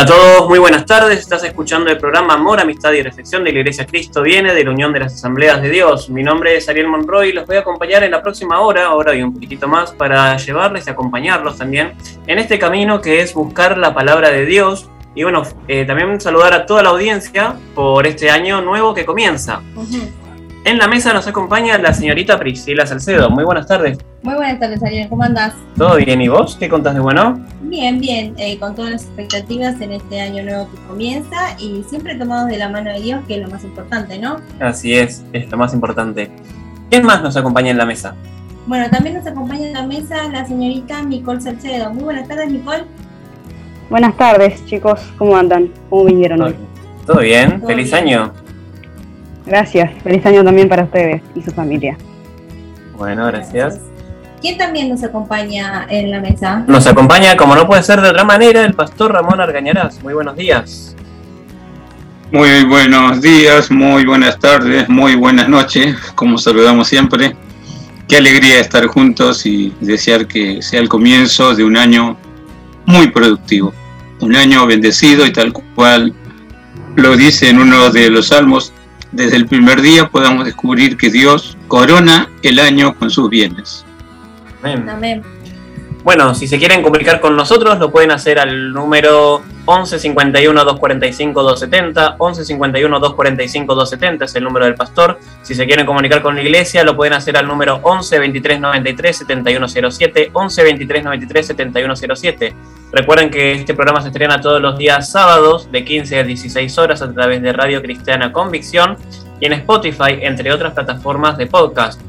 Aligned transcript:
Hola 0.00 0.14
a 0.14 0.16
todos? 0.16 0.48
Muy 0.48 0.58
buenas 0.58 0.86
tardes. 0.86 1.18
Estás 1.18 1.44
escuchando 1.44 1.90
el 1.90 1.98
programa 1.98 2.32
Amor, 2.32 2.58
Amistad 2.58 2.90
y 2.92 3.02
Reflexión 3.02 3.44
de 3.44 3.52
la 3.52 3.58
Iglesia 3.58 3.84
Cristo 3.84 4.22
Viene 4.22 4.54
de 4.54 4.64
la 4.64 4.70
Unión 4.70 4.94
de 4.94 5.00
las 5.00 5.12
Asambleas 5.12 5.60
de 5.60 5.68
Dios. 5.68 6.08
Mi 6.08 6.22
nombre 6.22 6.56
es 6.56 6.70
Ariel 6.70 6.88
Monroy 6.88 7.28
y 7.28 7.32
los 7.34 7.46
voy 7.46 7.56
a 7.56 7.60
acompañar 7.60 8.02
en 8.02 8.12
la 8.12 8.22
próxima 8.22 8.60
hora, 8.60 8.94
hora 8.94 9.14
y 9.14 9.22
un 9.22 9.34
poquitito 9.34 9.68
más, 9.68 9.92
para 9.92 10.38
llevarles 10.38 10.86
y 10.86 10.90
acompañarlos 10.90 11.58
también 11.58 11.92
en 12.26 12.38
este 12.38 12.58
camino 12.58 13.02
que 13.02 13.20
es 13.20 13.34
buscar 13.34 13.76
la 13.76 13.92
palabra 13.92 14.30
de 14.30 14.46
Dios. 14.46 14.88
Y 15.14 15.22
bueno, 15.22 15.42
eh, 15.68 15.84
también 15.84 16.18
saludar 16.18 16.54
a 16.54 16.64
toda 16.64 16.82
la 16.82 16.88
audiencia 16.88 17.56
por 17.74 18.06
este 18.06 18.30
año 18.30 18.62
nuevo 18.62 18.94
que 18.94 19.04
comienza. 19.04 19.60
En 20.64 20.78
la 20.78 20.88
mesa 20.88 21.12
nos 21.12 21.26
acompaña 21.26 21.76
la 21.76 21.92
señorita 21.92 22.38
Priscila 22.38 22.86
Salcedo. 22.86 23.28
Muy 23.28 23.44
buenas 23.44 23.66
tardes. 23.66 23.98
Muy 24.22 24.34
buenas 24.34 24.60
tardes, 24.60 24.82
Ariel. 24.82 25.10
¿Cómo 25.10 25.24
andás? 25.24 25.54
¿Todo 25.76 25.96
bien? 25.96 26.20
¿Y 26.22 26.28
vos? 26.28 26.56
¿Qué 26.58 26.70
contás 26.70 26.94
de 26.94 27.00
bueno? 27.00 27.38
Bien, 27.70 28.00
bien. 28.00 28.34
Eh, 28.36 28.58
con 28.58 28.74
todas 28.74 28.90
las 28.90 29.04
expectativas 29.04 29.80
en 29.80 29.92
este 29.92 30.20
año 30.20 30.42
nuevo 30.42 30.68
que 30.72 30.76
comienza 30.88 31.56
y 31.56 31.84
siempre 31.88 32.16
tomados 32.16 32.48
de 32.48 32.58
la 32.58 32.68
mano 32.68 32.92
de 32.92 33.00
Dios, 33.00 33.20
que 33.28 33.36
es 33.36 33.42
lo 33.42 33.48
más 33.48 33.62
importante, 33.62 34.18
¿no? 34.18 34.38
Así 34.58 34.92
es, 34.94 35.24
es 35.32 35.48
lo 35.48 35.56
más 35.56 35.72
importante. 35.72 36.32
¿Quién 36.90 37.04
más 37.06 37.22
nos 37.22 37.36
acompaña 37.36 37.70
en 37.70 37.78
la 37.78 37.86
mesa? 37.86 38.16
Bueno, 38.66 38.90
también 38.90 39.14
nos 39.14 39.26
acompaña 39.26 39.68
en 39.68 39.72
la 39.72 39.86
mesa 39.86 40.28
la 40.32 40.44
señorita 40.44 41.00
Nicole 41.02 41.40
Salcedo. 41.40 41.94
Muy 41.94 42.02
buenas 42.02 42.26
tardes, 42.26 42.50
Nicole. 42.50 42.82
Buenas 43.88 44.16
tardes, 44.16 44.64
chicos. 44.66 45.00
¿Cómo 45.16 45.36
andan? 45.36 45.70
¿Cómo 45.88 46.06
vinieron 46.06 46.42
hoy? 46.42 46.56
¿Todo 47.06 47.20
bien? 47.20 47.62
¿Feliz 47.64 47.92
año? 47.94 48.32
Gracias. 49.46 49.92
Feliz 50.02 50.26
año 50.26 50.42
también 50.42 50.68
para 50.68 50.82
ustedes 50.82 51.22
y 51.36 51.42
su 51.42 51.52
familia. 51.52 51.96
Bueno, 52.96 53.26
gracias. 53.26 53.80
¿Quién 54.40 54.56
también 54.56 54.88
nos 54.88 55.02
acompaña 55.04 55.86
en 55.90 56.10
la 56.10 56.18
mesa? 56.18 56.64
Nos 56.66 56.86
acompaña, 56.86 57.36
como 57.36 57.54
no 57.54 57.66
puede 57.66 57.82
ser 57.82 58.00
de 58.00 58.08
otra 58.08 58.24
manera, 58.24 58.64
el 58.64 58.72
pastor 58.72 59.12
Ramón 59.12 59.38
Argañarás. 59.38 60.02
Muy 60.02 60.14
buenos 60.14 60.34
días. 60.34 60.96
Muy 62.32 62.64
buenos 62.64 63.20
días, 63.20 63.70
muy 63.70 64.06
buenas 64.06 64.38
tardes, 64.38 64.88
muy 64.88 65.14
buenas 65.14 65.48
noches, 65.48 65.94
como 66.14 66.38
saludamos 66.38 66.88
siempre. 66.88 67.36
Qué 68.08 68.16
alegría 68.16 68.60
estar 68.60 68.86
juntos 68.86 69.44
y 69.44 69.74
desear 69.80 70.26
que 70.26 70.62
sea 70.62 70.80
el 70.80 70.88
comienzo 70.88 71.54
de 71.54 71.64
un 71.64 71.76
año 71.76 72.16
muy 72.86 73.10
productivo, 73.10 73.74
un 74.20 74.36
año 74.36 74.64
bendecido 74.66 75.26
y 75.26 75.32
tal 75.32 75.52
cual 75.52 76.14
lo 76.96 77.14
dice 77.16 77.50
en 77.50 77.58
uno 77.58 77.90
de 77.90 78.08
los 78.08 78.28
salmos, 78.28 78.72
desde 79.12 79.36
el 79.36 79.46
primer 79.46 79.82
día 79.82 80.08
podamos 80.08 80.46
descubrir 80.46 80.96
que 80.96 81.10
Dios 81.10 81.58
corona 81.68 82.30
el 82.42 82.58
año 82.58 82.96
con 82.96 83.10
sus 83.10 83.28
bienes. 83.28 83.84
Amén. 84.62 85.22
Bueno, 86.02 86.34
si 86.34 86.48
se 86.48 86.58
quieren 86.58 86.82
comunicar 86.82 87.20
con 87.20 87.36
nosotros, 87.36 87.78
lo 87.78 87.90
pueden 87.90 88.10
hacer 88.10 88.38
al 88.38 88.72
número 88.72 89.42
11 89.66 89.98
51 89.98 90.64
245 90.64 91.42
270. 91.42 92.16
11 92.18 92.44
51 92.46 93.00
245 93.00 93.74
270 93.74 94.24
es 94.24 94.34
el 94.34 94.44
número 94.44 94.64
del 94.64 94.74
pastor. 94.76 95.18
Si 95.42 95.54
se 95.54 95.66
quieren 95.66 95.84
comunicar 95.84 96.22
con 96.22 96.36
la 96.36 96.42
iglesia, 96.42 96.84
lo 96.84 96.96
pueden 96.96 97.12
hacer 97.12 97.36
al 97.36 97.46
número 97.46 97.80
11 97.82 98.18
23 98.18 98.60
93 98.60 99.16
7107. 99.18 100.30
11 100.32 100.62
23 100.62 101.04
93 101.04 101.46
7107. 101.46 102.54
Recuerden 102.92 103.30
que 103.30 103.52
este 103.52 103.74
programa 103.74 104.00
se 104.00 104.08
estrena 104.08 104.40
todos 104.40 104.60
los 104.60 104.78
días 104.78 105.10
sábados 105.10 105.70
de 105.70 105.84
15 105.84 106.18
a 106.18 106.24
16 106.24 106.78
horas 106.78 107.02
a 107.02 107.12
través 107.12 107.42
de 107.42 107.52
Radio 107.52 107.82
Cristiana 107.82 108.32
Convicción 108.32 108.96
y 109.38 109.46
en 109.46 109.52
Spotify, 109.52 110.18
entre 110.22 110.50
otras 110.50 110.72
plataformas 110.72 111.36
de 111.36 111.46
podcast. 111.46 112.00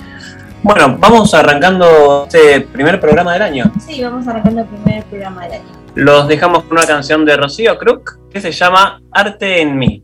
Bueno, 0.63 0.95
vamos 0.97 1.33
arrancando 1.33 2.23
este 2.25 2.61
primer 2.61 2.99
programa 3.01 3.33
del 3.33 3.41
año. 3.41 3.71
Sí, 3.85 4.01
vamos 4.01 4.25
arrancando 4.27 4.61
el 4.61 4.67
primer 4.67 5.03
programa 5.03 5.43
del 5.43 5.53
año. 5.53 5.65
Los 5.93 6.27
dejamos 6.29 6.63
con 6.63 6.77
una 6.77 6.87
canción 6.87 7.25
de 7.25 7.35
Rocío 7.35 7.77
Crook 7.77 8.29
que 8.31 8.39
se 8.39 8.51
llama 8.51 9.01
Arte 9.11 9.61
en 9.61 9.77
mí. 9.77 10.03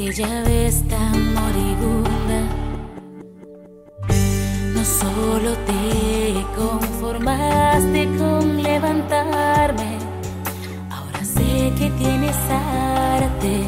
Aquella 0.00 0.42
vez 0.42 0.82
tan 0.88 1.34
moribunda. 1.34 2.40
No 4.74 4.84
solo 4.84 5.56
te 5.66 6.44
conformaste 6.56 8.08
con 8.18 8.62
levantarme, 8.62 9.98
ahora 10.90 11.24
sé 11.24 11.72
que 11.78 11.90
tienes 11.98 12.36
arte 12.48 13.64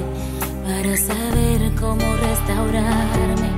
para 0.65 0.97
saber 0.97 1.73
cómo 1.81 2.17
restaurarme. 2.17 3.51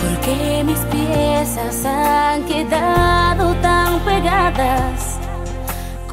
Porque 0.00 0.64
mis 0.64 0.80
piezas 0.92 1.84
han 1.84 2.44
quedado 2.44 3.54
tan 3.56 4.00
pegadas 4.00 5.17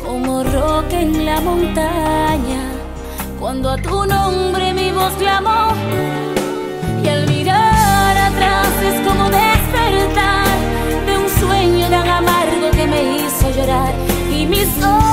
como 0.06 0.44
roca 0.44 1.02
en 1.02 1.26
la 1.26 1.42
montaña. 1.42 2.64
Cuando 3.40 3.72
a 3.72 3.78
tu 3.78 4.06
nombre 4.06 4.74
mi 4.74 4.92
voz 4.92 5.14
clamó 5.14 5.74
y 7.04 7.08
al 7.08 7.28
mirar 7.28 8.18
atrás 8.30 8.70
es 8.90 9.08
como 9.08 9.24
despertar 9.30 10.48
de 11.08 11.18
un 11.18 11.30
sueño 11.40 11.88
tan 11.90 12.08
amargo 12.08 12.72
que 12.72 12.88
me 12.88 13.02
hizo 13.16 13.50
llorar. 13.52 13.94
Y 14.32 14.46
mis 14.46 14.70
ojos 14.84 15.05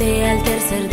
al 0.00 0.42
tercer 0.42 0.89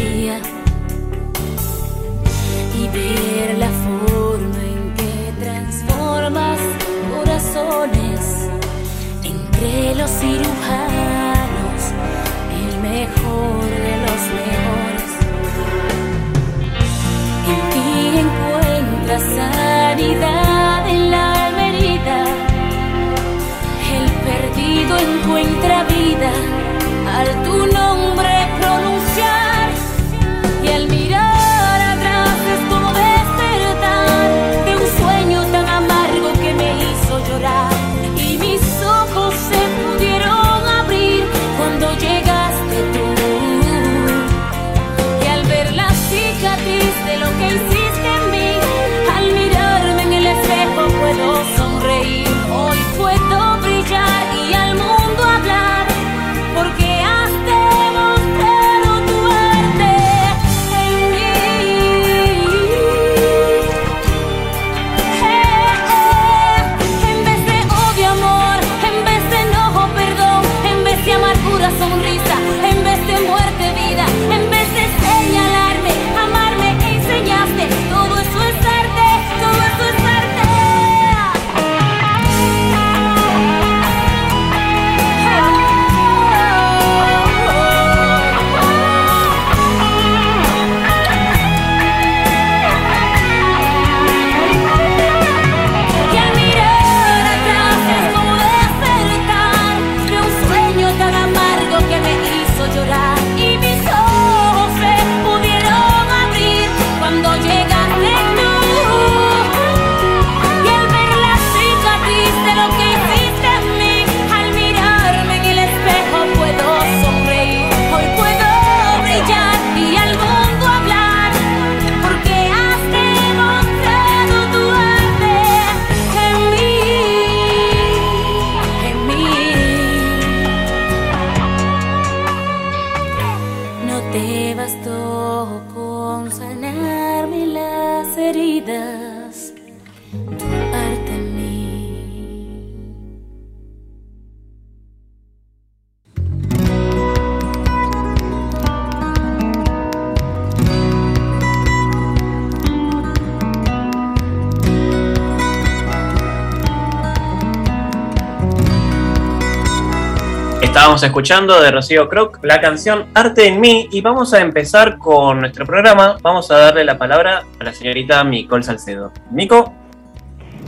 Estábamos 160.78 161.02
escuchando 161.02 161.60
de 161.60 161.72
Rocío 161.72 162.08
Croc 162.08 162.38
la 162.44 162.62
canción 162.62 163.08
Arte 163.16 163.48
en 163.48 163.60
mí 163.60 163.88
y 163.92 164.02
vamos 164.02 164.32
a 164.36 164.42
empezar 164.42 165.00
con 165.00 165.40
nuestro 165.40 165.66
programa. 165.66 166.18
Vamos 166.22 166.52
a 166.52 166.58
darle 166.60 166.84
la 166.84 167.00
palabra 167.00 167.46
a 167.60 167.64
la 167.64 167.74
señorita 167.74 168.24
Micol 168.24 168.64
Salcedo. 168.64 169.12
Mico. 169.32 169.74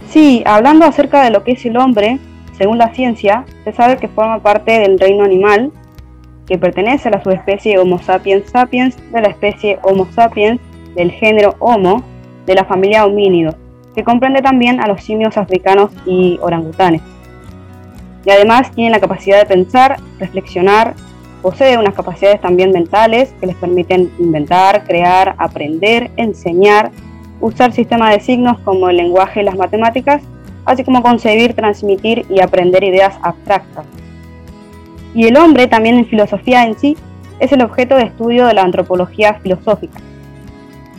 Sí, 0.10 0.42
hablando 0.48 0.86
acerca 0.86 1.24
de 1.24 1.30
lo 1.30 1.44
que 1.44 1.52
es 1.52 1.64
el 1.64 1.78
hombre, 1.78 2.18
según 2.58 2.80
la 2.80 2.92
ciencia, 2.96 3.46
se 3.64 3.72
sabe 3.72 3.98
que 3.98 4.08
forma 4.08 4.40
parte 4.40 4.80
del 4.80 4.98
reino 4.98 5.24
animal, 5.24 5.72
que 6.48 6.58
pertenece 6.58 7.10
a 7.10 7.12
la 7.12 7.24
subespecie 7.24 7.78
Homo 7.78 8.00
sapiens 8.00 8.50
sapiens, 8.50 8.98
de 9.12 9.22
la 9.22 9.28
especie 9.28 9.78
Homo 9.84 10.08
sapiens, 10.12 10.60
del 10.96 11.12
género 11.12 11.56
Homo, 11.60 12.04
de 12.48 12.56
la 12.56 12.66
familia 12.66 13.06
homínidos, 13.06 13.54
que 13.94 14.04
comprende 14.04 14.42
también 14.42 14.82
a 14.82 14.88
los 14.88 15.04
simios 15.04 15.38
africanos 15.38 15.92
y 16.08 16.40
orangutanes 16.42 17.04
y 18.26 18.32
además 18.32 18.72
tiene 18.72 18.92
la 18.92 19.00
capacidad 19.00 19.40
de 19.40 19.46
pensar, 19.46 19.98
reflexionar, 20.20 20.96
posee 21.42 21.78
unas 21.78 21.94
capacidades 21.94 22.42
también 22.42 22.72
mentales 22.72 23.34
que 23.40 23.48
les 23.48 23.56
permiten 23.56 24.12
inventar, 24.20 24.84
crear, 24.84 25.36
aprender, 25.38 26.12
enseñar, 26.18 26.92
usar 27.40 27.72
sistemas 27.72 28.14
de 28.14 28.20
signos 28.20 28.60
como 28.60 28.90
el 28.90 28.98
lenguaje 28.98 29.42
y 29.42 29.44
las 29.44 29.56
matemáticas, 29.56 30.22
así 30.66 30.84
como 30.84 31.02
concebir, 31.02 31.54
transmitir 31.54 32.26
y 32.30 32.42
aprender 32.42 32.84
ideas 32.84 33.18
abstractas. 33.22 33.86
Y 35.14 35.28
el 35.28 35.38
hombre 35.38 35.68
también 35.68 35.98
en 35.98 36.06
filosofía 36.06 36.66
en 36.66 36.78
sí 36.78 36.98
es 37.40 37.52
el 37.52 37.62
objeto 37.62 37.96
de 37.96 38.04
estudio 38.04 38.46
de 38.46 38.54
la 38.54 38.64
antropología 38.64 39.36
filosófica. 39.36 40.00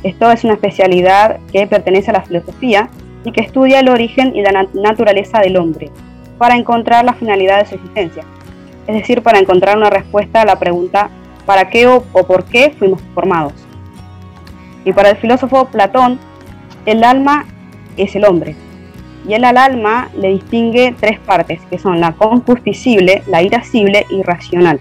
Esto 0.02 0.30
es 0.32 0.44
una 0.44 0.54
especialidad 0.54 1.38
que 1.52 1.66
pertenece 1.66 2.10
a 2.10 2.14
la 2.14 2.22
filosofía 2.22 2.88
y 3.24 3.32
que 3.32 3.42
estudia 3.42 3.80
el 3.80 3.90
origen 3.90 4.34
y 4.34 4.40
la 4.42 4.66
naturaleza 4.72 5.40
del 5.40 5.58
hombre, 5.58 5.90
para 6.40 6.56
encontrar 6.56 7.04
la 7.04 7.12
finalidad 7.12 7.58
de 7.58 7.66
su 7.66 7.74
existencia, 7.74 8.24
es 8.86 8.94
decir, 8.94 9.22
para 9.22 9.38
encontrar 9.38 9.76
una 9.76 9.90
respuesta 9.90 10.40
a 10.40 10.46
la 10.46 10.58
pregunta 10.58 11.10
¿para 11.44 11.68
qué 11.68 11.86
o, 11.86 12.00
por 12.00 12.44
qué 12.44 12.74
fuimos 12.78 13.02
formados? 13.14 13.52
Y 14.86 14.94
para 14.94 15.10
el 15.10 15.18
filósofo 15.18 15.66
Platón, 15.66 16.18
el 16.86 17.04
alma 17.04 17.44
es 17.98 18.16
el 18.16 18.24
hombre, 18.24 18.56
y 19.28 19.34
él 19.34 19.44
al 19.44 19.58
alma 19.58 20.08
le 20.16 20.28
distingue 20.28 20.94
tres 20.98 21.18
partes, 21.18 21.60
que 21.68 21.78
son 21.78 22.00
la 22.00 22.12
concupiscible, 22.12 23.22
la 23.26 23.42
irascible 23.42 24.06
y 24.08 24.22
racional. 24.22 24.80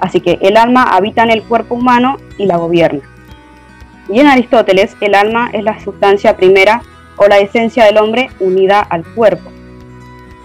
Así 0.00 0.22
que 0.22 0.38
el 0.40 0.56
alma 0.56 0.84
habita 0.84 1.22
en 1.22 1.32
el 1.32 1.42
cuerpo 1.42 1.74
humano 1.74 2.16
y 2.38 2.46
la 2.46 2.56
gobierna. 2.56 3.02
Y 4.08 4.20
en 4.20 4.26
Aristóteles, 4.26 4.96
el 5.02 5.14
alma 5.14 5.50
es 5.52 5.64
la 5.64 5.78
sustancia 5.80 6.34
primera 6.34 6.80
o 7.18 7.26
la 7.26 7.40
esencia 7.40 7.84
del 7.84 7.98
hombre 7.98 8.30
unida 8.40 8.80
al 8.80 9.04
cuerpo. 9.04 9.50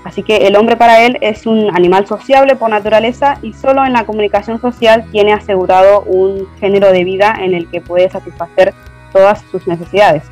Así 0.04 0.24
que 0.24 0.48
el 0.48 0.56
hombre 0.56 0.78
para 0.78 1.04
él 1.06 1.18
es 1.22 1.46
un 1.46 1.70
animal 1.76 2.08
sociable 2.08 2.56
por 2.56 2.70
naturaleza 2.70 3.40
y 3.42 3.54
solo 3.54 3.86
en 3.86 3.94
la 3.94 4.06
comunicación 4.06 4.62
social 4.62 5.06
tiene 5.12 5.34
asegurado 5.34 6.02
un 6.04 6.48
género 6.60 6.92
de 6.92 7.04
vida 7.04 7.36
en 7.40 7.54
el 7.54 7.70
que 7.70 7.82
puede 7.82 8.10
satisfacer 8.10 8.74
todas 9.12 9.42
sus 9.52 9.68
necesidades. 9.68 10.24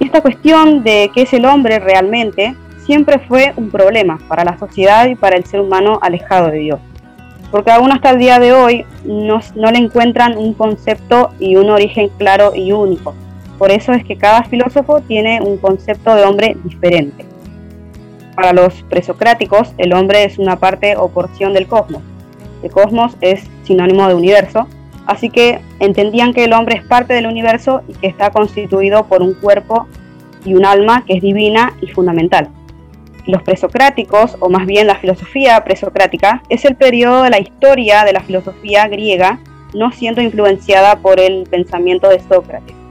Esta 0.00 0.20
cuestión 0.20 0.82
de 0.82 1.10
qué 1.14 1.22
es 1.22 1.32
el 1.32 1.46
hombre 1.46 1.78
realmente 1.78 2.56
siempre 2.84 3.18
fue 3.18 3.52
un 3.56 3.70
problema 3.70 4.18
para 4.28 4.44
la 4.44 4.58
sociedad 4.58 5.06
y 5.06 5.14
para 5.14 5.36
el 5.36 5.44
ser 5.44 5.60
humano 5.60 5.98
alejado 6.02 6.48
de 6.48 6.58
Dios. 6.58 6.80
Porque 7.50 7.70
aún 7.70 7.92
hasta 7.92 8.10
el 8.10 8.18
día 8.18 8.38
de 8.38 8.52
hoy 8.52 8.84
no, 9.04 9.40
no 9.54 9.70
le 9.70 9.78
encuentran 9.78 10.36
un 10.36 10.54
concepto 10.54 11.30
y 11.38 11.56
un 11.56 11.70
origen 11.70 12.10
claro 12.18 12.52
y 12.54 12.72
único. 12.72 13.14
Por 13.58 13.70
eso 13.70 13.92
es 13.92 14.04
que 14.04 14.16
cada 14.16 14.44
filósofo 14.44 15.00
tiene 15.00 15.40
un 15.40 15.56
concepto 15.58 16.14
de 16.14 16.24
hombre 16.24 16.56
diferente. 16.64 17.25
Para 18.36 18.52
los 18.52 18.82
presocráticos, 18.82 19.72
el 19.78 19.94
hombre 19.94 20.24
es 20.24 20.38
una 20.38 20.56
parte 20.56 20.94
o 20.98 21.08
porción 21.08 21.54
del 21.54 21.66
cosmos. 21.66 22.02
El 22.62 22.70
cosmos 22.70 23.16
es 23.22 23.42
sinónimo 23.64 24.06
de 24.08 24.14
universo, 24.14 24.68
así 25.06 25.30
que 25.30 25.60
entendían 25.80 26.34
que 26.34 26.44
el 26.44 26.52
hombre 26.52 26.76
es 26.76 26.84
parte 26.84 27.14
del 27.14 27.26
universo 27.26 27.80
y 27.88 27.94
que 27.94 28.06
está 28.06 28.30
constituido 28.30 29.06
por 29.06 29.22
un 29.22 29.32
cuerpo 29.32 29.86
y 30.44 30.52
un 30.52 30.66
alma 30.66 31.02
que 31.06 31.14
es 31.14 31.22
divina 31.22 31.72
y 31.80 31.86
fundamental. 31.86 32.50
Los 33.26 33.42
presocráticos, 33.42 34.36
o 34.38 34.50
más 34.50 34.66
bien 34.66 34.86
la 34.86 34.96
filosofía 34.96 35.64
presocrática, 35.64 36.42
es 36.50 36.66
el 36.66 36.76
periodo 36.76 37.22
de 37.22 37.30
la 37.30 37.40
historia 37.40 38.04
de 38.04 38.12
la 38.12 38.20
filosofía 38.20 38.86
griega, 38.86 39.40
no 39.74 39.92
siendo 39.92 40.20
influenciada 40.20 40.96
por 40.96 41.20
el 41.20 41.44
pensamiento 41.50 42.10
de 42.10 42.20
Sócrates. 42.20 42.85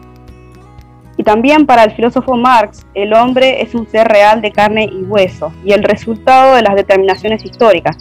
También 1.26 1.66
para 1.66 1.84
el 1.84 1.92
filósofo 1.92 2.36
Marx, 2.36 2.86
el 2.94 3.12
hombre 3.16 3.64
es 3.64 3.74
un 3.74 3.88
ser 3.88 4.08
real 4.08 4.42
de 4.42 4.52
carne 4.52 4.86
y 4.86 5.02
hueso 5.02 5.52
y 5.66 5.74
el 5.74 5.82
resultado 5.82 6.56
de 6.56 6.62
las 6.62 6.76
determinaciones 6.76 7.44
históricas. 7.44 7.98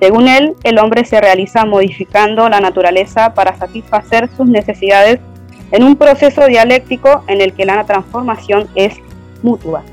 Según 0.00 0.26
él, 0.26 0.56
el 0.64 0.78
hombre 0.80 1.04
se 1.04 1.20
realiza 1.20 1.64
modificando 1.64 2.48
la 2.48 2.58
naturaleza 2.58 3.32
para 3.32 3.56
satisfacer 3.56 4.28
sus 4.36 4.48
necesidades 4.48 5.20
en 5.70 5.84
un 5.84 5.94
proceso 5.94 6.46
dialéctico 6.46 7.22
en 7.28 7.40
el 7.40 7.52
que 7.52 7.64
la 7.64 7.84
transformación 7.84 8.68
es 8.74 8.96
mutua. 9.44 9.84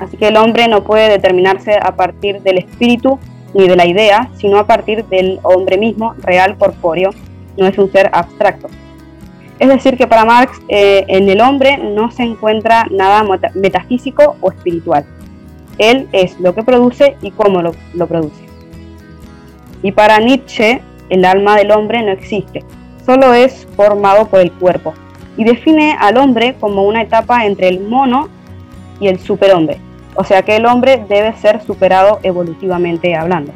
Así 0.00 0.16
que 0.16 0.26
el 0.26 0.38
hombre 0.38 0.66
no 0.66 0.82
puede 0.82 1.08
determinarse 1.08 1.78
a 1.80 1.94
partir 1.94 2.42
del 2.42 2.58
espíritu 2.58 3.20
ni 3.54 3.68
de 3.68 3.76
la 3.76 3.86
idea, 3.86 4.28
sino 4.38 4.58
a 4.58 4.66
partir 4.66 5.04
del 5.04 5.38
hombre 5.44 5.78
mismo, 5.78 6.14
real, 6.18 6.58
corpóreo, 6.58 7.10
no 7.56 7.66
es 7.66 7.78
un 7.78 7.92
ser 7.92 8.10
abstracto. 8.12 8.68
Es 9.60 9.68
decir, 9.68 9.98
que 9.98 10.06
para 10.06 10.24
Marx 10.24 10.58
eh, 10.68 11.04
en 11.06 11.28
el 11.28 11.40
hombre 11.42 11.76
no 11.76 12.10
se 12.10 12.22
encuentra 12.22 12.86
nada 12.90 13.22
metafísico 13.54 14.36
o 14.40 14.50
espiritual. 14.50 15.04
Él 15.76 16.08
es 16.12 16.40
lo 16.40 16.54
que 16.54 16.62
produce 16.62 17.16
y 17.20 17.30
cómo 17.30 17.60
lo, 17.60 17.72
lo 17.92 18.06
produce. 18.06 18.42
Y 19.82 19.92
para 19.92 20.18
Nietzsche, 20.18 20.80
el 21.10 21.26
alma 21.26 21.56
del 21.56 21.72
hombre 21.72 22.02
no 22.02 22.10
existe, 22.10 22.64
solo 23.04 23.34
es 23.34 23.66
formado 23.76 24.28
por 24.28 24.40
el 24.40 24.50
cuerpo. 24.50 24.94
Y 25.36 25.44
define 25.44 25.94
al 25.98 26.16
hombre 26.16 26.56
como 26.58 26.84
una 26.84 27.02
etapa 27.02 27.44
entre 27.44 27.68
el 27.68 27.80
mono 27.80 28.28
y 28.98 29.08
el 29.08 29.18
superhombre. 29.18 29.78
O 30.14 30.24
sea 30.24 30.42
que 30.42 30.56
el 30.56 30.64
hombre 30.64 31.04
debe 31.06 31.34
ser 31.34 31.62
superado 31.62 32.18
evolutivamente 32.22 33.14
hablando. 33.14 33.52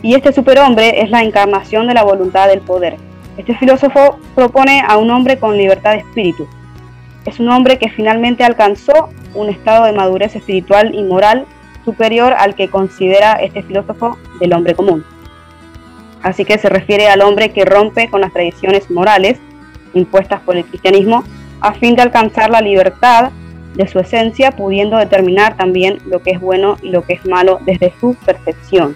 Y 0.00 0.14
este 0.14 0.32
superhombre 0.32 1.02
es 1.02 1.10
la 1.10 1.22
encarnación 1.22 1.86
de 1.86 1.94
la 1.94 2.02
voluntad 2.02 2.48
del 2.48 2.60
poder, 2.60 2.96
este 3.36 3.54
filósofo 3.56 4.18
propone 4.34 4.82
a 4.86 4.96
un 4.98 5.10
hombre 5.10 5.38
con 5.38 5.56
libertad 5.56 5.92
de 5.92 5.98
espíritu. 5.98 6.46
Es 7.24 7.40
un 7.40 7.48
hombre 7.48 7.78
que 7.78 7.88
finalmente 7.88 8.44
alcanzó 8.44 9.08
un 9.34 9.48
estado 9.48 9.84
de 9.84 9.92
madurez 9.92 10.36
espiritual 10.36 10.94
y 10.94 11.02
moral 11.02 11.46
superior 11.84 12.34
al 12.36 12.54
que 12.54 12.68
considera 12.68 13.34
este 13.34 13.62
filósofo 13.62 14.18
del 14.40 14.52
hombre 14.52 14.74
común. 14.74 15.04
Así 16.22 16.44
que 16.44 16.58
se 16.58 16.68
refiere 16.68 17.08
al 17.08 17.22
hombre 17.22 17.50
que 17.50 17.64
rompe 17.64 18.08
con 18.08 18.20
las 18.20 18.32
tradiciones 18.32 18.90
morales 18.90 19.38
impuestas 19.94 20.40
por 20.40 20.56
el 20.56 20.64
cristianismo 20.64 21.24
a 21.60 21.74
fin 21.74 21.96
de 21.96 22.02
alcanzar 22.02 22.50
la 22.50 22.60
libertad 22.60 23.30
de 23.74 23.88
su 23.88 23.98
esencia, 23.98 24.50
pudiendo 24.52 24.98
determinar 24.98 25.56
también 25.56 25.98
lo 26.06 26.20
que 26.20 26.32
es 26.32 26.40
bueno 26.40 26.76
y 26.82 26.90
lo 26.90 27.02
que 27.02 27.14
es 27.14 27.24
malo 27.24 27.58
desde 27.64 27.92
su 28.00 28.14
percepción. 28.26 28.94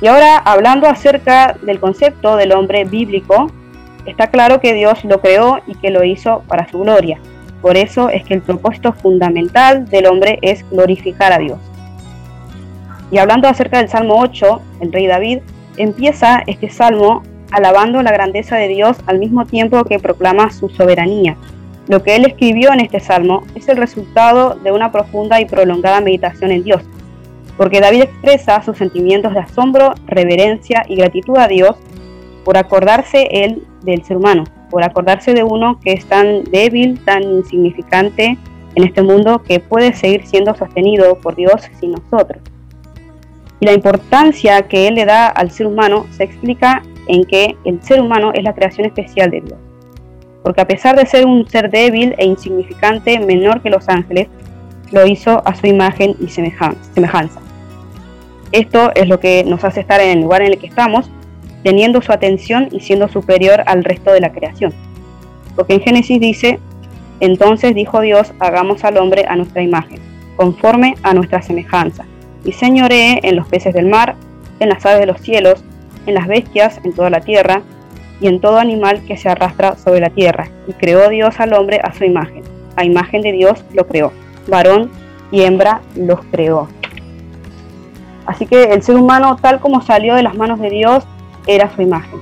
Y 0.00 0.06
ahora, 0.08 0.38
hablando 0.38 0.88
acerca 0.88 1.56
del 1.62 1.80
concepto 1.80 2.36
del 2.36 2.52
hombre 2.52 2.84
bíblico, 2.84 3.50
está 4.04 4.28
claro 4.28 4.60
que 4.60 4.74
Dios 4.74 5.04
lo 5.04 5.20
creó 5.20 5.58
y 5.66 5.74
que 5.74 5.90
lo 5.90 6.04
hizo 6.04 6.42
para 6.48 6.68
su 6.68 6.80
gloria. 6.80 7.18
Por 7.62 7.76
eso 7.76 8.10
es 8.10 8.24
que 8.24 8.34
el 8.34 8.42
propósito 8.42 8.92
fundamental 8.92 9.86
del 9.88 10.06
hombre 10.06 10.38
es 10.42 10.68
glorificar 10.70 11.32
a 11.32 11.38
Dios. 11.38 11.58
Y 13.10 13.18
hablando 13.18 13.48
acerca 13.48 13.78
del 13.78 13.88
Salmo 13.88 14.16
8, 14.18 14.60
el 14.80 14.92
rey 14.92 15.06
David 15.06 15.38
empieza 15.76 16.42
este 16.46 16.68
salmo 16.68 17.22
alabando 17.50 18.02
la 18.02 18.12
grandeza 18.12 18.56
de 18.56 18.68
Dios 18.68 18.98
al 19.06 19.18
mismo 19.18 19.46
tiempo 19.46 19.84
que 19.84 19.98
proclama 19.98 20.50
su 20.50 20.68
soberanía. 20.68 21.36
Lo 21.88 22.02
que 22.02 22.16
él 22.16 22.24
escribió 22.24 22.72
en 22.72 22.80
este 22.80 23.00
salmo 23.00 23.44
es 23.54 23.68
el 23.68 23.76
resultado 23.76 24.56
de 24.56 24.72
una 24.72 24.90
profunda 24.90 25.40
y 25.40 25.44
prolongada 25.44 26.00
meditación 26.00 26.50
en 26.50 26.64
Dios, 26.64 26.82
porque 27.56 27.80
David 27.80 28.02
expresa 28.02 28.62
sus 28.62 28.76
sentimientos 28.76 29.32
de 29.32 29.40
asombro, 29.40 29.94
reverencia 30.06 30.84
y 30.88 30.96
gratitud 30.96 31.36
a 31.38 31.48
Dios 31.48 31.76
por 32.44 32.56
acordarse 32.58 33.28
él 33.30 33.62
del 33.82 34.04
ser 34.04 34.18
humano, 34.18 34.44
por 34.70 34.82
acordarse 34.82 35.32
de 35.34 35.42
uno 35.42 35.80
que 35.80 35.92
es 35.92 36.04
tan 36.06 36.44
débil, 36.44 37.00
tan 37.04 37.22
insignificante 37.22 38.36
en 38.74 38.84
este 38.84 39.02
mundo 39.02 39.42
que 39.42 39.58
puede 39.58 39.94
seguir 39.94 40.26
siendo 40.26 40.54
sostenido 40.54 41.18
por 41.18 41.34
Dios 41.34 41.62
sin 41.80 41.92
nosotros. 41.92 42.42
Y 43.58 43.66
la 43.66 43.72
importancia 43.72 44.62
que 44.62 44.86
él 44.86 44.96
le 44.96 45.06
da 45.06 45.28
al 45.28 45.50
ser 45.50 45.66
humano 45.66 46.06
se 46.10 46.24
explica 46.24 46.82
en 47.08 47.24
que 47.24 47.56
el 47.64 47.82
ser 47.82 48.00
humano 48.00 48.32
es 48.34 48.44
la 48.44 48.54
creación 48.54 48.86
especial 48.86 49.30
de 49.30 49.40
Dios. 49.40 49.58
porque 50.42 50.60
a 50.60 50.68
pesar 50.68 50.94
de 50.94 51.04
ser 51.06 51.26
un 51.26 51.48
ser 51.48 51.70
débil 51.72 52.14
e 52.18 52.24
insignificante, 52.24 53.18
menor 53.18 53.62
que 53.62 53.68
los 53.68 53.88
ángeles, 53.88 54.28
lo 54.92 55.04
hizo 55.04 55.42
a 55.44 55.52
su 55.56 55.66
imagen 55.66 56.14
y 56.20 56.28
semejanza. 56.28 57.40
Esto 58.52 58.92
es 58.94 59.08
lo 59.08 59.20
que 59.20 59.44
nos 59.44 59.64
hace 59.64 59.80
estar 59.80 60.00
en 60.00 60.10
el 60.10 60.20
lugar 60.22 60.42
en 60.42 60.52
el 60.52 60.58
que 60.58 60.66
estamos, 60.66 61.10
teniendo 61.62 62.00
su 62.00 62.12
atención 62.12 62.68
y 62.70 62.80
siendo 62.80 63.08
superior 63.08 63.62
al 63.66 63.84
resto 63.84 64.12
de 64.12 64.20
la 64.20 64.32
creación. 64.32 64.72
Porque 65.56 65.74
en 65.74 65.80
Génesis 65.80 66.20
dice, 66.20 66.60
entonces 67.20 67.74
dijo 67.74 68.00
Dios, 68.00 68.32
hagamos 68.38 68.84
al 68.84 68.98
hombre 68.98 69.24
a 69.28 69.36
nuestra 69.36 69.62
imagen, 69.62 69.98
conforme 70.36 70.94
a 71.02 71.14
nuestra 71.14 71.42
semejanza, 71.42 72.04
y 72.44 72.52
señoree 72.52 73.20
en 73.22 73.36
los 73.36 73.48
peces 73.48 73.74
del 73.74 73.86
mar, 73.86 74.14
en 74.60 74.68
las 74.68 74.84
aves 74.86 75.00
de 75.00 75.06
los 75.06 75.20
cielos, 75.20 75.64
en 76.06 76.14
las 76.14 76.28
bestias, 76.28 76.80
en 76.84 76.92
toda 76.92 77.10
la 77.10 77.20
tierra, 77.20 77.62
y 78.20 78.28
en 78.28 78.40
todo 78.40 78.58
animal 78.58 79.02
que 79.06 79.16
se 79.16 79.28
arrastra 79.28 79.76
sobre 79.76 80.00
la 80.00 80.10
tierra. 80.10 80.48
Y 80.66 80.72
creó 80.72 81.08
Dios 81.08 81.38
al 81.38 81.52
hombre 81.52 81.80
a 81.82 81.92
su 81.92 82.04
imagen. 82.04 82.42
A 82.76 82.84
imagen 82.84 83.22
de 83.22 83.32
Dios 83.32 83.64
lo 83.74 83.86
creó. 83.86 84.12
Varón 84.48 84.90
y 85.30 85.42
hembra 85.42 85.80
los 85.96 86.20
creó. 86.30 86.68
Así 88.26 88.46
que 88.46 88.64
el 88.64 88.82
ser 88.82 88.96
humano, 88.96 89.36
tal 89.40 89.60
como 89.60 89.80
salió 89.82 90.14
de 90.14 90.22
las 90.22 90.34
manos 90.34 90.60
de 90.60 90.70
Dios, 90.70 91.04
era 91.46 91.70
su 91.74 91.82
imagen. 91.82 92.20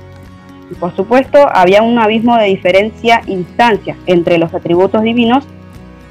Y 0.69 0.75
por 0.75 0.95
supuesto, 0.95 1.47
había 1.53 1.81
un 1.81 1.97
abismo 1.99 2.37
de 2.37 2.45
diferencia 2.45 3.21
y 3.25 3.35
distancia 3.37 3.97
entre 4.05 4.37
los 4.37 4.53
atributos 4.53 5.01
divinos 5.01 5.45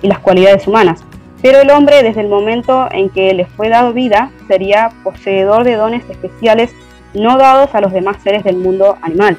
y 0.03 0.09
las 0.09 0.19
cualidades 0.19 0.67
humanas. 0.67 1.05
Pero 1.43 1.61
el 1.61 1.71
hombre, 1.71 2.03
desde 2.03 2.23
el 2.23 2.29
momento 2.29 2.89
en 2.91 3.11
que 3.11 3.35
le 3.35 3.47
fue 3.47 3.69
dado 3.69 3.93
vida, 3.93 4.31
sería 4.49 4.91
poseedor 5.03 5.65
de 5.65 5.77
dones 5.77 6.09
especiales 6.09 6.75
no 7.13 7.37
dados 7.37 7.75
a 7.75 7.81
los 7.81 7.93
demás 7.93 8.17
seres 8.23 8.43
del 8.45 8.57
mundo 8.57 8.97
animal 9.03 9.39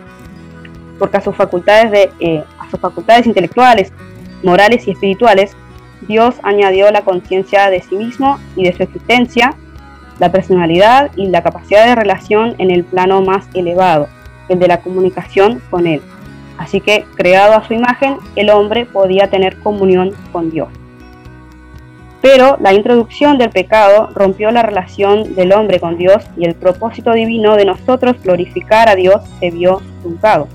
porque 0.97 1.17
a 1.17 1.21
sus 1.21 1.35
facultades, 1.35 1.91
de, 1.91 2.12
eh, 2.19 2.43
a 2.59 2.69
sus 2.69 2.79
facultades 2.79 3.25
intelectuales, 3.25 3.91
morales 4.43 4.88
y 4.88 4.91
espirituales, 4.91 5.55
Dios 6.07 6.35
añadió 6.43 6.91
la 6.91 7.03
conciencia 7.03 7.69
de 7.69 7.81
sí 7.81 7.95
mismo 7.95 8.39
y 8.55 8.65
de 8.65 8.74
su 8.74 8.83
existencia, 8.83 9.55
la 10.19 10.31
personalidad 10.31 11.12
y 11.15 11.27
la 11.27 11.43
capacidad 11.43 11.86
de 11.86 11.95
relación 11.95 12.55
en 12.57 12.72
el 12.72 12.84
plano 12.84 13.22
más 13.22 13.48
elevado, 13.53 14.07
el 14.50 14.60
de 14.60 14.67
la 14.67 14.81
comunicación 14.81 15.62
con 15.69 15.88
Él. 15.88 16.01
Así 16.57 16.79
que, 16.79 17.05
creado 17.15 17.53
a 17.53 17.63
su 17.67 17.74
imagen, 17.74 18.17
el 18.36 18.50
hombre 18.50 18.86
podía 18.86 19.29
tener 19.29 19.57
comunión 19.60 20.12
con 20.31 20.51
Dios. 20.51 20.69
Pero 22.22 22.57
la 22.60 22.74
introducción 22.74 23.38
del 23.38 23.51
pecado 23.51 24.10
rompió 24.15 24.50
la 24.51 24.63
relación 24.63 25.36
del 25.36 25.51
hombre 25.51 25.79
con 25.79 25.98
Dios 25.98 26.24
y 26.38 26.45
el 26.45 26.55
propósito 26.55 27.13
divino 27.13 27.55
de 27.55 27.65
nosotros 27.65 28.15
glorificar 28.24 28.89
a 28.89 28.95
Dios 28.95 29.22
se 29.39 29.51
vio 29.51 29.81
truncado. 30.01 30.48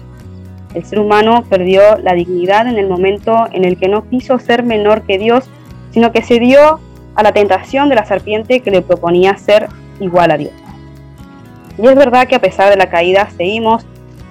El 0.75 0.85
ser 0.85 0.99
humano 0.99 1.45
perdió 1.49 1.99
la 1.99 2.15
dignidad 2.15 2.67
en 2.67 2.79
el 2.79 2.89
momento 2.89 3.47
en 3.53 3.65
el 3.65 3.77
que 3.77 3.89
no 3.89 4.09
quiso 4.09 4.39
ser 4.39 4.63
menor 4.63 5.03
que 5.03 5.19
Dios, 5.19 5.49
sino 5.93 6.13
que 6.13 6.23
se 6.23 6.41
dio 6.41 6.81
a 7.15 7.23
la 7.23 7.33
tentación 7.33 7.89
de 7.89 7.97
la 7.97 8.05
serpiente 8.05 8.61
que 8.61 8.71
le 8.71 8.83
proponía 8.83 9.37
ser 9.37 9.69
igual 10.01 10.31
a 10.31 10.37
Dios. 10.37 10.53
Y 11.79 11.87
es 11.87 11.95
verdad 11.95 12.27
que 12.29 12.35
a 12.35 12.41
pesar 12.41 12.71
de 12.71 12.77
la 12.77 12.91
caída 12.91 13.29
seguimos 13.37 13.87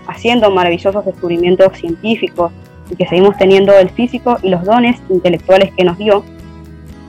haciendo 0.07 0.49
maravillosos 0.51 1.05
descubrimientos 1.05 1.77
científicos 1.77 2.51
y 2.89 2.95
que 2.95 3.07
seguimos 3.07 3.37
teniendo 3.37 3.77
el 3.77 3.89
físico 3.89 4.37
y 4.41 4.49
los 4.49 4.63
dones 4.63 4.99
intelectuales 5.09 5.71
que 5.75 5.83
nos 5.83 5.97
dio, 5.97 6.23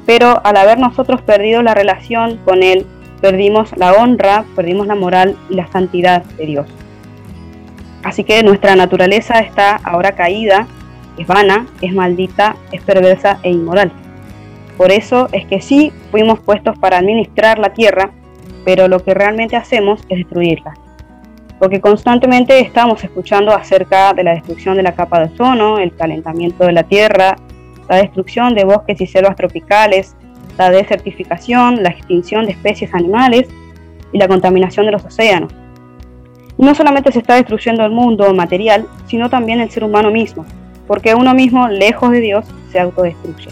pero 0.07 0.41
al 0.45 0.57
haber 0.57 0.79
nosotros 0.79 1.23
perdido 1.23 1.63
la 1.63 1.75
relación 1.75 2.39
con 2.45 2.63
Él, 2.63 2.87
perdimos 3.21 3.77
la 3.77 3.93
honra, 3.93 4.45
perdimos 4.57 4.87
la 4.87 4.95
moral 4.95 5.37
y 5.49 5.55
la 5.55 5.67
santidad 5.69 6.25
de 6.25 6.47
Dios. 6.47 6.67
Así 8.03 8.25
que 8.25 8.43
nuestra 8.43 8.77
naturaleza 8.77 9.41
está 9.41 9.77
ahora 9.77 10.13
caída, 10.13 10.67
es 11.19 11.27
vana, 11.27 11.67
es 11.83 11.93
maldita, 11.93 12.57
es 12.73 12.83
perversa 12.83 13.39
e 13.43 13.51
inmoral. 13.51 13.93
Por 14.81 14.93
eso 14.93 15.29
es 15.33 15.45
que 15.45 15.61
sí 15.61 15.93
fuimos 16.11 16.41
puestos 16.41 16.79
para 16.79 16.97
administrar 16.97 17.59
la 17.59 17.75
tierra, 17.75 18.13
pero 18.65 18.89
lo 18.89 19.01
que 19.01 19.13
realmente 19.13 19.55
hacemos 19.55 20.01
es 20.09 20.21
destruirla. 20.21 20.73
Porque 21.59 21.83
constantemente 21.83 22.59
estamos 22.61 23.05
escuchando 23.05 23.53
acerca 23.53 24.15
de 24.15 24.25
la 24.25 24.33
destrucción 24.33 24.79
de 24.79 24.83
la 24.83 24.95
capa 24.95 25.19
de 25.19 25.35
ozono, 25.35 25.77
el 25.77 25.95
calentamiento 25.95 26.65
de 26.65 26.73
la 26.73 26.85
tierra, 26.85 27.37
la 27.91 27.97
destrucción 27.97 28.55
de 28.55 28.65
bosques 28.65 28.99
y 29.03 29.07
selvas 29.07 29.37
tropicales, 29.37 30.17
la 30.57 30.71
desertificación, 30.71 31.83
la 31.83 31.91
extinción 31.91 32.47
de 32.47 32.53
especies 32.53 32.95
animales 32.95 33.51
y 34.15 34.19
la 34.19 34.29
contaminación 34.29 34.87
de 34.87 34.93
los 34.93 35.05
océanos 35.05 35.53
no 36.57 36.75
solamente 36.75 37.13
se 37.13 37.19
está 37.19 37.35
destruyendo 37.35 37.85
el 37.85 37.93
mundo 37.93 38.33
material, 38.33 38.87
sino 39.09 39.29
también 39.29 39.61
el 39.61 39.71
ser 39.71 39.85
humano 39.85 40.11
mismo, 40.11 40.47
porque 40.87 41.15
uno 41.15 41.35
mismo, 41.35 41.69
lejos 41.69 42.11
de 42.13 42.21
Dios, 42.21 42.47
se 42.73 42.81
autodestruye. 42.81 43.51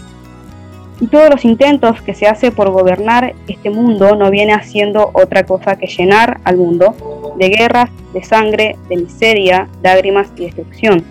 Y 1.01 1.07
todos 1.07 1.29
los 1.29 1.45
intentos 1.45 2.01
que 2.01 2.13
se 2.13 2.27
hace 2.27 2.51
por 2.51 2.71
gobernar 2.71 3.33
este 3.47 3.69
mundo 3.69 4.15
no 4.15 4.29
viene 4.29 4.53
haciendo 4.53 5.11
otra 5.13 5.45
cosa 5.45 5.77
que 5.77 5.87
llenar 5.87 6.41
al 6.43 6.57
mundo 6.57 7.33
de 7.37 7.49
guerras, 7.49 7.89
de 8.13 8.23
sangre, 8.23 8.75
de 8.89 8.97
miseria, 8.97 9.69
lágrimas 9.81 10.29
y 10.35 10.45
destrucción. 10.45 11.03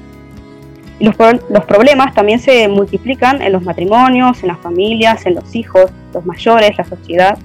Y 0.99 1.04
los, 1.07 1.16
problemas 1.64 2.12
también 2.12 2.40
se 2.40 2.68
multiplican 2.68 3.40
en 3.40 3.52
los 3.52 3.62
matrimonios, 3.62 4.42
en 4.42 4.49
las 4.49 4.59
familias, 4.59 5.25
en 5.26 5.37
los 5.37 5.54
hijos, 5.54 5.90
los 6.12 6.26
mayores, 6.26 6.76
la 6.76 6.85
sociedad 6.85 7.38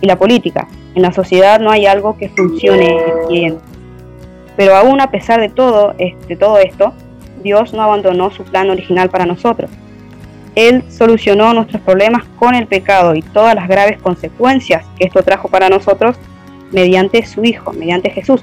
y 0.00 0.06
la 0.06 0.16
política. 0.16 0.68
En 0.94 1.02
la 1.02 1.12
sociedad 1.12 1.58
no 1.58 1.70
hay 1.70 1.86
algo 1.86 2.16
que 2.16 2.28
funcione 2.28 3.02
bien 3.28 3.58
pero 4.56 4.76
aún 4.76 5.00
a 5.00 5.10
pesar 5.10 5.40
de 5.40 5.48
todo, 5.48 5.94
de 5.94 6.36
todo 6.36 6.58
esto, 6.58 6.92
Dios 7.42 7.72
no 7.74 7.82
abandonó 7.82 8.30
su 8.30 8.44
plan 8.44 8.70
original 8.70 9.10
para 9.10 9.26
nosotros. 9.26 9.70
Él 10.54 10.84
solucionó 10.88 11.52
nuestros 11.52 11.82
problemas 11.82 12.24
con 12.38 12.54
el 12.54 12.66
pecado 12.66 13.14
y 13.14 13.22
todas 13.22 13.54
las 13.54 13.68
graves 13.68 14.00
consecuencias 14.00 14.86
que 14.98 15.04
esto 15.06 15.22
trajo 15.22 15.48
para 15.48 15.68
nosotros 15.68 16.16
mediante 16.70 17.24
su 17.26 17.44
Hijo, 17.44 17.72
mediante 17.72 18.10
Jesús, 18.10 18.42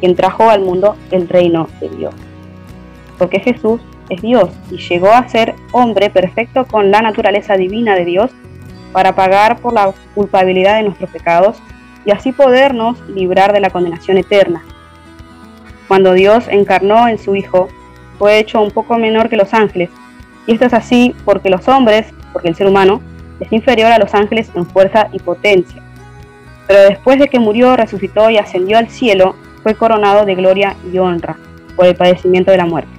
quien 0.00 0.14
trajo 0.14 0.48
al 0.48 0.60
mundo 0.60 0.96
el 1.10 1.28
reino 1.28 1.68
de 1.80 1.88
Dios. 1.88 2.14
Porque 3.18 3.40
Jesús 3.40 3.80
es 4.08 4.22
Dios 4.22 4.50
y 4.70 4.78
llegó 4.78 5.10
a 5.10 5.28
ser 5.28 5.54
hombre 5.72 6.10
perfecto 6.10 6.66
con 6.66 6.90
la 6.90 7.02
naturaleza 7.02 7.56
divina 7.56 7.94
de 7.94 8.04
Dios 8.04 8.30
para 8.92 9.14
pagar 9.14 9.58
por 9.58 9.72
la 9.72 9.92
culpabilidad 10.14 10.76
de 10.76 10.84
nuestros 10.84 11.10
pecados 11.10 11.56
y 12.04 12.12
así 12.12 12.32
podernos 12.32 13.00
librar 13.08 13.52
de 13.52 13.60
la 13.60 13.70
condenación 13.70 14.18
eterna 14.18 14.62
cuando 15.90 16.12
Dios 16.12 16.46
encarnó 16.46 17.08
en 17.08 17.18
su 17.18 17.34
Hijo, 17.34 17.66
fue 18.16 18.38
hecho 18.38 18.62
un 18.62 18.70
poco 18.70 18.96
menor 18.96 19.28
que 19.28 19.34
los 19.34 19.52
ángeles. 19.52 19.90
Esto 20.50 20.66
es 20.66 20.74
así 20.74 21.14
porque 21.24 21.48
los 21.48 21.68
hombres, 21.68 22.06
porque 22.32 22.48
el 22.48 22.56
ser 22.56 22.66
humano, 22.66 23.00
es 23.38 23.52
inferior 23.52 23.92
a 23.92 23.98
los 23.98 24.12
ángeles 24.14 24.50
en 24.54 24.66
fuerza 24.66 25.08
y 25.12 25.20
potencia. 25.20 25.80
Pero 26.66 26.82
después 26.82 27.18
de 27.20 27.28
que 27.28 27.38
murió, 27.38 27.76
resucitó 27.76 28.30
y 28.30 28.36
ascendió 28.36 28.76
al 28.76 28.90
cielo, 28.90 29.36
fue 29.62 29.76
coronado 29.76 30.24
de 30.24 30.34
gloria 30.34 30.74
y 30.92 30.98
honra 30.98 31.36
por 31.76 31.86
el 31.86 31.94
padecimiento 31.94 32.50
de 32.50 32.56
la 32.56 32.66
muerte. 32.66 32.90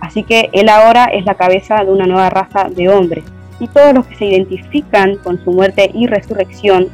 Así 0.00 0.24
que 0.24 0.50
Él 0.52 0.68
ahora 0.68 1.04
es 1.06 1.24
la 1.24 1.34
cabeza 1.34 1.84
de 1.84 1.92
una 1.92 2.06
nueva 2.06 2.28
raza 2.28 2.68
de 2.68 2.88
hombres, 2.88 3.24
y 3.60 3.68
todos 3.68 3.94
los 3.94 4.06
que 4.06 4.16
se 4.16 4.24
identifican 4.24 5.16
con 5.16 5.42
su 5.44 5.52
muerte 5.52 5.90
y 5.94 6.08
resurrección 6.08 6.88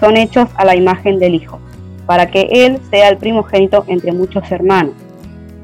son 0.00 0.16
hechos 0.16 0.48
a 0.56 0.64
la 0.64 0.76
imagen 0.76 1.18
del 1.18 1.34
Hijo 1.34 1.60
para 2.06 2.30
que 2.30 2.48
Él 2.50 2.80
sea 2.90 3.08
el 3.08 3.18
primogénito 3.18 3.84
entre 3.86 4.12
muchos 4.12 4.50
hermanos. 4.50 4.94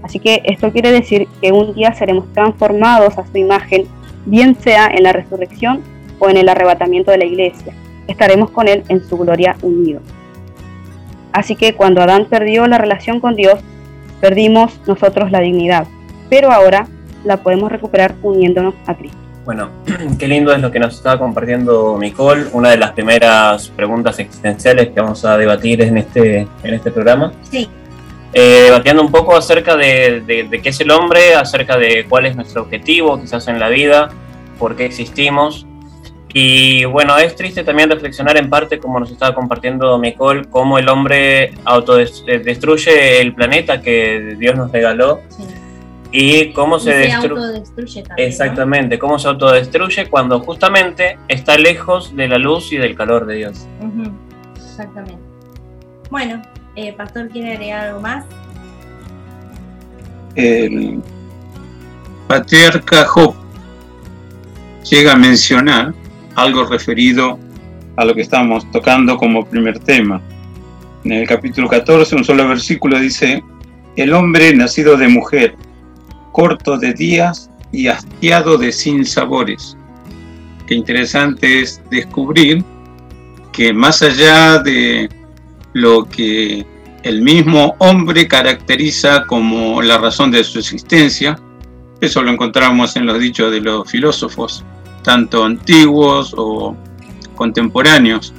Así 0.02 0.19
que 0.19 0.42
esto 0.45 0.73
quiere 0.73 0.92
decir 0.92 1.28
que 1.40 1.52
un 1.52 1.75
día 1.75 1.95
seremos 1.95 2.33
transformados 2.33 3.19
a 3.19 3.26
su 3.26 3.37
imagen, 3.37 3.87
bien 4.26 4.54
sea 4.54 4.88
en 4.88 5.02
la 5.02 5.12
resurrección 5.12 5.83
o 6.19 6.28
en 6.28 6.37
el 6.37 6.49
arrebatamiento 6.49 7.11
de 7.11 7.19
la 7.19 7.25
iglesia. 7.25 7.75
Estaremos 8.07 8.50
con 8.50 8.69
Él 8.69 8.83
en 8.88 9.04
su 9.04 9.16
gloria 9.19 9.57
unidos. 9.62 10.02
Así 11.33 11.54
que 11.54 11.75
cuando 11.75 12.02
Adán 12.02 12.26
perdió 12.28 12.66
la 12.66 12.78
relación 12.78 13.21
con 13.21 13.37
Dios, 13.37 13.61
perdimos 14.21 14.80
nosotros 14.87 15.30
la 15.30 15.40
dignidad, 15.40 15.87
pero 16.28 16.50
ahora 16.50 16.87
la 17.25 17.38
podemos 17.38 17.71
recuperar 17.71 18.14
uniéndonos 18.23 18.75
a 18.87 18.95
Cristo. 18.95 19.19
Bueno, 19.45 19.71
qué 20.19 20.28
lindo 20.28 20.52
es 20.52 20.61
lo 20.61 20.71
que 20.71 20.78
nos 20.78 20.95
estaba 20.95 21.19
compartiendo 21.19 21.99
Nicole, 21.99 22.47
una 22.52 22.71
de 22.71 22.78
las 22.78 22.92
primeras 22.92 23.69
preguntas 23.69 24.19
existenciales 24.19 24.88
que 24.88 25.00
vamos 25.00 25.25
a 25.25 25.37
debatir 25.37 25.83
en 25.83 25.99
este, 25.99 26.47
en 26.62 26.75
este 26.75 26.90
programa. 26.90 27.33
Sí. 27.50 27.69
Eh, 28.32 28.62
debatiendo 28.64 29.02
un 29.02 29.10
poco 29.10 29.37
acerca 29.37 29.76
de, 29.76 30.20
de, 30.20 30.62
qué 30.62 30.68
es 30.68 30.80
el 30.80 30.90
hombre, 30.90 31.34
acerca 31.34 31.76
de 31.76 32.06
cuál 32.08 32.26
es 32.26 32.37
nuestro 32.37 32.62
objetivo 32.62 33.20
quizás 33.20 33.49
en 33.49 33.58
la 33.58 33.68
vida, 33.68 34.10
por 34.58 34.76
qué 34.76 34.84
existimos. 34.84 35.66
Y 36.32 36.84
bueno, 36.84 37.18
es 37.18 37.34
triste 37.34 37.64
también 37.64 37.90
reflexionar 37.90 38.37
en 38.37 38.49
parte, 38.49 38.78
como 38.78 39.00
nos 39.00 39.10
estaba 39.10 39.34
compartiendo 39.34 39.99
Nicole, 39.99 40.44
cómo 40.49 40.78
el 40.78 40.88
hombre 40.88 41.54
autodestruye 41.64 43.20
el 43.20 43.34
planeta 43.34 43.80
que 43.82 44.37
Dios 44.38 44.56
nos 44.56 44.70
regaló. 44.70 45.20
Sí 45.28 45.44
y 46.12 46.52
cómo 46.52 46.78
se, 46.78 47.12
autodestruye 47.12 48.02
también, 48.02 48.28
Exactamente, 48.28 48.99
cómo 48.99 49.18
se 49.18 49.28
autodestruye 49.28 50.08
cuando 50.08 50.40
justamente 50.40 51.18
está 51.28 51.56
lejos 51.56 52.14
de 52.16 52.28
la 52.28 52.38
luz 52.38 52.72
y 52.72 52.78
del 52.78 52.96
calor 52.96 53.26
de 53.26 53.37
Dios. 53.37 53.66
Exactamente. 54.56 55.18
Bueno, 56.10 56.42
eh, 56.88 56.92
Pastor, 56.92 57.28
¿quiere 57.28 57.52
agregar 57.52 57.88
algo 57.88 58.00
más? 58.00 58.25
patriarca 62.26 63.04
Job 63.04 63.34
llega 64.88 65.12
a 65.12 65.16
mencionar 65.16 65.92
algo 66.37 66.64
referido 66.64 67.38
a 67.96 68.04
lo 68.04 68.14
que 68.14 68.22
estamos 68.22 68.71
tocando 68.71 69.19
como 69.19 69.45
primer 69.45 69.78
tema. 69.80 70.23
En 71.04 71.12
el 71.12 71.26
capítulo 71.26 71.69
14, 71.69 72.16
un 72.16 72.25
solo 72.25 72.49
versículo 72.49 72.99
dice, 72.99 73.43
el 73.97 74.12
hombre 74.14 74.54
nacido 74.54 74.97
de 74.97 75.08
mujer, 75.08 75.56
corto 76.32 76.78
de 76.78 76.95
días 76.95 77.50
y 77.73 77.88
hastiado 77.88 78.56
de 78.56 78.73
sinsabores. 78.73 79.76
Qué 80.66 80.75
interesante 80.75 81.60
es 81.60 81.82
descubrir 81.90 82.64
que 83.52 83.73
más 83.73 84.02
allá 84.02 84.58
de 84.58 85.08
lo 85.73 86.04
que 86.04 86.67
el 87.02 87.23
mismo 87.23 87.76
hombre 87.78 88.28
caracteriza 88.28 89.26
como 89.26 89.80
la 89.83 89.99
razón 89.99 90.30
de 90.30 90.45
su 90.45 90.59
existencia, 90.59 91.39
eso 92.00 92.23
lo 92.23 92.30
encontramos 92.30 92.97
en 92.97 93.06
los 93.06 93.19
dichos 93.19 93.50
de 93.50 93.61
los 93.61 93.91
filósofos, 93.91 94.65
tanto 95.02 95.45
antiguos 95.45 96.35
o 96.37 96.76
contemporáneos. 97.35 98.33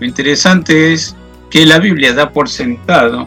Lo 0.00 0.06
interesante 0.06 0.92
es 0.92 1.16
que 1.50 1.66
la 1.66 1.78
Biblia 1.78 2.12
da 2.12 2.30
por 2.30 2.48
sentado 2.48 3.26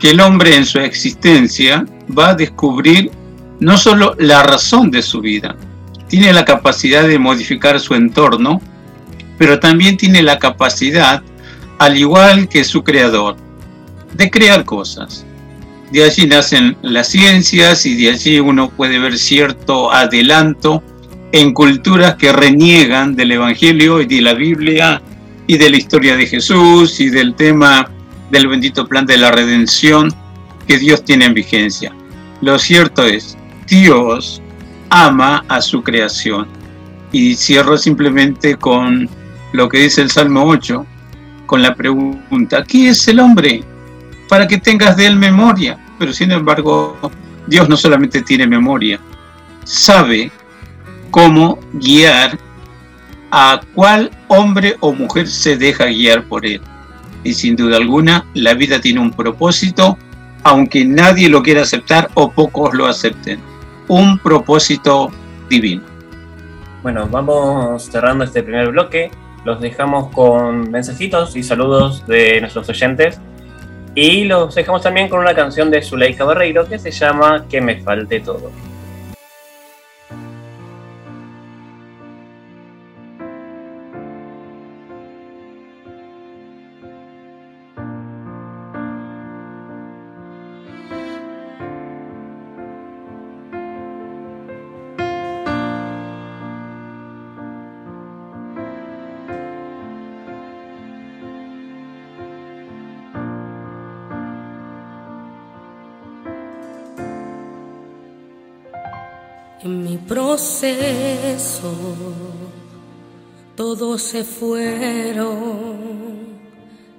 que 0.00 0.10
el 0.10 0.20
hombre 0.20 0.56
en 0.56 0.66
su 0.66 0.78
existencia 0.80 1.86
va 2.16 2.30
a 2.30 2.34
descubrir 2.34 3.10
no 3.60 3.76
solo 3.76 4.16
la 4.18 4.42
razón 4.42 4.90
de 4.90 5.02
su 5.02 5.20
vida, 5.20 5.54
tiene 6.08 6.32
la 6.32 6.44
capacidad 6.44 7.06
de 7.08 7.18
modificar 7.18 7.80
su 7.80 7.94
entorno, 7.94 8.60
pero 9.38 9.60
también 9.60 9.96
tiene 9.96 10.22
la 10.22 10.38
capacidad, 10.38 11.22
al 11.82 11.98
igual 11.98 12.48
que 12.48 12.62
su 12.62 12.84
creador, 12.84 13.36
de 14.14 14.30
crear 14.30 14.64
cosas. 14.64 15.26
De 15.90 16.04
allí 16.04 16.28
nacen 16.28 16.76
las 16.80 17.08
ciencias 17.08 17.84
y 17.86 17.96
de 17.96 18.10
allí 18.10 18.38
uno 18.38 18.70
puede 18.70 19.00
ver 19.00 19.18
cierto 19.18 19.92
adelanto 19.92 20.80
en 21.32 21.52
culturas 21.52 22.14
que 22.14 22.30
reniegan 22.32 23.16
del 23.16 23.32
Evangelio 23.32 24.00
y 24.00 24.06
de 24.06 24.20
la 24.20 24.32
Biblia 24.32 25.02
y 25.48 25.58
de 25.58 25.70
la 25.70 25.76
historia 25.76 26.14
de 26.14 26.28
Jesús 26.28 27.00
y 27.00 27.10
del 27.10 27.34
tema 27.34 27.90
del 28.30 28.46
bendito 28.46 28.86
plan 28.86 29.04
de 29.04 29.18
la 29.18 29.32
redención 29.32 30.14
que 30.68 30.78
Dios 30.78 31.04
tiene 31.04 31.24
en 31.24 31.34
vigencia. 31.34 31.92
Lo 32.42 32.60
cierto 32.60 33.04
es, 33.04 33.36
Dios 33.66 34.40
ama 34.88 35.44
a 35.48 35.60
su 35.60 35.82
creación. 35.82 36.46
Y 37.10 37.34
cierro 37.34 37.76
simplemente 37.76 38.54
con 38.54 39.08
lo 39.52 39.68
que 39.68 39.78
dice 39.78 40.00
el 40.00 40.10
Salmo 40.10 40.44
8, 40.46 40.86
con 41.52 41.60
la 41.60 41.74
pregunta, 41.74 42.64
¿qué 42.64 42.88
es 42.88 43.06
el 43.08 43.20
hombre? 43.20 43.62
Para 44.26 44.46
que 44.48 44.56
tengas 44.56 44.96
de 44.96 45.04
él 45.04 45.16
memoria. 45.16 45.78
Pero 45.98 46.10
sin 46.14 46.32
embargo, 46.32 46.96
Dios 47.46 47.68
no 47.68 47.76
solamente 47.76 48.22
tiene 48.22 48.46
memoria, 48.46 48.98
sabe 49.62 50.32
cómo 51.10 51.58
guiar 51.74 52.38
a 53.30 53.60
cuál 53.74 54.10
hombre 54.28 54.78
o 54.80 54.94
mujer 54.94 55.28
se 55.28 55.58
deja 55.58 55.84
guiar 55.84 56.24
por 56.24 56.46
él. 56.46 56.62
Y 57.22 57.34
sin 57.34 57.54
duda 57.54 57.76
alguna, 57.76 58.24
la 58.32 58.54
vida 58.54 58.80
tiene 58.80 59.00
un 59.00 59.10
propósito, 59.10 59.98
aunque 60.44 60.86
nadie 60.86 61.28
lo 61.28 61.42
quiera 61.42 61.60
aceptar 61.60 62.08
o 62.14 62.32
pocos 62.32 62.72
lo 62.72 62.86
acepten. 62.86 63.38
Un 63.88 64.18
propósito 64.20 65.10
divino. 65.50 65.82
Bueno, 66.82 67.06
vamos 67.10 67.90
cerrando 67.90 68.24
este 68.24 68.42
primer 68.42 68.70
bloque. 68.70 69.10
Los 69.44 69.60
dejamos 69.60 70.08
con 70.14 70.70
mensajitos 70.70 71.36
y 71.36 71.42
saludos 71.42 72.06
de 72.06 72.40
nuestros 72.40 72.68
oyentes. 72.68 73.20
Y 73.94 74.24
los 74.24 74.54
dejamos 74.54 74.82
también 74.82 75.08
con 75.08 75.20
una 75.20 75.34
canción 75.34 75.70
de 75.70 75.82
Zuleika 75.82 76.24
Barreiro 76.24 76.66
que 76.66 76.78
se 76.78 76.90
llama 76.90 77.46
Que 77.48 77.60
me 77.60 77.80
falte 77.82 78.20
todo. 78.20 78.50
Proceso 110.42 111.72
todos 113.54 114.02
se 114.02 114.24
fueron, 114.24 115.76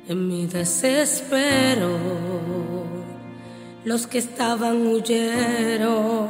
en 0.07 0.27
mi 0.29 0.45
desespero 0.45 1.89
los 3.83 4.07
que 4.07 4.19
estaban 4.19 4.87
huyeron. 4.87 6.23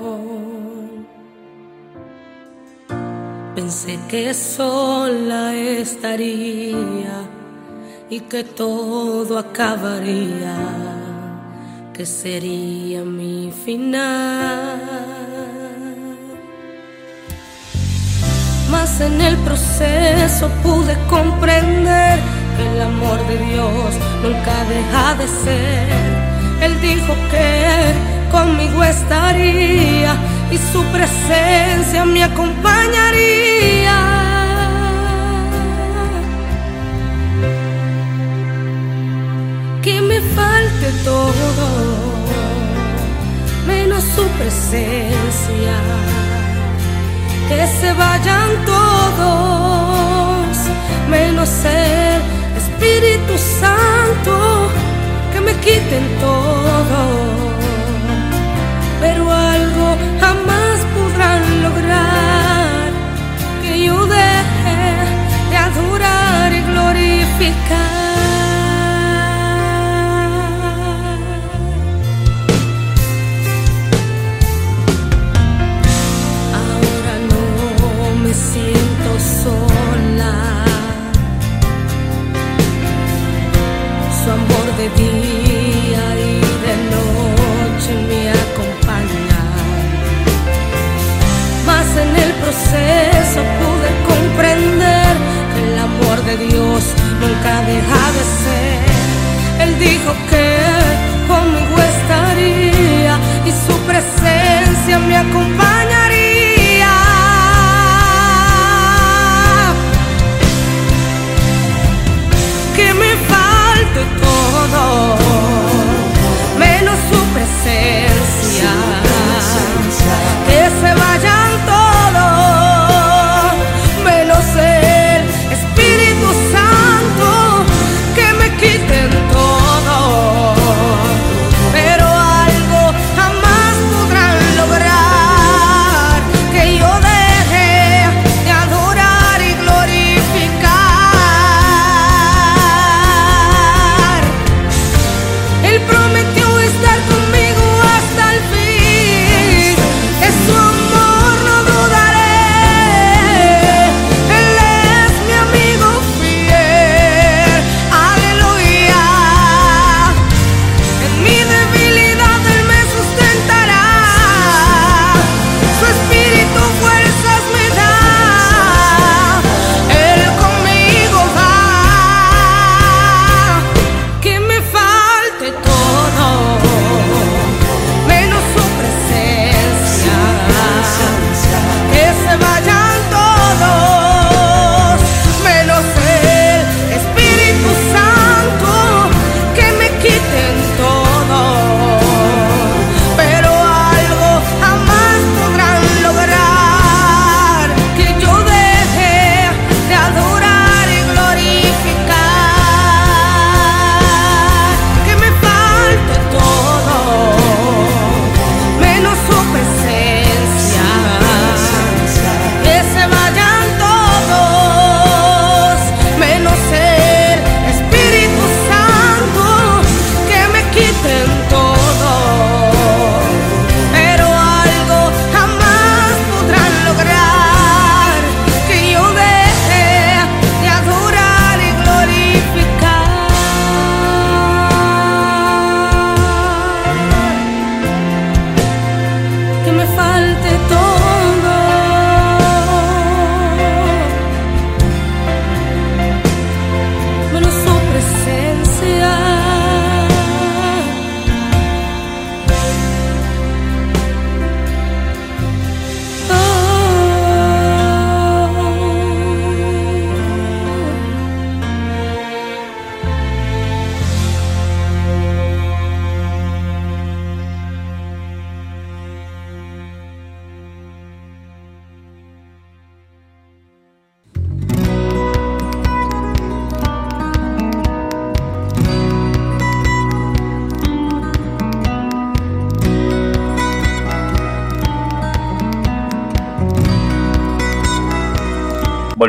Pensé 3.54 4.00
que 4.10 4.34
sola 4.34 5.54
estaría 5.56 7.30
y 8.10 8.22
que 8.22 8.44
todo 8.44 9.38
acabaría, 9.38 10.58
que 11.94 12.08
sería 12.08 13.04
mi 13.04 13.52
final. 13.52 14.93
En 19.00 19.20
el 19.20 19.36
proceso 19.38 20.50
pude 20.62 20.96
comprender 21.10 22.20
que 22.56 22.64
el 22.76 22.82
amor 22.82 23.18
de 23.28 23.38
Dios 23.40 23.96
nunca 24.22 24.54
deja 24.70 25.16
de 25.16 25.28
ser. 25.28 25.90
Él 26.62 26.80
dijo 26.80 27.14
que 27.32 27.92
conmigo 28.32 28.84
estaría 28.84 30.16
y 30.52 30.58
su 30.72 30.84
presencia 30.86 32.06
me 32.06 32.24
acompañaría. 32.24 34.00
Que 39.82 40.02
me 40.02 40.22
falte 40.22 40.92
todo, 41.04 41.34
menos 43.66 44.04
su 44.16 44.24
presencia 44.38 45.74
que 47.48 47.68
se 47.68 47.94
vayan 47.94 48.50
todos, 48.66 50.58
menos 51.10 51.50
el 51.66 52.22
Espíritu 52.62 53.38
Santo, 53.38 54.70
que 55.32 55.40
me 55.42 55.54
quiten 55.66 56.06
todo. 56.20 57.02
Pero 59.02 59.32
algo 59.32 59.88
jamás 60.20 60.78
podrán 60.96 61.42
lograr, 61.64 62.92
que 63.62 63.86
yo 63.86 64.06
deje 64.06 64.82
de 65.50 65.58
adorar 65.58 66.54
y 66.54 66.62
glorificar. 66.72 67.83
De 84.90 85.53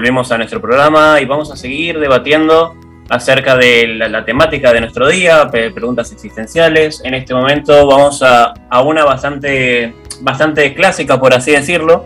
volvemos 0.05 0.31
a 0.33 0.37
nuestro 0.37 0.61
programa 0.61 1.19
y 1.19 1.25
vamos 1.25 1.51
a 1.51 1.57
seguir 1.57 1.99
debatiendo 1.99 2.77
acerca 3.09 3.57
de 3.57 3.87
la, 3.87 4.23
temática 4.23 4.71
de 4.71 4.83
nuestro 4.83 5.09
día, 5.09 5.49
preguntas 5.51 6.13
existenciales. 6.13 7.01
En 7.05 7.15
este 7.15 7.33
momento 7.33 7.87
vamos 7.87 8.23
a, 8.23 8.53
una 8.85 9.07
bastante, 9.07 9.95
bastante 10.21 10.75
clásica, 10.75 11.19
por 11.19 11.33
así 11.33 11.53
decirlo. 11.53 12.05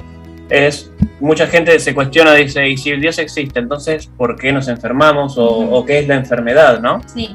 Es 0.48 0.92
mucha 1.18 1.48
gente 1.48 1.76
se 1.80 1.92
cuestiona, 1.92 2.34
dice, 2.34 2.68
y 2.68 2.76
si 2.76 2.92
Dios 2.92 3.18
existe, 3.18 3.58
entonces, 3.58 4.06
¿por 4.16 4.36
qué 4.36 4.52
nos 4.52 4.68
enfermamos 4.68 5.36
o, 5.36 5.48
o 5.48 5.84
qué 5.84 5.98
es 5.98 6.06
la 6.06 6.14
enfermedad, 6.14 6.78
no? 6.78 7.00
Sí. 7.12 7.34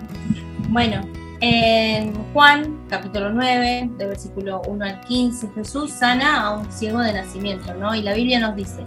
Bueno, 0.69 1.05
en 1.41 2.13
Juan, 2.31 2.85
capítulo 2.87 3.31
9, 3.33 3.89
de 3.97 4.07
versículo 4.07 4.61
1 4.65 4.85
al 4.85 5.01
15, 5.01 5.49
Jesús 5.55 5.91
sana 5.91 6.41
a 6.41 6.57
un 6.57 6.71
ciego 6.71 6.99
de 7.01 7.11
nacimiento, 7.11 7.73
¿no? 7.73 7.93
Y 7.93 8.01
la 8.01 8.13
Biblia 8.13 8.39
nos 8.39 8.55
dice, 8.55 8.85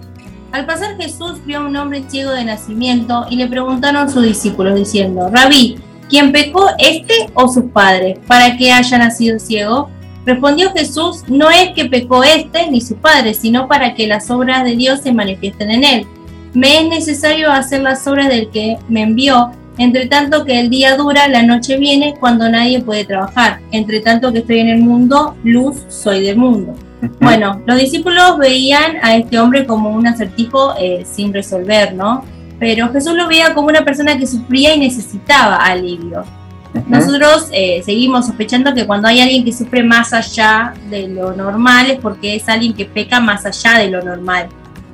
al 0.53 0.67
pasar 0.67 0.97
Jesús 0.97 1.45
vio 1.45 1.59
a 1.59 1.67
un 1.67 1.77
hombre 1.77 2.05
ciego 2.09 2.31
de 2.31 2.45
nacimiento 2.45 3.27
y 3.31 3.37
le 3.37 3.47
preguntaron 3.47 4.11
sus 4.11 4.23
discípulos 4.23 4.75
diciendo, 4.75 5.29
Rabí, 5.31 5.79
¿quién 6.09 6.33
pecó, 6.33 6.69
este 6.79 7.15
o 7.35 7.49
sus 7.49 7.65
padres, 7.65 8.19
para 8.27 8.57
que 8.57 8.73
haya 8.73 8.99
nacido 8.99 9.39
ciego? 9.39 9.91
Respondió 10.25 10.73
Jesús, 10.73 11.23
no 11.29 11.51
es 11.51 11.71
que 11.75 11.85
pecó 11.85 12.25
este 12.25 12.71
ni 12.71 12.81
su 12.81 12.97
padre, 12.97 13.35
sino 13.35 13.69
para 13.69 13.95
que 13.95 14.07
las 14.07 14.31
obras 14.31 14.65
de 14.65 14.77
Dios 14.77 15.01
se 15.01 15.13
manifiesten 15.13 15.71
en 15.71 15.85
él. 15.85 16.07
Me 16.55 16.81
es 16.81 16.89
necesario 16.89 17.51
hacer 17.53 17.83
las 17.83 18.07
obras 18.07 18.29
del 18.29 18.51
que 18.51 18.79
me 18.89 19.03
envió 19.03 19.53
entre 19.79 20.07
tanto 20.07 20.45
que 20.45 20.59
el 20.59 20.71
día 20.71 20.97
dura, 20.97 21.29
la 21.29 21.43
noche 21.43 21.77
viene 21.77 22.15
cuando 22.19 22.49
nadie 22.49 22.81
puede 22.81 23.05
trabajar. 23.05 23.61
Entre 23.73 24.01
tanto 24.01 24.33
que 24.33 24.39
estoy 24.39 24.61
en 24.61 24.69
el 24.69 24.81
mundo, 24.81 25.37
luz 25.45 25.85
soy 25.89 26.23
del 26.23 26.37
mundo. 26.37 26.75
Bueno, 27.21 27.61
los 27.67 27.79
discípulos 27.79 28.39
veían 28.39 28.97
a 29.03 29.17
este 29.17 29.39
hombre 29.39 29.67
como 29.67 29.91
un 29.91 30.07
acertijo 30.07 30.75
eh, 30.79 31.05
sin 31.05 31.33
resolver, 31.33 31.95
¿no? 31.95 32.25
Pero 32.59 32.91
Jesús 32.93 33.15
lo 33.15 33.29
veía 33.29 33.55
como 33.55 33.69
una 33.69 33.85
persona 33.85 34.17
que 34.17 34.27
sufría 34.27 34.75
y 34.75 34.81
necesitaba 34.81 35.57
alivio. 35.57 36.25
Nosotros 36.89 37.49
eh, 37.53 37.83
seguimos 37.85 38.27
sospechando 38.27 38.75
que 38.75 38.87
cuando 38.87 39.09
hay 39.09 39.21
alguien 39.21 39.45
que 39.45 39.53
sufre 39.53 39.83
más 39.83 40.13
allá 40.13 40.75
de 40.91 41.09
lo 41.09 41.35
normal 41.35 41.91
es 41.91 41.99
porque 41.99 42.37
es 42.37 42.49
alguien 42.49 42.75
que 42.75 42.85
peca 42.85 43.21
más 43.21 43.47
allá 43.47 43.79
de 43.79 43.91
lo 43.91 44.03
normal. 44.03 44.49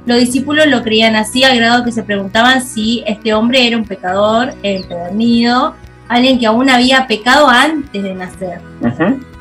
Los 0.06 0.18
discípulos 0.18 0.66
lo 0.66 0.82
creían 0.82 1.14
así 1.14 1.44
al 1.44 1.56
grado 1.56 1.84
que 1.84 1.92
se 1.92 2.02
preguntaban 2.02 2.62
si 2.62 3.02
este 3.06 3.34
hombre 3.34 3.66
era 3.66 3.76
un 3.76 3.84
pecador 3.84 4.54
empedernido, 4.62 5.74
alguien 6.12 6.38
que 6.38 6.46
aún 6.46 6.68
había 6.68 7.06
pecado 7.06 7.48
antes 7.48 8.02
de 8.02 8.14
nacer. 8.14 8.60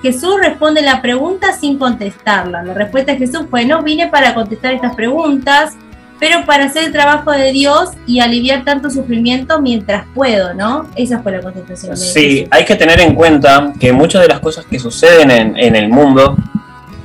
Jesús 0.02 0.36
responde 0.42 0.82
la 0.82 1.02
pregunta 1.02 1.54
sin 1.54 1.78
contestarla. 1.78 2.64
La 2.64 2.74
respuesta 2.74 3.12
de 3.12 3.18
Jesús 3.20 3.42
fue, 3.50 3.66
no 3.66 3.84
vine 3.84 4.08
para 4.08 4.34
contestar 4.34 4.74
estas 4.74 4.96
preguntas, 4.96 5.74
pero 6.20 6.46
para 6.46 6.66
hacer 6.66 6.86
el 6.86 6.92
trabajo 6.92 7.32
de 7.32 7.52
Dios 7.52 7.90
y 8.08 8.20
aliviar 8.22 8.64
tanto 8.64 8.90
sufrimiento 8.90 9.62
mientras 9.62 10.06
puedo, 10.16 10.54
¿no? 10.54 10.90
Esa 10.96 11.20
fue 11.22 11.34
la 11.34 11.42
contestación. 11.42 11.98
sí, 11.98 12.48
hay 12.50 12.64
que 12.64 12.76
tener 12.76 13.02
en 13.02 13.16
cuenta 13.16 13.74
que 13.80 13.92
muchas 13.92 14.22
de 14.22 14.30
las 14.30 14.40
cosas 14.40 14.66
que 14.66 14.80
suceden 14.80 15.30
en, 15.30 15.58
en 15.58 15.76
el 15.76 15.90
mundo 15.90 16.38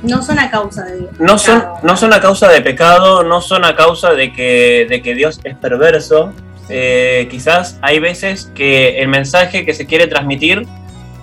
no 0.03 0.21
son 0.21 0.39
a 0.39 0.49
causa 0.49 0.85
de 0.85 1.09
no 1.19 1.39
son 1.39 1.63
no 1.81 1.97
son 1.97 2.13
a 2.13 2.21
causa 2.21 2.47
de 2.49 2.61
pecado 2.61 3.23
no 3.23 3.41
son 3.41 3.65
a 3.65 3.75
causa 3.75 4.13
de 4.13 4.31
que 4.31 4.85
de 4.87 5.01
que 5.01 5.15
Dios 5.15 5.39
es 5.43 5.55
perverso 5.55 6.33
eh, 6.69 7.27
quizás 7.29 7.77
hay 7.81 7.99
veces 7.99 8.51
que 8.55 8.99
el 9.01 9.07
mensaje 9.07 9.65
que 9.65 9.73
se 9.73 9.85
quiere 9.85 10.07
transmitir 10.07 10.67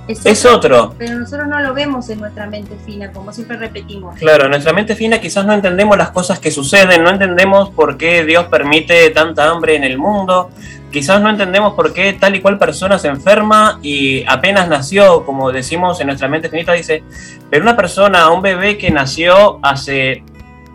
es 0.06 0.44
otro, 0.44 0.94
Pero 0.98 1.18
nosotros 1.18 1.48
no 1.48 1.60
lo 1.60 1.72
vemos 1.72 2.10
en 2.10 2.20
nuestra 2.20 2.46
mente 2.46 2.76
fina, 2.84 3.10
como 3.10 3.32
siempre 3.32 3.56
repetimos. 3.56 4.16
Claro, 4.18 4.44
en 4.44 4.50
nuestra 4.50 4.74
mente 4.74 4.94
fina 4.94 5.18
quizás 5.18 5.46
no 5.46 5.54
entendemos 5.54 5.96
las 5.96 6.10
cosas 6.10 6.38
que 6.38 6.50
suceden, 6.50 7.02
no 7.02 7.10
entendemos 7.10 7.70
por 7.70 7.96
qué 7.96 8.24
Dios 8.24 8.44
permite 8.46 9.08
tanta 9.10 9.48
hambre 9.48 9.76
en 9.76 9.84
el 9.84 9.96
mundo, 9.96 10.50
quizás 10.90 11.22
no 11.22 11.30
entendemos 11.30 11.72
por 11.72 11.94
qué 11.94 12.12
tal 12.12 12.36
y 12.36 12.40
cual 12.40 12.58
persona 12.58 12.98
se 12.98 13.08
enferma 13.08 13.78
y 13.82 14.24
apenas 14.28 14.68
nació, 14.68 15.24
como 15.24 15.50
decimos 15.52 15.98
en 16.00 16.08
nuestra 16.08 16.28
mente 16.28 16.50
finita, 16.50 16.72
dice, 16.72 17.02
pero 17.48 17.62
una 17.62 17.74
persona, 17.74 18.28
un 18.30 18.42
bebé 18.42 18.76
que 18.76 18.90
nació 18.90 19.58
hace 19.62 20.22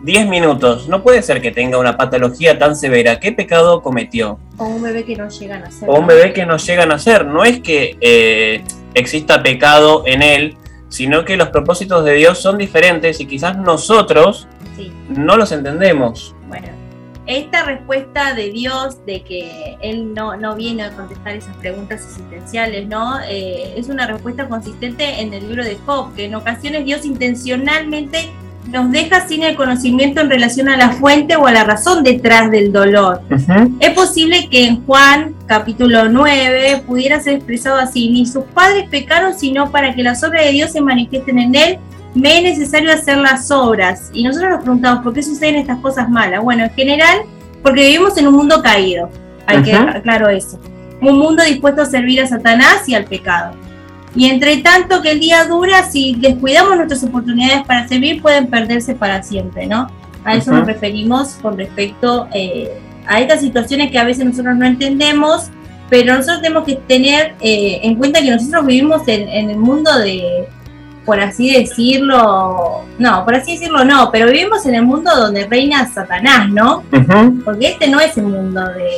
10 0.02 0.28
minutos, 0.28 0.88
no 0.88 1.02
puede 1.02 1.22
ser 1.22 1.42
que 1.42 1.50
tenga 1.50 1.78
una 1.78 1.96
patología 1.96 2.58
tan 2.58 2.74
severa. 2.74 3.20
¿Qué 3.20 3.32
pecado 3.32 3.82
cometió? 3.82 4.38
O 4.56 4.64
un 4.64 4.82
bebé 4.82 5.04
que 5.04 5.16
no 5.16 5.28
llega 5.28 5.56
a 5.56 5.58
nacer. 5.60 5.88
O 5.88 5.98
un 5.98 6.06
bebé 6.06 6.32
que 6.32 6.46
no 6.46 6.56
llega 6.56 6.82
a 6.84 6.86
nacer. 6.86 7.26
No 7.26 7.44
es 7.44 7.60
que 7.60 7.96
eh, 8.00 8.64
exista 8.94 9.42
pecado 9.42 10.04
en 10.06 10.22
él, 10.22 10.56
sino 10.88 11.24
que 11.24 11.36
los 11.36 11.48
propósitos 11.48 12.04
de 12.04 12.14
Dios 12.14 12.38
son 12.38 12.58
diferentes 12.58 13.20
y 13.20 13.26
quizás 13.26 13.58
nosotros 13.58 14.48
no 15.08 15.36
los 15.36 15.52
entendemos. 15.52 16.34
Bueno, 16.48 16.68
esta 17.26 17.64
respuesta 17.64 18.34
de 18.34 18.50
Dios 18.50 19.04
de 19.06 19.22
que 19.22 19.76
Él 19.82 20.14
no, 20.14 20.36
no 20.36 20.56
viene 20.56 20.84
a 20.84 20.90
contestar 20.92 21.36
esas 21.36 21.54
preguntas 21.56 22.02
existenciales, 22.02 22.88
¿no? 22.88 23.20
Eh, 23.28 23.74
es 23.76 23.88
una 23.88 24.06
respuesta 24.06 24.48
consistente 24.48 25.20
en 25.20 25.32
el 25.34 25.46
libro 25.46 25.62
de 25.62 25.76
Job, 25.86 26.14
que 26.14 26.24
en 26.24 26.34
ocasiones 26.34 26.84
Dios 26.84 27.04
intencionalmente 27.04 28.30
nos 28.70 28.90
deja 28.90 29.26
sin 29.26 29.42
el 29.42 29.56
conocimiento 29.56 30.20
en 30.20 30.30
relación 30.30 30.68
a 30.68 30.76
la 30.76 30.90
fuente 30.90 31.36
o 31.36 31.46
a 31.46 31.52
la 31.52 31.64
razón 31.64 32.02
detrás 32.02 32.50
del 32.50 32.72
dolor. 32.72 33.22
Es 33.80 33.90
posible 33.90 34.48
que 34.48 34.66
en 34.66 34.84
Juan 34.84 35.34
capítulo 35.46 36.08
9 36.08 36.84
pudiera 36.86 37.20
ser 37.20 37.34
expresado 37.34 37.76
así, 37.76 38.10
ni 38.10 38.26
sus 38.26 38.44
padres 38.44 38.88
pecaron 38.88 39.38
sino 39.38 39.70
para 39.70 39.94
que 39.94 40.02
las 40.02 40.22
obras 40.22 40.44
de 40.44 40.52
Dios 40.52 40.72
se 40.72 40.80
manifiesten 40.80 41.38
en 41.38 41.54
él 41.54 41.78
me 42.14 42.38
es 42.38 42.58
necesario 42.58 42.92
hacer 42.92 43.18
las 43.18 43.50
obras. 43.50 44.10
Y 44.12 44.24
nosotros 44.24 44.50
nos 44.50 44.60
preguntamos, 44.62 45.04
¿por 45.04 45.12
qué 45.12 45.22
suceden 45.22 45.56
estas 45.56 45.78
cosas 45.78 46.08
malas? 46.08 46.42
Bueno, 46.42 46.64
en 46.64 46.70
general, 46.70 47.20
porque 47.62 47.82
vivimos 47.82 48.16
en 48.18 48.28
un 48.28 48.34
mundo 48.34 48.62
caído. 48.62 49.10
Hay 49.46 49.62
que 49.62 49.72
que 49.72 50.02
claro 50.02 50.28
eso. 50.28 50.60
Un 51.00 51.18
mundo 51.18 51.42
dispuesto 51.42 51.82
a 51.82 51.86
servir 51.86 52.20
a 52.20 52.26
Satanás 52.26 52.88
y 52.88 52.94
al 52.94 53.04
pecado. 53.04 53.54
Y 54.14 54.26
entre 54.26 54.58
tanto 54.58 55.02
que 55.02 55.12
el 55.12 55.20
día 55.20 55.44
dura, 55.44 55.84
si 55.84 56.16
descuidamos 56.16 56.76
nuestras 56.76 57.04
oportunidades 57.04 57.64
para 57.66 57.86
servir, 57.86 58.20
pueden 58.20 58.48
perderse 58.48 58.94
para 58.94 59.22
siempre, 59.22 59.66
¿no? 59.66 59.88
A 60.24 60.34
eso 60.34 60.52
nos 60.52 60.66
referimos 60.66 61.38
con 61.40 61.56
respecto 61.56 62.28
eh, 62.32 62.78
a 63.06 63.20
estas 63.20 63.40
situaciones 63.40 63.90
que 63.90 63.98
a 63.98 64.04
veces 64.04 64.24
nosotros 64.24 64.56
no 64.56 64.66
entendemos, 64.66 65.50
pero 65.88 66.14
nosotros 66.14 66.42
tenemos 66.42 66.64
que 66.64 66.74
tener 66.74 67.34
eh, 67.40 67.80
en 67.82 67.94
cuenta 67.94 68.20
que 68.20 68.30
nosotros 68.30 68.66
vivimos 68.66 69.02
en 69.06 69.50
el 69.50 69.56
mundo 69.56 69.98
de, 69.98 70.46
por 71.04 71.18
así 71.20 71.52
decirlo, 71.52 72.84
no, 72.98 73.24
por 73.24 73.34
así 73.34 73.54
decirlo 73.54 73.84
no, 73.84 74.10
pero 74.12 74.30
vivimos 74.30 74.64
en 74.66 74.76
el 74.76 74.82
mundo 74.82 75.10
donde 75.16 75.46
reina 75.46 75.90
Satanás, 75.92 76.48
¿no? 76.50 76.84
Porque 77.44 77.68
este 77.68 77.88
no 77.88 78.00
es 78.00 78.16
el 78.16 78.24
mundo 78.24 78.60
de 78.60 78.88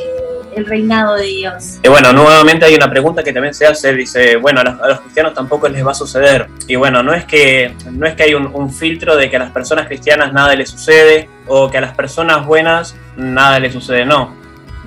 el 0.55 0.65
reinado 0.65 1.15
de 1.15 1.25
Dios. 1.25 1.79
Y 1.83 1.87
bueno, 1.87 2.13
nuevamente 2.13 2.65
hay 2.65 2.75
una 2.75 2.89
pregunta 2.89 3.23
que 3.23 3.33
también 3.33 3.53
se 3.53 3.65
hace, 3.65 3.93
dice, 3.93 4.35
bueno, 4.37 4.61
a 4.61 4.87
los, 4.87 5.01
cristianos 5.01 5.33
tampoco 5.33 5.67
les 5.67 5.85
va 5.85 5.91
a 5.91 5.95
suceder. 5.95 6.47
Y 6.67 6.75
bueno, 6.75 7.03
no 7.03 7.13
es 7.13 7.25
que, 7.25 7.75
no 7.91 8.05
es 8.05 8.15
que 8.15 8.23
hay 8.23 8.33
un, 8.33 8.71
filtro 8.71 9.15
de 9.15 9.29
que 9.29 9.35
a 9.35 9.39
las 9.39 9.51
personas 9.51 9.87
cristianas 9.87 10.33
nada 10.33 10.55
les 10.55 10.69
sucede 10.69 11.29
o 11.47 11.69
que 11.69 11.77
a 11.77 11.81
las 11.81 11.93
personas 11.95 12.45
buenas 12.45 12.95
nada 13.17 13.59
les 13.59 13.73
sucede, 13.73 14.05
no. 14.05 14.35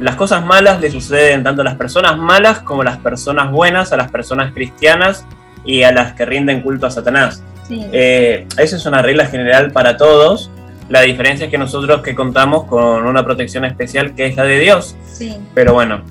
Las 0.01 0.17
cosas 0.17 0.45
malas 0.45 0.81
le 0.81 0.91
suceden 0.91 1.43
tanto 1.43 1.63
a 1.63 1.65
las 1.65 1.77
personas 1.77 2.19
malas 2.19 2.61
como 2.61 2.83
a 2.83 2.85
las 2.85 2.99
personas 2.99 3.51
buenas, 3.51 3.93
a 3.93 3.97
las 3.97 4.11
personas 4.11 4.53
cristianas 4.53 5.25
y 5.65 5.83
a 5.83 5.93
las 5.93 6.13
que 6.13 6.27
rinden 6.27 6.63
culto 6.63 6.87
a 6.87 6.91
Satanás. 6.91 7.43
Eh, 7.71 8.47
esa 8.59 8.77
es 8.77 8.87
una 8.87 9.03
regla 9.03 9.27
general 9.27 9.73
para 9.73 9.97
todos. 9.97 10.51
La 10.89 11.03
diferencia 11.03 11.47
es 11.47 11.51
que 11.51 11.59
nosotros 11.59 12.03
que 12.03 12.15
contamos 12.15 12.65
con 12.65 13.07
una 13.07 13.25
protección 13.25 13.65
especial 13.65 14.15
que 14.15 14.27
es 14.27 14.37
la 14.37 14.45
de 14.45 14.61
Dios. 14.61 14.97
Pero 15.55 15.75
bueno. 15.75 16.03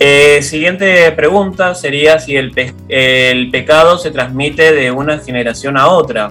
Eh, 0.00 0.42
siguiente 0.42 1.10
pregunta 1.12 1.74
sería 1.74 2.20
si 2.20 2.36
el, 2.36 2.52
el 2.88 3.50
pecado 3.50 3.98
se 3.98 4.12
transmite 4.12 4.72
de 4.72 4.90
una 4.90 5.18
generación 5.18 5.76
a 5.76 5.88
otra. 5.88 6.30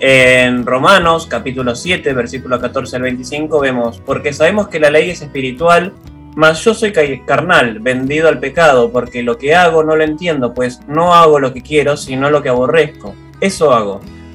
En 0.00 0.66
Romanos 0.66 1.26
capítulo 1.26 1.74
7, 1.74 2.12
versículo 2.14 2.60
14 2.60 2.96
al 2.96 3.02
25 3.02 3.60
vemos, 3.60 4.02
porque 4.04 4.32
sabemos 4.32 4.68
que 4.68 4.80
la 4.80 4.90
ley 4.90 5.10
es 5.10 5.22
espiritual, 5.22 5.92
mas 6.34 6.64
yo 6.64 6.74
soy 6.74 6.92
carnal, 7.24 7.78
vendido 7.78 8.28
al 8.28 8.40
pecado, 8.40 8.90
porque 8.90 9.22
lo 9.22 9.38
que 9.38 9.54
hago 9.54 9.84
no 9.84 9.96
lo 9.96 10.02
entiendo, 10.02 10.52
pues 10.52 10.80
no 10.88 11.14
hago 11.14 11.38
lo 11.38 11.52
que 11.54 11.62
quiero, 11.62 11.96
sino 11.96 12.28
lo 12.28 12.42
que 12.42 12.48
aborrezco. 12.48 13.14
Eso 13.40 13.72
hago. 13.72 14.00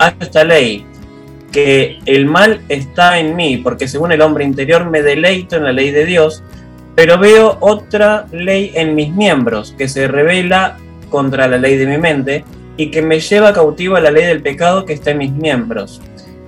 hago 0.00 0.16
esta 0.20 0.42
ley, 0.42 0.84
que 1.52 1.98
el 2.06 2.26
mal 2.26 2.60
está 2.68 3.18
en 3.18 3.36
mí, 3.36 3.58
porque 3.58 3.86
según 3.86 4.12
el 4.12 4.22
hombre 4.22 4.44
interior 4.44 4.88
me 4.88 5.02
deleito 5.02 5.56
en 5.56 5.64
la 5.64 5.72
ley 5.72 5.90
de 5.90 6.06
Dios, 6.06 6.42
Pero 6.94 7.18
veo 7.18 7.56
otra 7.60 8.26
ley 8.30 8.72
en 8.74 8.94
mis 8.94 9.14
miembros 9.14 9.74
que 9.78 9.88
se 9.88 10.08
revela 10.08 10.76
contra 11.08 11.48
la 11.48 11.56
ley 11.56 11.76
de 11.76 11.86
mi 11.86 11.98
mente 11.98 12.44
y 12.76 12.90
que 12.90 13.00
me 13.00 13.20
lleva 13.20 13.52
cautivo 13.52 13.96
a 13.96 14.00
la 14.00 14.10
ley 14.10 14.26
del 14.26 14.42
pecado 14.42 14.84
que 14.84 14.92
está 14.92 15.12
en 15.12 15.18
mis 15.18 15.32
miembros. 15.32 16.00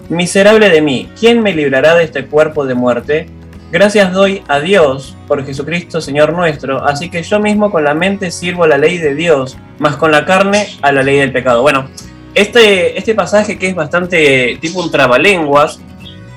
Miserable 0.09 0.69
de 0.69 0.83
mí, 0.83 1.09
¿quién 1.19 1.43
me 1.43 1.55
librará 1.55 1.95
de 1.95 2.05
este 2.05 2.27
cuerpo 2.27 2.67
de 2.67 2.75
muerte? 2.75 3.27
Gracias 3.71 4.12
doy 4.12 4.43
a 4.49 4.61
Dios 4.61 5.17
por 5.27 5.43
Jesucristo 5.47 6.03
Señor 6.03 6.35
nuestro, 6.35 6.85
así 6.85 7.09
que 7.09 7.23
yo 7.23 7.41
mismo 7.41 7.71
con 7.71 7.85
la 7.85 7.95
mente 7.95 8.31
sirvo 8.31 8.65
a 8.65 8.69
la 8.69 8.77
ley 8.77 8.99
de 8.99 9.15
Dios, 9.15 9.57
más 9.79 9.97
con 9.97 10.11
la 10.12 10.27
carne 10.27 10.67
a 10.83 10.93
la 10.93 11.03
ley 11.03 11.19
del 11.19 11.33
pecado. 11.33 11.62
Bueno, 11.62 11.88
este, 12.35 12.99
este 12.99 13.14
pasaje 13.14 13.59
que 13.59 13.68
es 13.68 13.75
bastante 13.75 14.59
tipo 14.61 14.81
un 14.81 14.90
trabalenguas, 14.90 15.81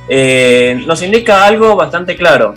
eh, 0.09 0.81
nos 0.85 1.01
indica 1.01 1.45
algo 1.45 1.75
bastante 1.75 2.15
claro. 2.15 2.55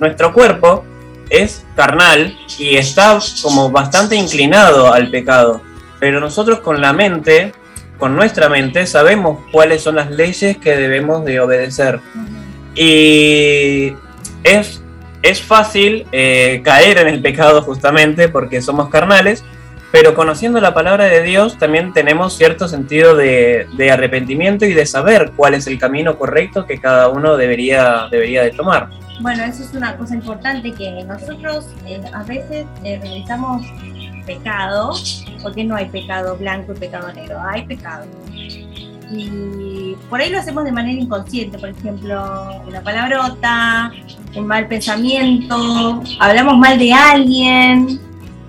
Nuestro 0.00 0.32
cuerpo 0.32 0.84
es 1.30 1.64
carnal 1.74 2.36
y 2.58 2.76
está 2.76 3.18
como 3.42 3.70
bastante 3.70 4.16
inclinado 4.16 4.92
al 4.92 5.10
pecado, 5.10 5.62
pero 5.98 6.20
nosotros 6.20 6.60
con 6.60 6.80
la 6.80 6.92
mente, 6.92 7.52
con 7.98 8.14
nuestra 8.14 8.48
mente, 8.48 8.86
sabemos 8.86 9.40
cuáles 9.50 9.82
son 9.82 9.96
las 9.96 10.10
leyes 10.10 10.58
que 10.58 10.76
debemos 10.76 11.24
de 11.24 11.40
obedecer. 11.40 12.00
Y 12.74 13.92
es, 14.42 14.82
es 15.22 15.42
fácil 15.42 16.06
eh, 16.12 16.60
caer 16.64 16.98
en 16.98 17.08
el 17.08 17.22
pecado 17.22 17.62
justamente 17.62 18.28
porque 18.28 18.60
somos 18.60 18.88
carnales, 18.88 19.44
pero 19.94 20.12
conociendo 20.16 20.60
la 20.60 20.74
palabra 20.74 21.04
de 21.04 21.22
Dios 21.22 21.56
también 21.56 21.92
tenemos 21.92 22.36
cierto 22.36 22.66
sentido 22.66 23.14
de, 23.14 23.68
arrepentimiento 23.92 24.64
y 24.64 24.74
de 24.74 24.86
saber 24.86 25.30
cuál 25.36 25.54
es 25.54 25.68
el 25.68 25.78
camino 25.78 26.18
correcto 26.18 26.66
que 26.66 26.80
cada 26.80 27.08
uno 27.10 27.36
debería, 27.36 28.08
debería 28.10 28.42
de 28.42 28.50
tomar. 28.50 28.90
Bueno, 29.20 29.44
eso 29.44 29.62
es 29.62 29.72
una 29.72 29.96
cosa 29.96 30.16
importante 30.16 30.72
que 30.72 31.04
nosotros 31.04 31.68
eh, 31.86 32.02
a 32.12 32.24
veces 32.24 32.66
eh, 32.82 32.98
realizamos 33.00 33.64
pecado, 34.26 34.94
porque 35.44 35.62
no 35.62 35.76
hay 35.76 35.88
pecado 35.88 36.36
blanco 36.38 36.72
y 36.72 36.80
pecado 36.80 37.12
negro, 37.12 37.38
hay 37.48 37.64
pecado. 37.64 38.04
Y 39.12 39.94
por 40.10 40.20
ahí 40.20 40.30
lo 40.30 40.40
hacemos 40.40 40.64
de 40.64 40.72
manera 40.72 41.00
inconsciente, 41.00 41.56
por 41.56 41.68
ejemplo, 41.68 42.60
una 42.66 42.80
palabrota, 42.80 43.92
un 44.34 44.44
mal 44.44 44.66
pensamiento, 44.66 46.02
hablamos 46.18 46.58
mal 46.58 46.80
de 46.80 46.92
alguien, 46.92 48.00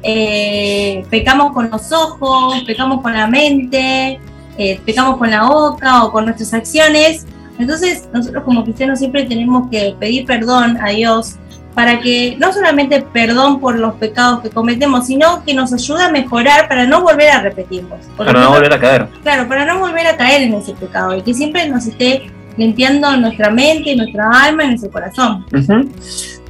eh, 0.07 1.03
pecamos 1.09 1.51
con 1.51 1.67
los 1.71 1.91
ojos, 1.91 2.63
pecamos 2.67 3.01
con 3.01 3.13
la 3.13 3.25
mente, 3.25 4.19
eh, 4.55 4.79
pecamos 4.85 5.17
con 5.17 5.31
la 5.31 5.45
boca 5.45 6.03
o 6.03 6.11
con 6.11 6.25
nuestras 6.25 6.53
acciones. 6.53 7.25
Entonces 7.57 8.07
nosotros 8.13 8.43
como 8.43 8.63
cristianos 8.63 8.99
siempre 8.99 9.23
tenemos 9.23 9.67
que 9.71 9.95
pedir 9.99 10.27
perdón 10.27 10.77
a 10.79 10.89
Dios 10.89 11.37
para 11.73 11.99
que 12.01 12.37
no 12.39 12.53
solamente 12.53 13.01
perdón 13.01 13.59
por 13.59 13.79
los 13.79 13.95
pecados 13.95 14.41
que 14.41 14.51
cometemos, 14.51 15.07
sino 15.07 15.43
que 15.43 15.55
nos 15.55 15.73
ayude 15.73 16.03
a 16.03 16.11
mejorar 16.11 16.69
para 16.69 16.85
no 16.85 17.01
volver 17.01 17.31
a 17.31 17.41
repetirlos. 17.41 17.99
Para 18.15 18.31
no 18.31 18.51
volver 18.51 18.73
a 18.73 18.79
caer. 18.79 19.07
Claro, 19.23 19.47
para 19.47 19.65
no 19.65 19.79
volver 19.79 20.05
a 20.05 20.15
caer 20.15 20.43
en 20.43 20.53
ese 20.53 20.73
pecado 20.73 21.17
y 21.17 21.23
que 21.23 21.33
siempre 21.33 21.67
nos 21.67 21.87
esté 21.87 22.31
limpiando 22.57 23.17
nuestra 23.17 23.49
mente, 23.49 23.95
nuestra 23.95 24.29
alma 24.29 24.65
y 24.65 24.67
nuestro 24.67 24.91
corazón. 24.91 25.45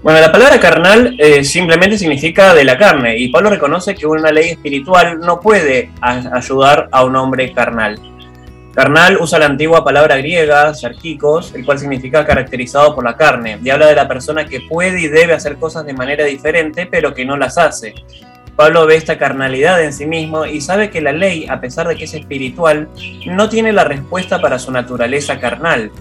Bueno, 0.05 0.19
la 0.19 0.31
palabra 0.31 0.59
carnal 0.59 1.15
eh, 1.17 1.43
simplemente 1.43 1.97
significa 1.97 2.53
de 2.53 2.63
la 2.63 2.77
carne 2.77 3.17
y 3.17 3.29
Pablo 3.29 3.49
reconoce 3.49 3.95
que 3.95 4.05
una 4.05 4.31
ley 4.31 4.49
espiritual 4.49 5.19
no 5.19 5.39
puede 5.39 5.89
ayudar 5.99 6.89
a 6.91 7.03
un 7.03 7.15
hombre 7.15 7.51
carnal. 7.53 7.99
Carnal 8.75 9.17
usa 9.19 9.39
la 9.39 9.47
antigua 9.47 9.83
palabra 9.83 10.17
griega, 10.17 10.75
sarkikos, 10.75 11.55
el 11.55 11.65
cual 11.65 11.79
significa 11.79 12.23
caracterizado 12.23 12.93
por 12.93 13.03
la 13.03 13.17
carne, 13.17 13.57
y 13.63 13.69
habla 13.71 13.87
de 13.87 13.95
la 13.95 14.07
persona 14.07 14.45
que 14.45 14.61
puede 14.69 15.01
y 15.01 15.07
debe 15.07 15.33
hacer 15.33 15.55
cosas 15.55 15.87
de 15.87 15.93
manera 15.93 16.23
diferente, 16.23 16.85
pero 16.85 17.15
que 17.15 17.25
no 17.25 17.35
las 17.35 17.57
hace. 17.57 17.95
Pablo 18.55 18.85
ve 18.85 18.97
esta 18.97 19.17
carnalidad 19.17 19.83
en 19.83 19.91
sí 19.91 20.05
mismo 20.05 20.45
y 20.45 20.61
sabe 20.61 20.91
que 20.91 21.01
la 21.01 21.13
ley, 21.13 21.47
a 21.49 21.59
pesar 21.59 21.87
de 21.87 21.95
que 21.95 22.03
es 22.03 22.13
espiritual, 22.13 22.89
no 23.25 23.49
tiene 23.49 23.73
la 23.73 23.85
respuesta 23.85 24.39
para 24.39 24.59
su 24.59 24.71
naturaleza 24.71 25.39
carnal. 25.39 25.91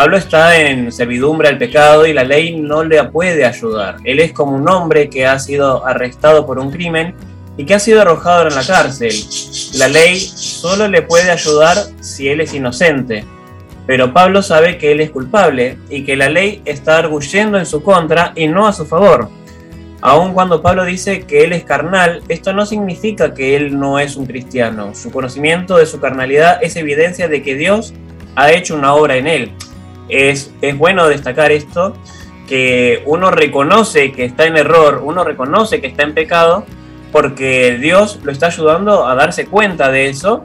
Pablo 0.00 0.16
está 0.16 0.58
en 0.58 0.90
servidumbre 0.90 1.46
al 1.46 1.58
pecado 1.58 2.06
y 2.06 2.14
la 2.14 2.24
ley 2.24 2.58
no 2.58 2.82
le 2.82 3.04
puede 3.04 3.44
ayudar. 3.44 3.98
Él 4.04 4.18
es 4.18 4.32
como 4.32 4.56
un 4.56 4.66
hombre 4.66 5.10
que 5.10 5.26
ha 5.26 5.38
sido 5.38 5.86
arrestado 5.86 6.46
por 6.46 6.58
un 6.58 6.70
crimen 6.70 7.14
y 7.58 7.66
que 7.66 7.74
ha 7.74 7.78
sido 7.78 8.00
arrojado 8.00 8.48
en 8.48 8.54
la 8.54 8.64
cárcel. 8.64 9.12
La 9.74 9.88
ley 9.88 10.18
solo 10.18 10.88
le 10.88 11.02
puede 11.02 11.30
ayudar 11.30 11.76
si 12.00 12.28
él 12.28 12.40
es 12.40 12.54
inocente. 12.54 13.26
Pero 13.86 14.14
Pablo 14.14 14.42
sabe 14.42 14.78
que 14.78 14.90
él 14.90 15.00
es 15.00 15.10
culpable 15.10 15.76
y 15.90 16.02
que 16.02 16.16
la 16.16 16.30
ley 16.30 16.62
está 16.64 16.96
arguyendo 16.96 17.58
en 17.58 17.66
su 17.66 17.82
contra 17.82 18.32
y 18.34 18.48
no 18.48 18.66
a 18.66 18.72
su 18.72 18.86
favor. 18.86 19.28
Aun 20.00 20.32
cuando 20.32 20.62
Pablo 20.62 20.86
dice 20.86 21.26
que 21.26 21.44
él 21.44 21.52
es 21.52 21.64
carnal, 21.64 22.22
esto 22.30 22.54
no 22.54 22.64
significa 22.64 23.34
que 23.34 23.54
él 23.54 23.78
no 23.78 23.98
es 23.98 24.16
un 24.16 24.24
cristiano. 24.24 24.94
Su 24.94 25.10
conocimiento 25.10 25.76
de 25.76 25.84
su 25.84 26.00
carnalidad 26.00 26.58
es 26.62 26.76
evidencia 26.76 27.28
de 27.28 27.42
que 27.42 27.54
Dios 27.54 27.92
ha 28.34 28.50
hecho 28.50 28.74
una 28.74 28.94
obra 28.94 29.18
en 29.18 29.26
él 29.26 29.52
es, 30.10 30.52
bueno 30.76 31.08
destacar 31.08 31.52
esto, 31.52 31.94
que 32.48 33.02
uno 33.06 33.30
reconoce 33.30 34.12
que 34.12 34.24
está 34.24 34.46
en 34.46 34.56
error, 34.56 35.02
uno 35.04 35.24
reconoce 35.24 35.80
que 35.80 35.86
está 35.86 36.02
en 36.02 36.14
pecado, 36.14 36.64
porque 37.12 37.78
Dios 37.78 38.20
lo 38.22 38.32
está 38.32 38.46
ayudando 38.46 39.06
a 39.06 39.14
darse 39.14 39.46
cuenta 39.46 39.90
de 39.90 40.08
eso. 40.08 40.44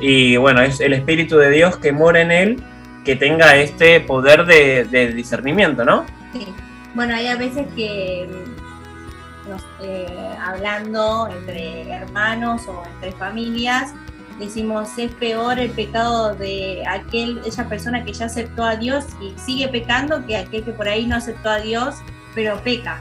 Y 0.00 0.36
bueno, 0.36 0.60
es 0.62 0.80
el 0.80 0.92
Espíritu 0.92 1.36
de 1.36 1.50
Dios 1.50 1.76
que 1.76 1.92
mora 1.92 2.20
en 2.20 2.30
él, 2.30 2.62
que 3.04 3.16
tenga 3.16 3.56
este 3.56 4.00
poder 4.00 4.44
de, 4.44 5.12
discernimiento, 5.14 5.84
¿no? 5.84 6.04
Sí. 6.32 6.46
Bueno, 6.94 7.14
hay 7.14 7.28
a 7.28 7.36
veces 7.36 7.66
que 7.74 8.28
hablando 10.44 11.28
entre 11.28 11.90
hermanos 11.90 12.62
o 12.68 12.82
entre 12.94 13.12
familias, 13.12 13.94
decimos 14.38 14.90
es 14.98 15.12
peor 15.12 15.58
el 15.58 15.70
pecado 15.70 16.34
de 16.34 16.82
aquel, 16.86 17.40
esa 17.46 17.68
persona 17.68 18.04
que 18.04 18.12
ya 18.12 18.26
aceptó 18.26 18.64
a 18.64 18.76
Dios 18.76 19.04
y 19.20 19.38
sigue 19.40 19.68
pecando 19.68 20.24
que 20.26 20.36
aquel 20.36 20.64
que 20.64 20.72
por 20.72 20.88
ahí 20.88 21.06
no 21.06 21.16
aceptó 21.16 21.50
a 21.50 21.58
Dios, 21.58 21.96
pero 22.34 22.60
peca. 22.62 23.00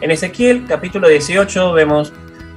En 0.00 0.10
Ezequiel 0.10 0.66
capítulo 0.66 1.08
18 1.08 1.72
vemos, 1.72 2.12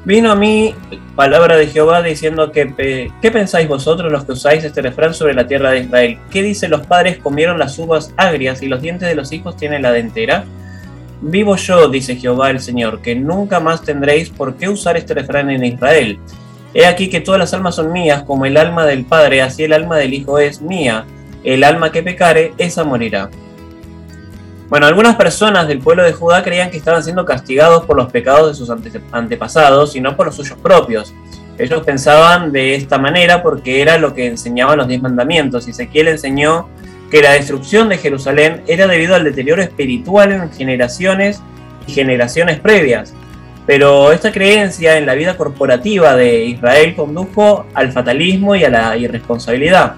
vino 0.05 0.31
a 0.31 0.35
mí 0.35 0.73
palabra 1.15 1.57
de 1.57 1.67
Jehová 1.67 2.01
diciendo 2.01 2.51
que, 2.51 3.11
¿qué 3.21 3.31
pensáis 3.31 3.67
vosotros 3.67 4.11
los 4.11 4.25
que 4.25 4.31
usáis 4.31 4.63
este 4.63 4.81
refrán 4.81 5.13
sobre 5.13 5.33
la 5.33 5.45
tierra 5.45 5.71
de 5.71 5.81
Israel? 5.81 6.19
¿Qué 6.31 6.41
dice 6.41 6.67
los 6.67 6.85
padres 6.87 7.17
comieron 7.19 7.59
las 7.59 7.77
uvas 7.77 8.13
agrias 8.17 8.61
y 8.61 8.67
los 8.67 8.81
dientes 8.81 9.07
de 9.07 9.15
los 9.15 9.31
hijos 9.31 9.55
tienen 9.55 9.83
la 9.83 9.91
dentera? 9.91 10.45
Vivo 11.23 11.55
yo, 11.55 11.87
dice 11.87 12.15
Jehová 12.15 12.49
el 12.49 12.59
Señor, 12.59 13.01
que 13.01 13.15
nunca 13.15 13.59
más 13.59 13.83
tendréis 13.83 14.31
por 14.31 14.55
qué 14.55 14.67
usar 14.67 14.97
este 14.97 15.13
refrán 15.13 15.51
en 15.51 15.63
Israel 15.63 16.19
He 16.73 16.85
aquí 16.85 17.09
que 17.09 17.19
todas 17.19 17.39
las 17.39 17.53
almas 17.53 17.75
son 17.75 17.91
mías, 17.91 18.23
como 18.23 18.45
el 18.45 18.57
alma 18.57 18.85
del 18.85 19.05
Padre, 19.05 19.41
así 19.41 19.63
el 19.63 19.73
alma 19.73 19.97
del 19.97 20.13
Hijo 20.13 20.39
es 20.39 20.61
mía. 20.61 21.05
El 21.43 21.63
alma 21.63 21.91
que 21.91 22.03
pecare, 22.03 22.53
esa 22.57 22.83
morirá. 22.83 23.29
Bueno, 24.69 24.85
algunas 24.85 25.17
personas 25.17 25.67
del 25.67 25.79
pueblo 25.79 26.03
de 26.03 26.13
Judá 26.13 26.43
creían 26.43 26.71
que 26.71 26.77
estaban 26.77 27.03
siendo 27.03 27.25
castigados 27.25 27.85
por 27.85 27.97
los 27.97 28.09
pecados 28.09 28.47
de 28.47 28.53
sus 28.53 28.69
antepasados 29.11 29.97
y 29.97 29.99
no 29.99 30.15
por 30.15 30.27
los 30.27 30.35
suyos 30.35 30.57
propios. 30.59 31.13
Ellos 31.57 31.83
pensaban 31.83 32.53
de 32.53 32.75
esta 32.75 32.97
manera 32.97 33.43
porque 33.43 33.81
era 33.81 33.97
lo 33.97 34.13
que 34.13 34.27
enseñaban 34.27 34.77
los 34.77 34.87
diez 34.87 35.01
mandamientos. 35.01 35.67
Ezequiel 35.67 36.07
enseñó 36.07 36.69
que 37.11 37.21
la 37.21 37.33
destrucción 37.33 37.89
de 37.89 37.97
Jerusalén 37.97 38.63
era 38.65 38.87
debido 38.87 39.13
al 39.13 39.25
deterioro 39.25 39.61
espiritual 39.61 40.31
en 40.31 40.51
generaciones 40.53 41.41
y 41.85 41.91
generaciones 41.91 42.61
previas. 42.61 43.13
Pero 43.65 44.11
esta 44.11 44.31
creencia 44.31 44.97
en 44.97 45.05
la 45.05 45.13
vida 45.13 45.37
corporativa 45.37 46.15
de 46.15 46.45
Israel 46.45 46.95
condujo 46.95 47.65
al 47.73 47.91
fatalismo 47.91 48.55
y 48.55 48.63
a 48.63 48.69
la 48.69 48.97
irresponsabilidad. 48.97 49.95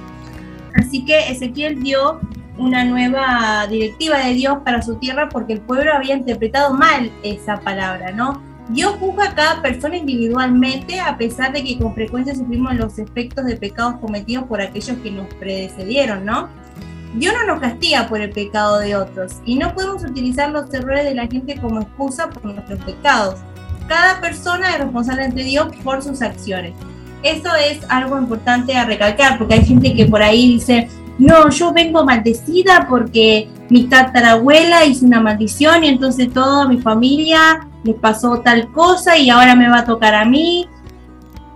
Así 0.75 1.05
que 1.05 1.31
Ezequiel 1.31 1.81
dio 1.81 2.19
una 2.57 2.83
nueva 2.85 3.65
directiva 3.67 4.19
de 4.19 4.33
Dios 4.33 4.57
para 4.63 4.81
su 4.81 4.95
tierra 4.95 5.29
porque 5.29 5.53
el 5.53 5.61
pueblo 5.61 5.93
había 5.93 6.15
interpretado 6.15 6.73
mal 6.73 7.11
esa 7.23 7.59
palabra, 7.59 8.11
¿no? 8.11 8.41
Dios 8.69 8.95
juzga 8.99 9.29
a 9.29 9.35
cada 9.35 9.61
persona 9.61 9.97
individualmente 9.97 10.99
a 10.99 11.17
pesar 11.17 11.51
de 11.51 11.63
que 11.63 11.77
con 11.77 11.93
frecuencia 11.93 12.33
sufrimos 12.33 12.75
los 12.75 12.97
efectos 12.97 13.45
de 13.45 13.57
pecados 13.57 13.95
cometidos 13.99 14.45
por 14.45 14.61
aquellos 14.61 14.97
que 14.97 15.11
nos 15.11 15.27
predecedieron, 15.35 16.25
¿no? 16.25 16.49
Dios 17.15 17.33
no 17.33 17.53
nos 17.53 17.59
castiga 17.59 18.07
por 18.07 18.21
el 18.21 18.31
pecado 18.31 18.79
de 18.79 18.95
otros 18.95 19.33
y 19.45 19.55
no 19.55 19.73
podemos 19.73 20.03
utilizar 20.03 20.49
los 20.49 20.73
errores 20.73 21.03
de 21.03 21.13
la 21.13 21.27
gente 21.27 21.59
como 21.59 21.81
excusa 21.81 22.29
por 22.29 22.45
nuestros 22.45 22.83
pecados 22.83 23.35
cada 23.87 24.21
persona 24.21 24.71
es 24.71 24.79
responsable 24.79 25.23
ante 25.23 25.43
Dios 25.43 25.67
por 25.83 26.01
sus 26.01 26.21
acciones. 26.21 26.73
Eso 27.23 27.49
es 27.55 27.79
algo 27.89 28.17
importante 28.17 28.75
a 28.75 28.85
recalcar, 28.85 29.37
porque 29.37 29.55
hay 29.55 29.65
gente 29.65 29.93
que 29.93 30.05
por 30.05 30.21
ahí 30.21 30.53
dice, 30.53 30.89
no, 31.17 31.49
yo 31.49 31.71
vengo 31.71 32.03
maldecida 32.03 32.87
porque 32.89 33.47
mi 33.69 33.85
tatarabuela 33.85 34.85
hizo 34.85 35.05
una 35.05 35.21
maldición 35.21 35.83
y 35.83 35.87
entonces 35.87 36.31
toda 36.33 36.67
mi 36.67 36.81
familia 36.81 37.67
les 37.83 37.95
pasó 37.95 38.39
tal 38.39 38.71
cosa 38.71 39.17
y 39.17 39.29
ahora 39.29 39.55
me 39.55 39.69
va 39.69 39.79
a 39.79 39.85
tocar 39.85 40.15
a 40.15 40.25
mí. 40.25 40.67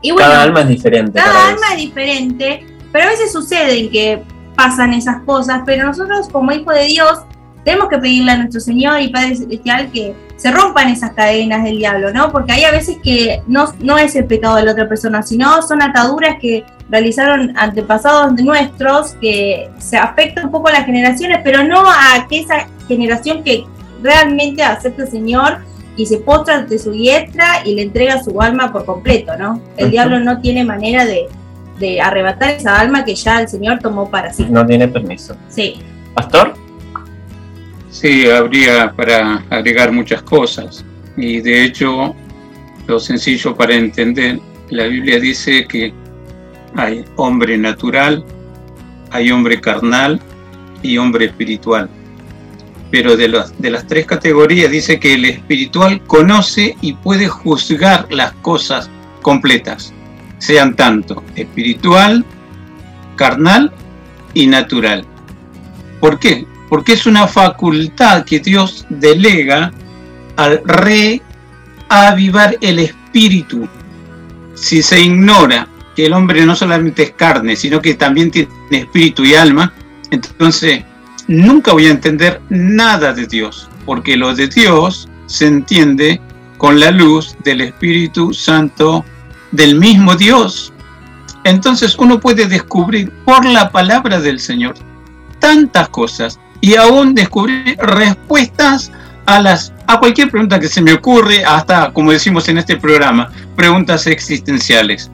Y 0.01 0.11
bueno, 0.11 0.29
cada 0.29 0.43
alma 0.43 0.61
es 0.61 0.67
diferente. 0.69 1.19
Cada 1.19 1.49
alma 1.49 1.65
es 1.71 1.77
diferente, 1.77 2.65
pero 2.91 3.05
a 3.05 3.09
veces 3.09 3.31
suceden 3.31 3.89
que 3.89 4.23
pasan 4.55 4.93
esas 4.93 5.21
cosas, 5.23 5.61
pero 5.65 5.85
nosotros 5.85 6.29
como 6.29 6.51
hijos 6.51 6.73
de 6.73 6.85
Dios 6.85 7.19
tenemos 7.63 7.89
que 7.89 7.97
pedirle 7.97 8.31
a 8.31 8.37
nuestro 8.37 8.61
Señor 8.61 9.01
y 9.01 9.09
Padre 9.09 9.35
Celestial 9.35 9.91
que 9.91 10.15
se 10.37 10.51
rompan 10.51 10.89
esas 10.89 11.11
cadenas 11.11 11.63
del 11.63 11.77
diablo, 11.77 12.13
¿no? 12.13 12.31
Porque 12.31 12.53
hay 12.53 12.63
a 12.63 12.71
veces 12.71 12.97
que 13.03 13.41
no, 13.47 13.73
no 13.79 13.97
es 13.97 14.15
el 14.15 14.25
pecado 14.25 14.55
de 14.55 14.63
la 14.63 14.71
otra 14.71 14.87
persona, 14.87 15.23
sino 15.23 15.61
son 15.63 15.81
ataduras 15.81 16.37
que 16.39 16.63
realizaron 16.89 17.57
antepasados 17.57 18.33
nuestros 18.33 19.15
que 19.19 19.69
se 19.79 19.97
afecta 19.97 20.43
un 20.45 20.51
poco 20.51 20.69
a 20.69 20.73
las 20.73 20.85
generaciones, 20.85 21.39
pero 21.43 21.63
no 21.63 21.81
a 21.89 22.27
que 22.29 22.39
esa 22.39 22.67
generación 22.87 23.43
que 23.43 23.65
realmente 24.01 24.63
acepta 24.63 25.03
al 25.03 25.09
Señor 25.09 25.57
y 25.95 26.05
se 26.05 26.17
postra 26.17 26.57
ante 26.57 26.77
su 26.77 26.91
diestra 26.91 27.65
y 27.65 27.73
le 27.73 27.81
entrega 27.81 28.23
su 28.23 28.39
alma 28.39 28.71
por 28.71 28.85
completo, 28.85 29.35
¿no? 29.37 29.59
El 29.75 29.89
diablo 29.89 30.19
no 30.19 30.39
tiene 30.39 30.63
manera 30.63 31.03
de, 31.03 31.27
de 31.79 31.99
arrebatar 31.99 32.51
esa 32.51 32.79
alma 32.79 33.03
que 33.03 33.15
ya 33.15 33.41
el 33.41 33.47
Señor 33.47 33.79
tomó 33.79 34.09
para 34.09 34.31
sí. 34.31 34.45
No 34.47 34.65
tiene 34.65 34.87
permiso. 34.87 35.35
Sí. 35.49 35.81
Pastor. 36.13 36.66
Sí, 37.99 38.29
habría 38.29 38.93
para 38.95 39.43
agregar 39.49 39.91
muchas 39.91 40.21
cosas. 40.21 40.85
Y 41.17 41.41
de 41.41 41.63
hecho, 41.63 42.15
lo 42.85 42.99
sencillo 42.99 43.55
para 43.55 43.73
entender, 43.73 44.39
la 44.69 44.85
Biblia 44.85 45.19
dice 45.19 45.65
que 45.65 45.91
hay 46.75 47.03
hombre 47.15 47.57
natural, 47.57 48.23
hay 49.09 49.31
hombre 49.31 49.59
carnal 49.59 50.21
y 50.83 50.99
hombre 50.99 51.25
espiritual. 51.25 51.89
Pero 52.91 53.17
de, 53.17 53.29
las 53.29 53.59
de 53.59 53.71
las 53.71 53.87
tres 53.87 54.05
categorías 54.05 54.69
dice 54.69 54.99
que 54.99 55.15
el 55.15 55.25
espiritual 55.25 55.99
conoce 56.05 56.77
y 56.81 56.93
puede 56.93 57.27
juzgar 57.27 58.05
las 58.13 58.31
cosas 58.43 58.91
completas, 59.23 59.91
sean 60.37 60.75
tanto 60.75 61.23
espiritual, 61.35 62.23
carnal 63.15 63.71
y 64.35 64.45
natural. 64.45 65.03
¿Por 65.99 66.19
qué? 66.19 66.45
Porque 66.69 66.93
es 66.93 67.05
una 67.05 67.27
facultad 67.27 68.25
que 68.25 68.39
Dios 68.39 68.85
delega 68.89 69.71
al 70.35 70.61
reavivar 71.89 72.57
el 72.61 72.79
espíritu. 72.79 73.67
Si 74.53 74.81
se 74.81 75.01
ignora 75.01 75.67
que 75.95 76.05
el 76.05 76.13
hombre 76.13 76.45
no 76.45 76.55
solamente 76.55 77.03
es 77.03 77.11
carne, 77.11 77.55
sino 77.55 77.81
que 77.81 77.95
también 77.95 78.31
tiene 78.31 78.49
espíritu 78.69 79.23
y 79.23 79.35
alma, 79.35 79.73
entonces 80.11 80.83
nunca 81.27 81.73
voy 81.73 81.87
a 81.87 81.91
entender 81.91 82.41
nada 82.49 83.13
de 83.13 83.27
Dios, 83.27 83.69
porque 83.85 84.15
lo 84.15 84.35
de 84.35 84.47
Dios 84.47 85.09
se 85.25 85.47
entiende 85.47 86.21
con 86.57 86.79
la 86.79 86.91
luz 86.91 87.35
del 87.43 87.61
Espíritu 87.61 88.33
Santo 88.33 89.05
del 89.51 89.75
mismo 89.75 90.15
Dios. 90.15 90.73
Entonces 91.43 91.95
uno 91.97 92.19
puede 92.19 92.47
descubrir 92.47 93.11
por 93.23 93.45
la 93.45 93.71
palabra 93.71 94.19
del 94.19 94.39
Señor 94.39 94.75
tantas 95.39 95.89
cosas 95.89 96.39
y 96.61 96.75
aún 96.75 97.13
descubrir 97.13 97.77
respuestas 97.77 98.91
a 99.25 99.39
las 99.39 99.73
a 99.87 99.99
cualquier 99.99 100.29
pregunta 100.29 100.59
que 100.59 100.67
se 100.67 100.81
me 100.81 100.93
ocurre, 100.93 101.45
hasta 101.45 101.91
como 101.93 102.11
decimos 102.11 102.49
en 102.49 102.57
este 102.57 102.75
programa, 102.75 103.29
preguntas 103.55 104.05
existenciales. 104.05 105.09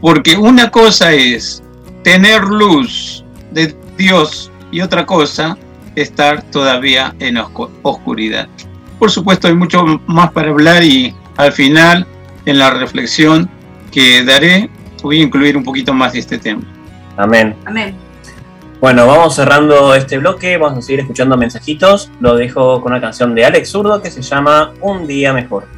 Porque 0.00 0.36
una 0.36 0.70
cosa 0.70 1.12
es 1.12 1.62
tener 2.02 2.42
luz 2.42 3.24
de 3.52 3.76
Dios 3.96 4.50
y 4.72 4.80
otra 4.80 5.06
cosa 5.06 5.56
estar 5.94 6.42
todavía 6.42 7.14
en 7.20 7.38
oscuridad. 7.82 8.48
Por 8.98 9.10
supuesto 9.10 9.46
hay 9.46 9.54
mucho 9.54 9.84
más 10.06 10.32
para 10.32 10.50
hablar 10.50 10.82
y 10.82 11.14
al 11.36 11.52
final 11.52 12.06
en 12.44 12.58
la 12.58 12.70
reflexión 12.70 13.48
que 13.92 14.24
daré 14.24 14.68
voy 15.02 15.20
a 15.20 15.22
incluir 15.22 15.56
un 15.56 15.64
poquito 15.64 15.92
más 15.92 16.12
de 16.12 16.20
este 16.20 16.38
tema. 16.38 16.62
Amén. 17.16 17.54
Amén. 17.66 18.07
Bueno, 18.80 19.08
vamos 19.08 19.34
cerrando 19.34 19.92
este 19.92 20.18
bloque, 20.18 20.56
vamos 20.56 20.78
a 20.78 20.82
seguir 20.82 21.00
escuchando 21.00 21.36
mensajitos. 21.36 22.12
Lo 22.20 22.36
dejo 22.36 22.80
con 22.80 22.92
una 22.92 23.00
canción 23.00 23.34
de 23.34 23.44
Alex 23.44 23.70
Zurdo 23.70 24.00
que 24.00 24.08
se 24.08 24.22
llama 24.22 24.72
Un 24.80 25.04
día 25.08 25.32
mejor. 25.32 25.77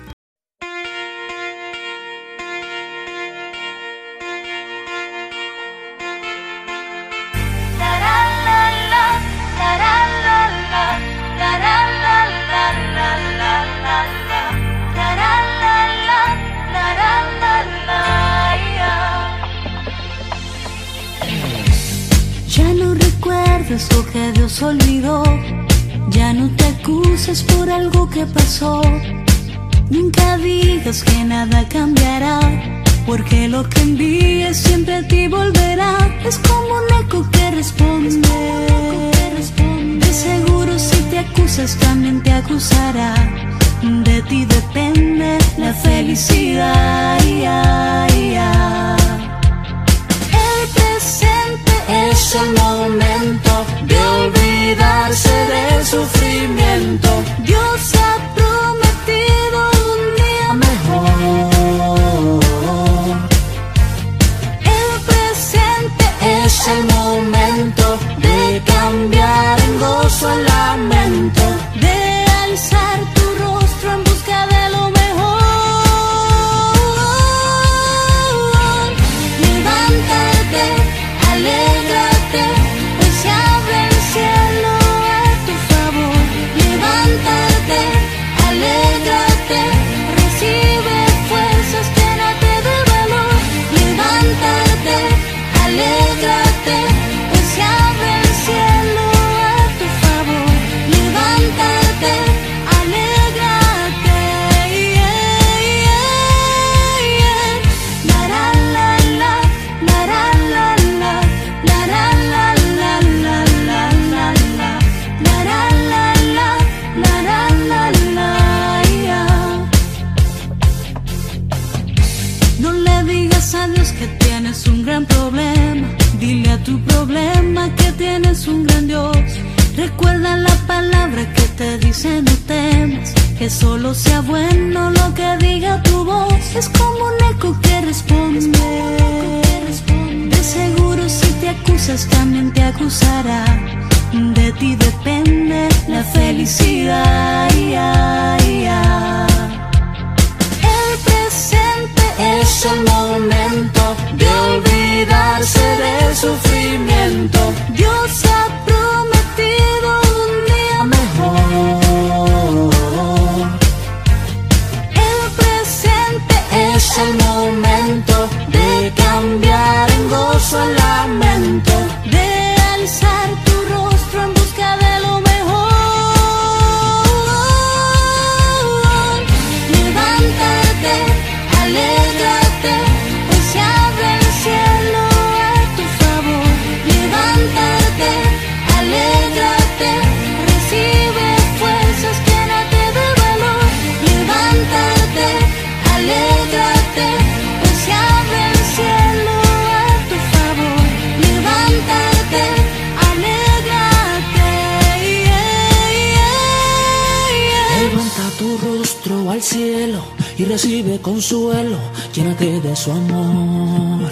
Cielo 209.51 210.01
y 210.39 210.45
recibe 210.45 211.01
consuelo, 211.01 211.77
llénate 212.15 212.61
de 212.61 212.77
su 212.77 212.93
amor. 212.93 214.09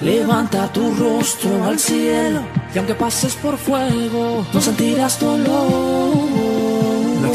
Levanta 0.00 0.72
tu 0.72 0.94
rostro 0.94 1.64
al 1.64 1.78
cielo 1.78 2.40
y 2.72 2.78
aunque 2.78 2.94
pases 2.94 3.34
por 3.34 3.58
fuego, 3.58 4.46
no 4.52 4.60
sentirás 4.60 5.18
dolor. 5.18 6.39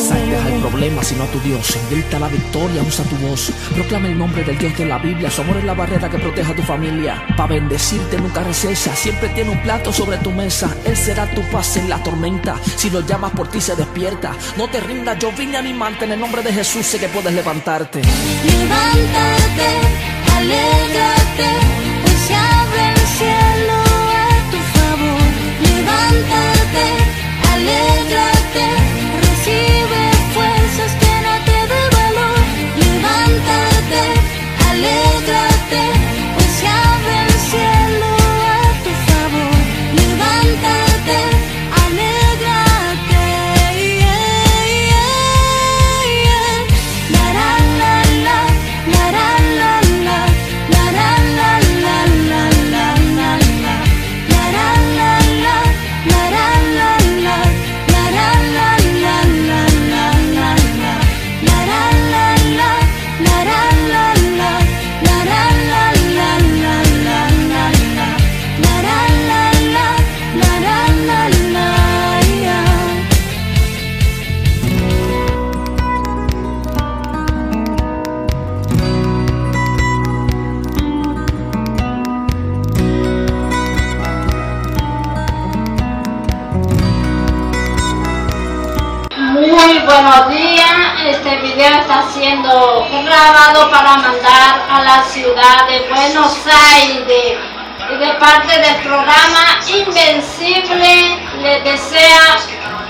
Exaltes 0.05 0.45
al 0.45 0.59
problema, 0.59 1.03
sino 1.03 1.23
a 1.23 1.27
tu 1.27 1.39
Dios. 1.39 1.75
Grita 1.89 2.19
la 2.19 2.27
victoria, 2.27 2.83
usa 2.83 3.03
tu 3.05 3.15
voz. 3.15 3.51
Proclama 3.73 4.07
el 4.07 4.15
nombre 4.15 4.43
del 4.43 4.55
Dios 4.55 4.77
de 4.77 4.85
la 4.85 4.99
Biblia. 4.99 5.31
Su 5.31 5.41
amor 5.41 5.57
es 5.57 5.63
la 5.63 5.73
barrera 5.73 6.07
que 6.07 6.19
protege 6.19 6.51
a 6.51 6.55
tu 6.55 6.61
familia. 6.61 7.25
Para 7.35 7.55
bendecirte 7.55 8.19
nunca 8.19 8.43
recesa. 8.43 8.95
Siempre 8.95 9.29
tiene 9.29 9.49
un 9.49 9.59
plato 9.63 9.91
sobre 9.91 10.17
tu 10.17 10.29
mesa. 10.29 10.69
Él 10.85 10.95
será 10.95 11.25
tu 11.33 11.41
paz 11.49 11.77
en 11.77 11.89
la 11.89 12.03
tormenta. 12.03 12.55
Si 12.75 12.91
lo 12.91 13.01
llamas 13.01 13.31
por 13.31 13.47
ti 13.47 13.59
se 13.59 13.75
despierta. 13.75 14.35
No 14.57 14.67
te 14.67 14.79
rindas, 14.79 15.17
yo 15.17 15.31
vine 15.31 15.57
a 15.57 15.61
animarte. 15.61 16.05
En 16.05 16.11
el 16.11 16.19
nombre 16.19 16.43
de 16.43 16.53
Jesús 16.53 16.85
sé 16.85 16.99
que 16.99 17.07
puedes 17.07 17.33
levantarte. 17.33 18.03
Levántate, 18.03 19.69
alégrate, 20.37 21.49
pues 22.03 22.15
se 22.27 22.35
abre 22.35 22.89
el 22.93 23.07
cielo 23.17 23.73
a 23.73 24.51
tu 24.51 24.57
favor. 24.77 25.31
Levántate, 25.63 26.85
alégrate. 27.53 28.84
Buenos 34.81 35.54
video 91.55 91.79
está 91.79 92.05
siendo 92.11 92.85
grabado 93.05 93.71
para 93.71 93.95
mandar 93.95 94.65
a 94.69 94.83
la 94.83 95.03
ciudad 95.05 95.65
de 95.67 95.87
Buenos 95.87 96.35
Aires. 96.47 97.37
Y 97.89 97.97
de 97.97 98.13
parte 98.15 98.59
del 98.59 98.75
programa 98.77 99.59
Invencible 99.67 101.17
les 101.41 101.63
desea 101.63 102.37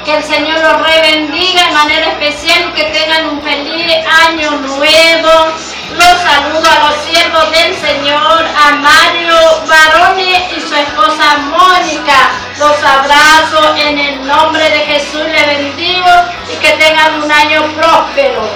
que 0.03 0.17
el 0.17 0.23
Señor 0.23 0.59
los 0.61 0.81
rebendiga 0.81 1.67
de 1.67 1.73
manera 1.73 2.07
especial 2.07 2.69
y 2.69 2.71
que 2.73 2.85
tengan 2.85 3.29
un 3.29 3.41
feliz 3.41 3.93
año 4.29 4.51
nuevo. 4.51 5.53
Los 5.91 6.21
saludo 6.21 6.67
a 6.67 6.89
los 6.89 7.03
siervos 7.05 7.51
del 7.51 7.75
Señor, 7.75 8.45
a 8.45 8.71
Mario 8.75 9.37
Barone 9.67 10.49
y 10.55 10.59
su 10.59 10.75
esposa 10.75 11.37
Mónica. 11.37 12.31
Los 12.57 12.83
abrazo 12.83 13.75
en 13.77 13.99
el 13.99 14.27
nombre 14.27 14.67
de 14.69 14.79
Jesús, 14.79 15.21
le 15.21 15.45
bendigo 15.45 16.09
y 16.51 16.55
que 16.57 16.71
tengan 16.71 17.21
un 17.21 17.31
año 17.31 17.63
próspero. 17.75 18.49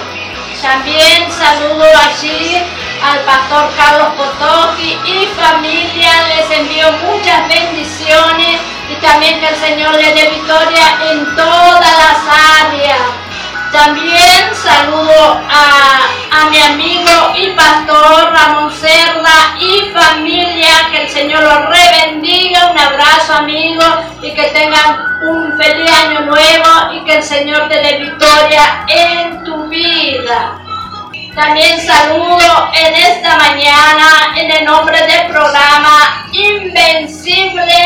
También 0.60 1.30
saludo 1.32 1.84
allí 1.84 2.62
al 3.02 3.20
pastor 3.20 3.70
Carlos 3.76 4.08
Potoki 4.16 4.98
y 5.04 5.26
familia, 5.40 6.26
les 6.28 6.58
envío 6.58 6.92
muchas 7.08 7.48
bendiciones 7.48 8.60
y 8.90 8.94
también 9.00 9.40
que 9.40 9.48
el 9.48 9.56
Señor 9.56 9.94
le 9.94 10.12
dé 10.12 10.30
victoria 10.30 10.98
en 11.10 11.36
todas 11.36 11.80
las 11.80 12.18
áreas. 12.64 13.29
También 13.72 14.52
saludo 14.54 15.40
a, 15.48 16.48
mi 16.50 16.58
amigo 16.58 17.32
y 17.36 17.50
pastor 17.50 18.32
Ramón 18.32 18.72
Cerda 18.72 19.56
y 19.60 19.92
familia, 19.92 20.88
que 20.90 21.02
el 21.04 21.08
Señor 21.08 21.42
los 21.42 21.66
rebendiga, 21.66 22.72
un 22.72 22.78
abrazo 22.78 23.34
amigo 23.34 23.84
y 24.20 24.32
que 24.32 24.44
tengan 24.44 24.98
un 25.28 25.56
feliz 25.56 25.88
año 25.92 26.22
nuevo 26.22 26.92
y 26.94 27.04
que 27.04 27.18
el 27.18 27.22
Señor 27.22 27.68
te 27.68 27.76
dé 27.76 27.98
victoria 27.98 28.84
en 28.88 29.44
tu 29.44 29.68
vida. 29.68 30.58
También 31.36 31.80
saludo 31.80 32.70
en 32.74 32.94
esta 32.94 33.36
mañana 33.36 34.34
en 34.36 34.50
el 34.50 34.64
nombre 34.64 34.98
del 35.06 35.28
programa 35.28 36.26
Invencible, 36.32 37.84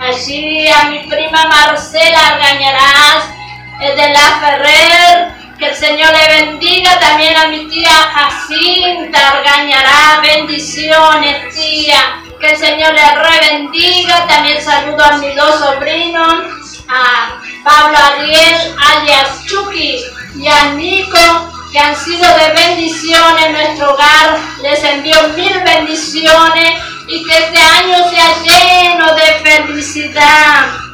allí 0.00 0.68
a 0.68 0.84
mi 0.90 0.98
prima 1.00 1.46
Marcela 1.46 2.28
Argañarás 2.28 3.36
de 3.78 4.08
la 4.12 4.40
Ferrer, 4.40 5.32
que 5.58 5.66
el 5.66 5.74
Señor 5.74 6.12
le 6.12 6.42
bendiga 6.42 6.98
también 6.98 7.36
a 7.36 7.48
mi 7.48 7.68
tía 7.68 7.90
Jacinta 7.90 9.28
Argañará, 9.28 10.20
bendiciones 10.22 11.54
tía, 11.54 12.22
que 12.40 12.46
el 12.52 12.56
Señor 12.56 12.94
le 12.94 13.14
rebendiga, 13.14 14.26
también 14.26 14.62
saludo 14.62 15.04
a 15.04 15.18
mis 15.18 15.34
dos 15.36 15.60
sobrinos, 15.60 16.84
a 16.88 17.38
Pablo 17.64 17.98
Ariel, 17.98 18.74
alias 18.78 19.44
Chucky, 19.46 20.04
y 20.36 20.48
a 20.48 20.72
Nico, 20.72 21.52
que 21.72 21.78
han 21.78 21.96
sido 21.96 22.26
de 22.36 22.52
bendición 22.54 23.38
en 23.44 23.52
nuestro 23.52 23.92
hogar, 23.92 24.38
les 24.62 24.82
envío 24.84 25.28
mil 25.36 25.60
bendiciones 25.64 26.82
y 27.08 27.24
que 27.24 27.38
este 27.38 27.58
año 27.58 28.08
sea 28.10 28.42
lleno 28.42 29.14
de 29.14 29.50
felicidad. 29.50 30.86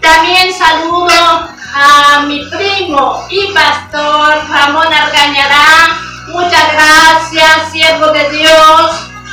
También 0.00 0.52
saludo 0.52 1.48
a 1.74 2.20
mi 2.26 2.44
primo 2.50 3.26
y 3.30 3.52
pastor 3.52 4.42
Ramón 4.48 4.92
Argañará. 4.92 5.98
Muchas 6.28 6.72
gracias, 6.72 7.72
siervo 7.72 8.06
de 8.08 8.30
Dios, 8.30 8.90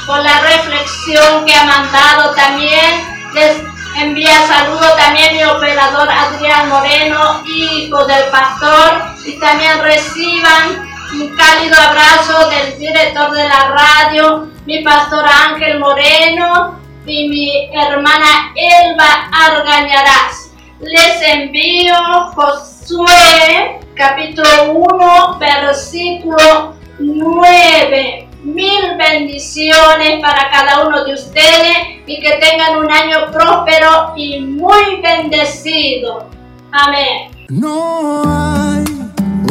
por 0.07 0.20
la 0.20 0.39
reflexión 0.41 1.45
que 1.45 1.53
ha 1.55 1.66
mandado 1.66 2.34
también. 2.36 3.05
Les 3.34 3.57
envía 3.97 4.47
saludo 4.47 4.95
también 4.95 5.36
mi 5.36 5.43
operador 5.43 6.09
Adrián 6.09 6.70
Moreno, 6.70 7.43
hijo 7.45 8.05
del 8.05 8.24
pastor, 8.26 9.01
y 9.26 9.34
también 9.39 9.82
reciban 9.82 10.89
un 11.13 11.36
cálido 11.36 11.78
abrazo 11.80 12.49
del 12.49 12.78
director 12.80 13.32
de 13.32 13.47
la 13.47 13.68
radio, 13.68 14.47
mi 14.66 14.84
pastor 14.84 15.26
Ángel 15.26 15.80
Moreno 15.80 16.80
y 17.05 17.30
mi 17.30 17.70
hermana 17.74 18.51
Elba 18.55 19.30
Argañarás 19.32 20.45
les 20.86 21.21
envío 21.33 21.95
Josué 22.36 23.79
capítulo 23.95 24.71
1 24.73 25.39
versículo 25.39 26.75
9. 26.99 28.29
Mil 28.43 28.95
bendiciones 28.97 30.21
para 30.21 30.51
cada 30.51 30.88
uno 30.88 31.03
de 31.03 31.15
ustedes 31.15 31.77
y 32.05 32.19
que 32.19 32.33
tengan 32.33 32.77
un 32.77 32.91
año 32.91 33.31
próspero 33.31 34.13
y 34.15 34.39
muy 34.41 35.01
bendecido. 35.01 36.29
Amén. 36.71 37.31
No 37.49 38.21
hay 38.23 38.86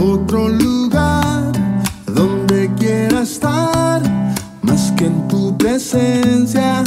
otro 0.01 0.49
lugar 0.49 1.53
donde 2.07 2.73
quiera 2.77 3.23
estar 3.23 4.01
más 4.63 4.93
que 4.93 5.07
en 5.07 5.27
tu 5.27 5.59
presencia. 5.59 6.85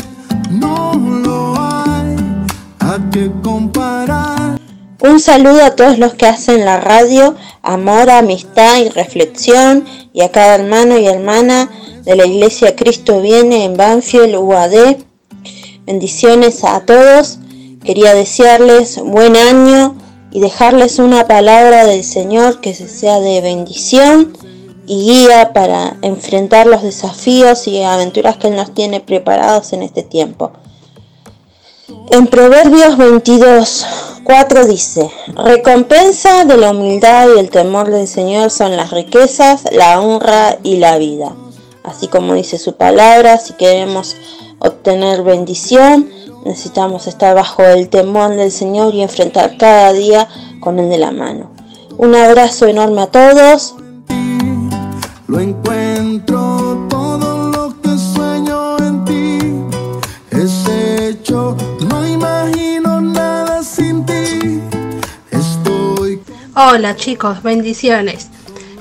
No 0.49 0.93
lo 0.95 1.55
hay 1.59 2.15
a 2.79 2.97
que 3.11 3.29
comparar. 3.41 4.36
Un 4.99 5.19
saludo 5.19 5.63
a 5.63 5.75
todos 5.75 5.99
los 5.99 6.15
que 6.15 6.25
hacen 6.25 6.65
la 6.65 6.79
radio, 6.79 7.35
amor, 7.61 8.09
amistad 8.09 8.79
y 8.79 8.89
reflexión, 8.89 9.85
y 10.11 10.21
a 10.21 10.31
cada 10.31 10.55
hermano 10.55 10.97
y 10.97 11.05
hermana 11.05 11.69
de 12.03 12.15
la 12.15 12.25
Iglesia 12.25 12.75
Cristo 12.75 13.21
Viene 13.21 13.63
en 13.63 13.77
Banfield, 13.77 14.35
UAD. 14.35 14.97
Bendiciones 15.85 16.63
a 16.63 16.83
todos. 16.83 17.37
Quería 17.83 18.15
desearles 18.15 18.99
buen 18.99 19.35
año 19.35 19.95
y 20.31 20.39
dejarles 20.39 20.97
una 20.97 21.27
palabra 21.27 21.85
del 21.85 22.03
Señor 22.03 22.59
que 22.59 22.73
sea 22.73 23.19
de 23.19 23.39
bendición 23.41 24.35
y 24.87 25.03
guía 25.03 25.53
para 25.53 25.97
enfrentar 26.01 26.65
los 26.65 26.81
desafíos 26.81 27.67
y 27.67 27.83
aventuras 27.83 28.37
que 28.37 28.47
Él 28.47 28.55
nos 28.55 28.73
tiene 28.73 28.99
preparados 28.99 29.73
en 29.73 29.83
este 29.83 30.01
tiempo. 30.01 30.53
En 31.87 32.27
Proverbios 32.27 32.97
22, 32.97 33.85
4 34.25 34.65
dice, 34.65 35.09
recompensa 35.35 36.43
de 36.43 36.57
la 36.57 36.71
humildad 36.71 37.29
y 37.33 37.39
el 37.39 37.49
temor 37.49 37.89
del 37.89 38.09
Señor 38.09 38.49
son 38.51 38.75
las 38.75 38.91
riquezas, 38.91 39.63
la 39.71 40.01
honra 40.01 40.57
y 40.63 40.77
la 40.77 40.97
vida. 40.97 41.33
Así 41.85 42.09
como 42.09 42.33
dice 42.33 42.57
su 42.57 42.75
palabra, 42.75 43.37
si 43.37 43.53
queremos 43.53 44.17
obtener 44.59 45.23
bendición, 45.23 46.09
necesitamos 46.43 47.07
estar 47.07 47.33
bajo 47.35 47.63
el 47.63 47.87
temor 47.87 48.35
del 48.35 48.51
Señor 48.51 48.93
y 48.93 49.01
enfrentar 49.01 49.55
cada 49.57 49.93
día 49.93 50.27
con 50.59 50.79
Él 50.79 50.89
de 50.89 50.97
la 50.97 51.11
mano. 51.11 51.51
Un 51.97 52.15
abrazo 52.15 52.67
enorme 52.67 53.03
a 53.03 53.07
todos. 53.07 53.75
Lo 55.27 55.39
encuentro 55.39 56.85
todo 56.89 57.36
Hola 66.59 66.95
chicos, 66.95 67.43
bendiciones. 67.43 68.29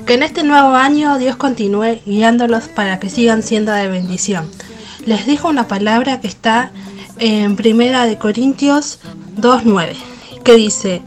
Que 0.07 0.15
en 0.15 0.23
este 0.23 0.41
nuevo 0.41 0.69
año 0.69 1.19
Dios 1.19 1.35
continúe 1.35 1.99
guiándolos 2.07 2.69
para 2.69 2.97
que 2.97 3.07
sigan 3.07 3.43
siendo 3.43 3.71
de 3.71 3.87
bendición. 3.87 4.49
Les 5.05 5.27
dijo 5.27 5.47
una 5.47 5.67
palabra 5.67 6.19
que 6.19 6.27
está 6.27 6.71
en 7.19 7.55
Primera 7.55 8.07
de 8.07 8.17
Corintios 8.17 8.97
2.9, 9.39 9.93
que 10.43 10.55
dice, 10.55 11.03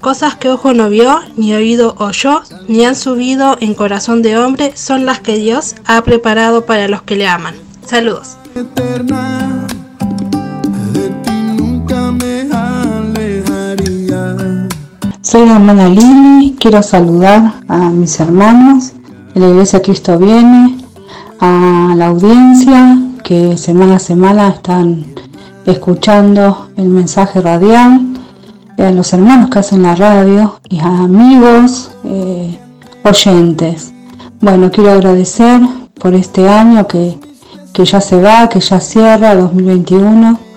cosas 0.00 0.36
que 0.36 0.48
ojo 0.48 0.72
no 0.74 0.90
vio, 0.90 1.18
ni 1.36 1.54
oído 1.54 1.96
oyó, 1.98 2.42
ni 2.68 2.84
han 2.84 2.94
subido 2.94 3.58
en 3.60 3.74
corazón 3.74 4.22
de 4.22 4.38
hombre, 4.38 4.76
son 4.76 5.04
las 5.04 5.18
que 5.18 5.38
Dios 5.38 5.74
ha 5.86 6.04
preparado 6.04 6.66
para 6.66 6.86
los 6.86 7.02
que 7.02 7.16
le 7.16 7.26
aman. 7.26 7.56
Saludos. 7.84 8.36
Soy 15.32 15.46
la 15.46 15.54
hermana 15.54 15.88
Lili, 15.88 16.54
quiero 16.60 16.82
saludar 16.82 17.54
a 17.66 17.88
mis 17.88 18.20
hermanos 18.20 18.92
de 19.32 19.40
la 19.40 19.48
Iglesia 19.48 19.80
Cristo 19.80 20.18
Viene, 20.18 20.76
a 21.40 21.94
la 21.96 22.08
audiencia 22.08 22.98
que 23.24 23.56
semana 23.56 23.96
a 23.96 23.98
semana 23.98 24.48
están 24.50 25.06
escuchando 25.64 26.68
el 26.76 26.90
mensaje 26.90 27.40
radial, 27.40 28.12
a 28.76 28.90
los 28.90 29.10
hermanos 29.14 29.48
que 29.48 29.60
hacen 29.60 29.84
la 29.84 29.94
radio 29.94 30.60
y 30.68 30.80
a 30.80 31.04
amigos 31.04 31.92
eh, 32.04 32.58
oyentes. 33.02 33.94
Bueno, 34.38 34.70
quiero 34.70 34.90
agradecer 34.90 35.62
por 35.98 36.12
este 36.12 36.46
año 36.46 36.86
que, 36.86 37.18
que 37.72 37.86
ya 37.86 38.02
se 38.02 38.20
va, 38.20 38.50
que 38.50 38.60
ya 38.60 38.80
cierra 38.80 39.34
2021. 39.34 40.51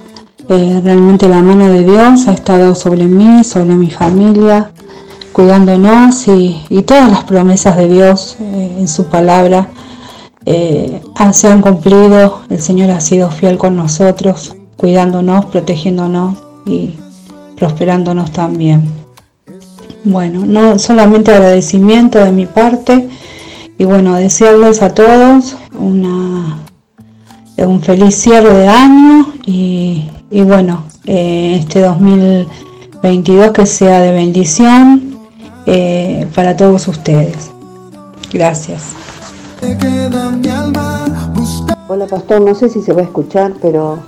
Eh, 0.48 0.82
realmente 0.84 1.28
la 1.28 1.42
mano 1.42 1.70
de 1.70 1.84
Dios 1.84 2.28
ha 2.28 2.34
estado 2.34 2.76
sobre 2.76 3.06
mí, 3.06 3.44
sobre 3.44 3.74
mi 3.74 3.90
familia, 3.90 4.72
cuidándonos 5.32 6.28
y, 6.28 6.84
todas 6.86 7.10
las 7.10 7.24
promesas 7.24 7.78
de 7.78 7.88
Dios 7.88 8.38
eh, 8.40 8.76
en 8.78 8.88
su 8.88 9.06
palabra 9.06 9.70
eh, 10.46 11.02
se 11.34 11.48
han 11.48 11.62
cumplido. 11.62 12.42
El 12.50 12.62
Señor 12.62 12.92
ha 12.92 13.02
sido 13.02 13.32
fiel 13.32 13.58
con 13.58 13.76
nosotros, 13.76 14.56
cuidándonos, 14.78 15.46
protegiéndonos 15.46 16.38
y 16.68 16.96
prosperándonos 17.58 18.32
también. 18.32 18.84
Bueno, 20.04 20.46
no 20.46 20.78
solamente 20.78 21.34
agradecimiento 21.34 22.24
de 22.24 22.32
mi 22.32 22.46
parte 22.46 23.10
y 23.80 23.86
bueno, 23.86 24.14
desearles 24.16 24.84
a 24.84 24.94
todos 24.94 25.56
una, 25.78 26.60
un 27.58 27.82
feliz 27.82 28.16
cierre 28.16 28.54
de 28.54 28.68
año 28.68 29.34
y, 29.48 30.12
y 30.32 30.42
bueno, 30.42 30.84
eh, 31.06 31.58
este 31.60 31.82
2022 31.82 33.52
que 33.52 33.66
sea 33.66 34.02
de 34.02 34.12
bendición 34.12 35.18
eh, 35.66 36.28
para 36.34 36.56
todos 36.56 36.88
ustedes. 36.88 37.52
Gracias. 38.32 38.94
Hola 41.88 42.08
pastor, 42.08 42.42
no 42.42 42.56
sé 42.56 42.70
si 42.70 42.82
se 42.82 42.94
va 42.94 43.02
a 43.02 43.04
escuchar, 43.04 43.54
pero 43.62 44.00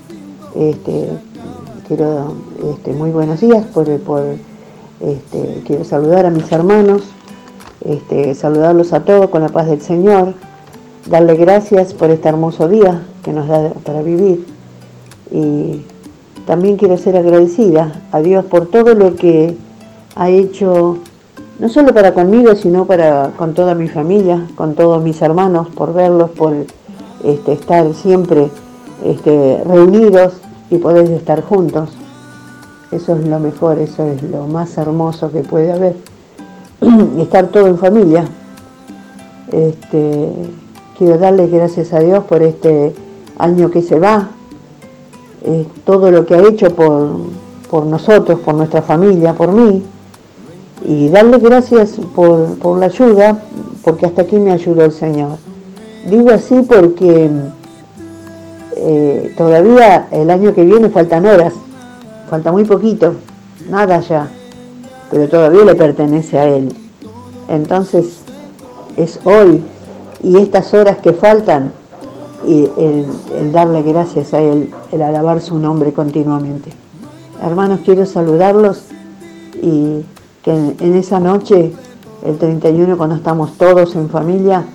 este, 0.55 1.09
quiero 1.87 2.35
este, 2.73 2.93
muy 2.93 3.11
buenos 3.11 3.39
días 3.39 3.65
por, 3.67 3.99
por 3.99 4.23
este, 4.99 5.61
quiero 5.65 5.83
saludar 5.83 6.25
a 6.25 6.31
mis 6.31 6.51
hermanos, 6.51 7.03
este, 7.85 8.33
saludarlos 8.33 8.93
a 8.93 9.01
todos 9.01 9.29
con 9.29 9.43
la 9.43 9.49
paz 9.49 9.67
del 9.67 9.81
Señor, 9.81 10.33
darle 11.05 11.35
gracias 11.35 11.93
por 11.93 12.09
este 12.09 12.27
hermoso 12.27 12.67
día 12.67 13.03
que 13.23 13.31
nos 13.31 13.47
da 13.47 13.69
para 13.85 14.01
vivir 14.01 14.45
y 15.31 15.81
también 16.47 16.77
quiero 16.77 16.97
ser 16.97 17.17
agradecida 17.17 18.01
a 18.11 18.21
Dios 18.21 18.45
por 18.45 18.67
todo 18.67 18.95
lo 18.95 19.15
que 19.15 19.55
ha 20.15 20.29
hecho 20.29 20.97
no 21.59 21.69
solo 21.69 21.93
para 21.93 22.13
conmigo, 22.13 22.55
sino 22.55 22.85
para 22.85 23.31
con 23.35 23.53
toda 23.53 23.75
mi 23.75 23.89
familia, 23.89 24.47
con 24.55 24.73
todos 24.75 25.03
mis 25.03 25.21
hermanos, 25.21 25.67
por 25.69 25.93
verlos, 25.93 26.29
por 26.31 26.53
este, 27.23 27.51
estar 27.51 27.93
siempre 27.93 28.49
este, 29.03 29.61
reunidos 29.65 30.33
y 30.69 30.77
poder 30.77 31.11
estar 31.11 31.43
juntos. 31.43 31.89
Eso 32.91 33.17
es 33.17 33.27
lo 33.27 33.39
mejor, 33.39 33.79
eso 33.79 34.05
es 34.05 34.23
lo 34.23 34.47
más 34.47 34.77
hermoso 34.77 35.31
que 35.31 35.41
puede 35.41 35.73
haber. 35.73 35.95
Estar 37.19 37.47
todo 37.47 37.67
en 37.67 37.77
familia. 37.77 38.23
Este, 39.51 40.31
quiero 40.97 41.17
darle 41.17 41.47
gracias 41.47 41.91
a 41.91 41.99
Dios 41.99 42.23
por 42.23 42.43
este 42.43 42.95
año 43.37 43.69
que 43.69 43.81
se 43.81 43.99
va, 43.99 44.29
eh, 45.47 45.65
todo 45.85 46.11
lo 46.11 46.25
que 46.25 46.35
ha 46.35 46.45
hecho 46.45 46.69
por, 46.75 47.19
por 47.69 47.85
nosotros, 47.85 48.41
por 48.41 48.53
nuestra 48.53 48.81
familia, 48.81 49.33
por 49.33 49.53
mí, 49.53 49.81
y 50.85 51.07
darle 51.07 51.37
gracias 51.37 51.97
por, 52.13 52.57
por 52.59 52.77
la 52.77 52.87
ayuda, 52.87 53.41
porque 53.81 54.05
hasta 54.05 54.23
aquí 54.23 54.35
me 54.37 54.51
ayudó 54.51 54.83
el 54.83 54.91
Señor. 54.91 55.37
Digo 56.09 56.31
así 56.31 56.63
porque 56.67 57.29
eh, 58.75 59.33
todavía 59.37 60.09
el 60.11 60.29
año 60.29 60.53
que 60.53 60.65
viene 60.65 60.89
faltan 60.89 61.25
horas, 61.25 61.53
falta 62.29 62.51
muy 62.51 62.65
poquito, 62.65 63.13
nada 63.69 64.01
ya, 64.01 64.27
pero 65.09 65.29
todavía 65.29 65.63
le 65.63 65.75
pertenece 65.75 66.37
a 66.37 66.45
Él. 66.45 66.75
Entonces 67.47 68.17
es 68.97 69.17
hoy 69.23 69.63
y 70.21 70.37
estas 70.39 70.73
horas 70.73 70.97
que 70.97 71.13
faltan 71.13 71.71
y 72.45 72.69
el, 72.77 73.51
darle 73.51 73.81
gracias 73.83 74.33
a 74.33 74.41
Él, 74.41 74.71
el 74.91 75.01
alabar 75.01 75.41
su 75.41 75.57
nombre 75.57 75.93
continuamente. 75.93 76.71
Hermanos, 77.41 77.81
quiero 77.83 78.05
saludarlos 78.05 78.83
y 79.61 80.01
que 80.43 80.51
en, 80.79 80.95
esa 80.95 81.19
noche, 81.19 81.73
el 82.23 82.37
31, 82.37 82.97
cuando 82.97 83.15
estamos 83.15 83.57
todos 83.57 83.95
en 83.95 84.09
familia, 84.09 84.65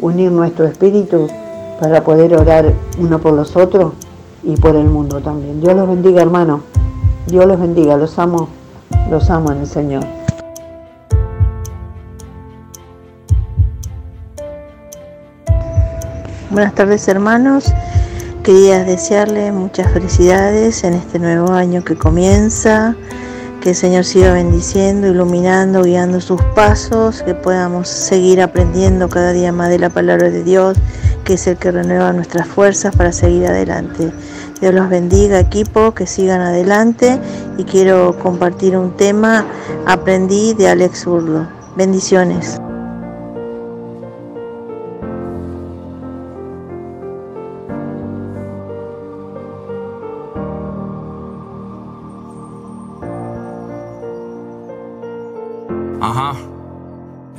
unir 0.00 0.30
nuestro 0.30 0.66
espíritu 0.66 1.28
para 1.80 2.04
poder 2.04 2.36
orar 2.36 2.72
uno 2.98 3.18
por 3.18 3.32
los 3.32 3.56
otros 3.56 3.92
y 4.42 4.56
por 4.56 4.76
el 4.76 4.86
mundo 4.86 5.20
también. 5.20 5.60
Dios 5.60 5.74
los 5.74 5.88
bendiga, 5.88 6.22
hermano. 6.22 6.60
Dios 7.26 7.46
los 7.46 7.58
bendiga. 7.60 7.96
Los 7.96 8.18
amo, 8.18 8.48
los 9.10 9.30
amo 9.30 9.52
en 9.52 9.58
el 9.58 9.66
Señor. 9.66 10.19
Buenas 16.50 16.74
tardes 16.74 17.06
hermanos, 17.06 17.72
quería 18.42 18.82
desearle 18.82 19.52
muchas 19.52 19.92
felicidades 19.92 20.82
en 20.82 20.94
este 20.94 21.20
nuevo 21.20 21.52
año 21.52 21.84
que 21.84 21.94
comienza, 21.94 22.96
que 23.60 23.70
el 23.70 23.76
Señor 23.76 24.04
siga 24.04 24.32
bendiciendo, 24.32 25.06
iluminando, 25.06 25.84
guiando 25.84 26.20
sus 26.20 26.42
pasos, 26.56 27.22
que 27.22 27.36
podamos 27.36 27.88
seguir 27.88 28.42
aprendiendo 28.42 29.08
cada 29.08 29.30
día 29.30 29.52
más 29.52 29.68
de 29.68 29.78
la 29.78 29.90
palabra 29.90 30.28
de 30.28 30.42
Dios, 30.42 30.76
que 31.22 31.34
es 31.34 31.46
el 31.46 31.56
que 31.56 31.70
renueva 31.70 32.12
nuestras 32.12 32.48
fuerzas 32.48 32.96
para 32.96 33.12
seguir 33.12 33.46
adelante. 33.46 34.10
Dios 34.60 34.74
los 34.74 34.90
bendiga 34.90 35.38
equipo, 35.38 35.94
que 35.94 36.08
sigan 36.08 36.40
adelante 36.40 37.20
y 37.58 37.64
quiero 37.64 38.18
compartir 38.18 38.76
un 38.76 38.96
tema, 38.96 39.46
aprendí 39.86 40.54
de 40.54 40.68
Alex 40.68 41.06
Urlo. 41.06 41.46
Bendiciones. 41.76 42.60
Uh 56.10 56.34
huh. 56.34 56.49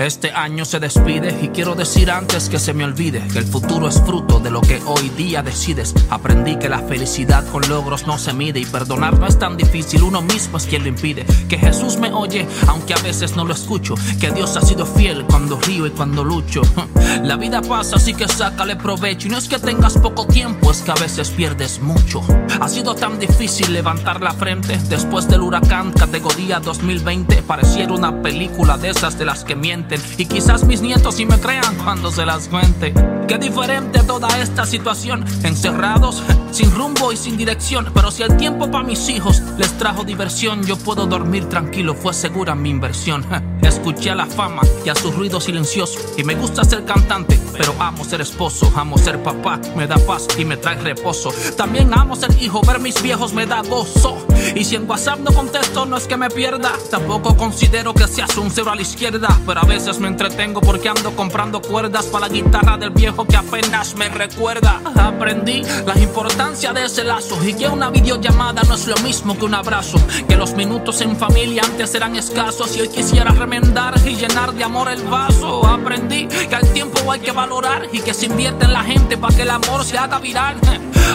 Este 0.02 0.32
año 0.32 0.66
se 0.66 0.80
despide 0.80 1.38
y 1.43 1.49
quiero 1.49 1.76
decir 1.76 2.10
antes 2.10 2.49
que 2.49 2.58
se 2.58 2.74
me 2.74 2.84
olvide 2.84 3.22
que 3.32 3.38
el 3.38 3.45
futuro 3.45 3.88
es 3.88 4.02
fruto 4.02 4.39
de 4.39 4.49
lo 4.49 4.60
que 4.62 4.82
hoy 4.88 5.10
día 5.10 5.43
decides. 5.43 5.93
Aprendí 6.10 6.56
que 6.56 6.70
la 6.70 6.80
felicidad 6.80 7.45
con 7.52 7.62
logros 7.70 8.08
no 8.08 8.18
se 8.18 8.34
mide 8.34 8.60
y 8.60 8.66
perdonar 8.66 9.20
no 9.20 9.28
es 9.28 9.38
tan 9.38 9.58
difícil, 9.58 10.02
uno 10.02 10.24
mismo 10.24 10.58
es 10.58 10.66
quien 10.66 10.82
lo 10.82 10.89
impide. 10.89 11.24
Que 11.47 11.60
Jesús 11.60 11.97
me 11.97 12.12
oye, 12.12 12.47
aunque 12.66 12.95
a 12.95 13.02
veces 13.04 13.36
no 13.36 13.45
lo 13.45 13.54
escucho. 13.54 13.93
Que 14.20 14.32
Dios 14.32 14.58
ha 14.58 14.62
sido 14.62 14.88
fiel 14.88 15.24
cuando 15.28 15.60
río 15.60 15.86
y 15.86 15.91
cuando 15.91 16.24
lucho. 16.24 16.64
La 17.22 17.38
vida 17.38 17.62
pasa, 17.62 17.97
así 17.97 18.16
que 18.16 18.28
sácale 18.28 18.78
provecho. 18.78 19.28
Y 19.28 19.32
no 19.32 19.38
es 19.38 19.47
que 19.47 19.60
tengas 19.60 19.99
poco 19.99 20.26
tiempo, 20.26 20.72
es 20.72 20.82
que 20.82 20.91
a 20.91 20.95
veces 20.95 21.30
pierdes 21.30 21.80
mucho. 21.80 22.24
Ha 22.60 22.68
sido 22.68 22.95
tan 22.95 23.20
difícil 23.20 23.72
levantar 23.72 24.20
la 24.20 24.34
frente 24.34 24.80
después 24.89 25.28
del 25.28 25.41
huracán 25.41 25.91
categoría 25.91 26.60
2020. 26.60 27.43
Pareciera 27.43 27.93
una 27.93 28.24
película 28.24 28.80
de 28.80 28.89
esas 28.89 29.20
de 29.20 29.26
las 29.26 29.43
que 29.43 29.56
mienten 29.56 29.91
y 30.18 30.26
quizás 30.26 30.64
mis 30.64 30.82
nietos 30.82 31.16
sí 31.16 31.26
me 31.26 31.39
crean 31.39 31.76
cuando 31.84 32.12
se 32.12 32.26
las 32.26 32.48
cuente. 32.48 32.94
Qué 33.28 33.38
diferente 33.38 34.04
toda 34.04 34.28
esta 34.39 34.66
situación, 34.66 35.26
encerrados, 35.44 36.24
sin 36.52 36.72
rumbo 36.72 37.12
y 37.12 37.18
sin 37.18 37.38
dirección. 37.38 37.89
Pero 37.93 38.12
si 38.12 38.24
el 38.24 38.38
tiempo 38.38 38.70
para 38.70 38.84
mis 38.84 39.10
hijos 39.10 39.41
les 39.58 39.78
trajo 39.78 40.04
diversión, 40.04 40.64
yo 40.66 40.78
puedo 40.78 41.06
dormir 41.06 41.49
tranquilo, 41.49 41.93
fue 41.95 42.14
segura 42.14 42.56
mi 42.56 42.70
inversión. 42.70 43.26
Escuché 43.62 44.12
a 44.12 44.16
la 44.16 44.26
fama 44.26 44.62
y 44.86 44.89
a 44.89 44.95
su 44.95 45.12
ruido 45.12 45.39
silencioso. 45.39 45.99
Y 46.18 46.24
me 46.24 46.36
gusta 46.36 46.64
ser 46.64 46.84
cantante, 46.84 47.39
pero 47.58 47.74
amo 47.80 48.04
ser 48.04 48.22
esposo, 48.22 48.72
amo 48.76 48.97
ser 48.97 49.22
papá, 49.22 49.60
me 49.76 49.88
da 49.88 49.97
paz 49.97 50.28
y 50.38 50.45
me 50.45 50.58
trae 50.58 50.76
reposo. 50.76 51.32
También 51.56 51.93
amo 51.93 52.16
ser 52.16 52.32
hijo, 52.41 52.62
ver 52.62 52.80
mis 52.80 53.02
viejos 53.02 53.34
me 53.34 53.45
da 53.45 53.62
gozo. 53.62 54.18
Y 54.56 54.64
si 54.64 54.76
en 54.76 54.89
WhatsApp 54.89 55.20
no 55.20 55.32
contesto, 55.32 55.86
no 55.86 55.97
es 55.97 56.08
que 56.08 56.18
me 56.18 56.30
pierda. 56.30 56.74
Tampoco 56.89 57.38
considero 57.38 57.93
que 57.93 58.08
seas 58.08 58.36
un 58.38 58.49
cero 58.49 58.72
a 58.72 58.76
la 58.76 58.82
izquierda, 58.82 59.30
pero 59.45 59.62
a 59.62 59.66
veces 59.66 59.99
me 59.99 60.08
entretengo 60.08 60.62
porque 60.62 60.89
ando 60.89 61.16
comprando 61.16 61.62
cuerdas 61.62 62.06
para 62.08 62.28
la 62.28 62.34
guitarra 62.34 62.78
del 62.78 62.89
viejo 62.89 63.26
que 63.26 63.38
apenas 63.38 63.95
me 63.95 64.10
recuerda. 64.10 64.82
Aprendí 64.95 65.62
la 65.86 65.93
importancia 66.42 66.74
de 66.74 66.86
ese 66.86 67.04
lazo 67.04 67.38
y 67.46 67.54
que 67.54 67.68
una 67.68 67.92
videollamada 67.92 68.64
no 68.64 68.74
es 68.74 68.88
lo 68.88 68.96
mismo 68.98 69.38
que 69.38 69.46
un 69.46 69.54
abrazo. 69.54 70.00
Que 70.28 70.36
los 70.36 70.56
minutos 70.56 71.00
en 71.02 71.16
familia 71.16 71.62
antes 71.64 71.94
eran 71.94 72.16
escasos 72.16 72.76
y 72.76 72.82
hoy 72.82 72.88
quisiera 72.88 73.30
remendar 73.30 73.94
y 74.08 74.16
llenar 74.16 74.52
de 74.52 74.64
amor 74.64 74.89
el 74.89 75.04
vaso. 75.04 75.64
Aprendí 75.68 76.28
que 76.28 76.56
al 76.56 76.68
tiempo 76.74 77.12
hay 77.12 77.20
que 77.20 77.32
valorar 77.32 77.88
y 77.92 78.00
que 78.00 78.16
se 78.16 78.26
invierte 78.26 78.66
en 78.66 78.74
la 78.74 78.84
gente 78.84 79.18
para 79.18 79.36
que 79.36 79.44
el 79.44 79.52
amor 79.52 79.86
se 79.86 80.00
haga 80.00 80.18
viral. 80.18 80.58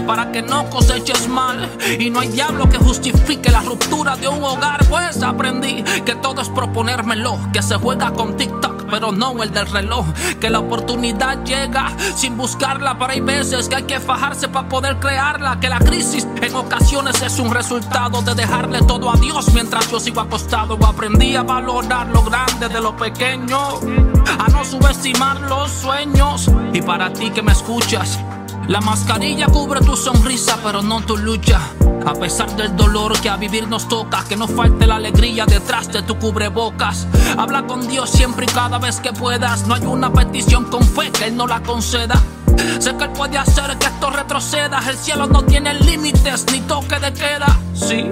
Para 0.06 0.30
que 0.30 0.42
no 0.42 0.70
coseches 0.70 1.26
mal 1.26 1.70
y 1.98 2.08
no 2.08 2.20
hay 2.20 2.28
diablo 2.28 2.68
que 2.68 2.78
justifique 2.78 3.50
la 3.50 3.62
ruptura 3.62 4.16
de 4.16 4.28
un 4.28 4.44
hogar. 4.44 4.86
Pues 4.88 5.20
aprendí 5.24 5.82
que 6.04 6.14
todo 6.14 6.40
es 6.40 6.48
proponérmelo, 6.50 7.36
que 7.52 7.62
se 7.62 7.74
juega 7.74 8.12
con 8.12 8.36
TikTok 8.36 8.75
pero 8.90 9.12
no 9.12 9.42
el 9.42 9.52
del 9.52 9.66
reloj. 9.66 10.06
Que 10.40 10.50
la 10.50 10.60
oportunidad 10.60 11.44
llega 11.44 11.92
sin 12.14 12.36
buscarla, 12.36 12.98
pero 12.98 13.12
hay 13.12 13.20
veces 13.20 13.68
que 13.68 13.76
hay 13.76 13.82
que 13.84 14.00
fajarse 14.00 14.48
para 14.48 14.68
poder 14.68 14.98
crearla. 14.98 15.58
Que 15.60 15.68
la 15.68 15.78
crisis 15.78 16.26
en 16.40 16.54
ocasiones 16.54 17.20
es 17.22 17.38
un 17.38 17.52
resultado 17.52 18.22
de 18.22 18.34
dejarle 18.34 18.82
todo 18.82 19.10
a 19.10 19.16
Dios 19.16 19.52
mientras 19.52 19.90
yo 19.90 20.00
sigo 20.00 20.20
acostado. 20.20 20.78
Aprendí 20.86 21.36
a 21.36 21.42
valorar 21.42 22.08
lo 22.08 22.22
grande 22.22 22.68
de 22.68 22.80
lo 22.80 22.96
pequeño, 22.96 23.58
a 24.38 24.48
no 24.50 24.64
subestimar 24.64 25.40
los 25.42 25.70
sueños. 25.70 26.50
Y 26.72 26.82
para 26.82 27.12
ti 27.12 27.30
que 27.30 27.42
me 27.42 27.52
escuchas, 27.52 28.18
la 28.68 28.80
mascarilla 28.80 29.46
cubre 29.46 29.80
tu 29.80 29.96
sonrisa, 29.96 30.58
pero 30.62 30.82
no 30.82 31.00
tu 31.02 31.16
lucha. 31.16 31.60
A 32.04 32.14
pesar 32.14 32.54
del 32.56 32.76
dolor 32.76 33.18
que 33.20 33.28
a 33.28 33.36
vivir 33.36 33.66
nos 33.68 33.88
toca, 33.88 34.24
que 34.28 34.36
no 34.36 34.46
falte 34.46 34.86
la 34.86 34.96
alegría 34.96 35.44
detrás 35.46 35.92
de 35.92 36.02
tu 36.02 36.18
cubrebocas. 36.18 37.06
Habla 37.36 37.66
con 37.66 37.86
Dios 37.88 38.10
siempre 38.10 38.46
y 38.46 38.52
cada 38.52 38.78
vez 38.78 39.00
que 39.00 39.12
puedas. 39.12 39.66
No 39.66 39.74
hay 39.74 39.84
una 39.84 40.12
petición 40.12 40.64
con 40.64 40.82
fe 40.82 41.10
que 41.10 41.26
Él 41.26 41.36
no 41.36 41.46
la 41.46 41.62
conceda. 41.62 42.14
Sé 42.78 42.96
que 42.96 43.04
Él 43.04 43.10
puede 43.10 43.38
hacer 43.38 43.76
que 43.78 43.86
esto 43.86 44.10
retroceda. 44.10 44.80
El 44.88 44.96
cielo 44.96 45.26
no 45.26 45.42
tiene 45.42 45.74
límites 45.74 46.46
ni 46.52 46.60
toque 46.60 46.98
de 46.98 47.12
queda. 47.12 47.58
Sí. 47.74 48.04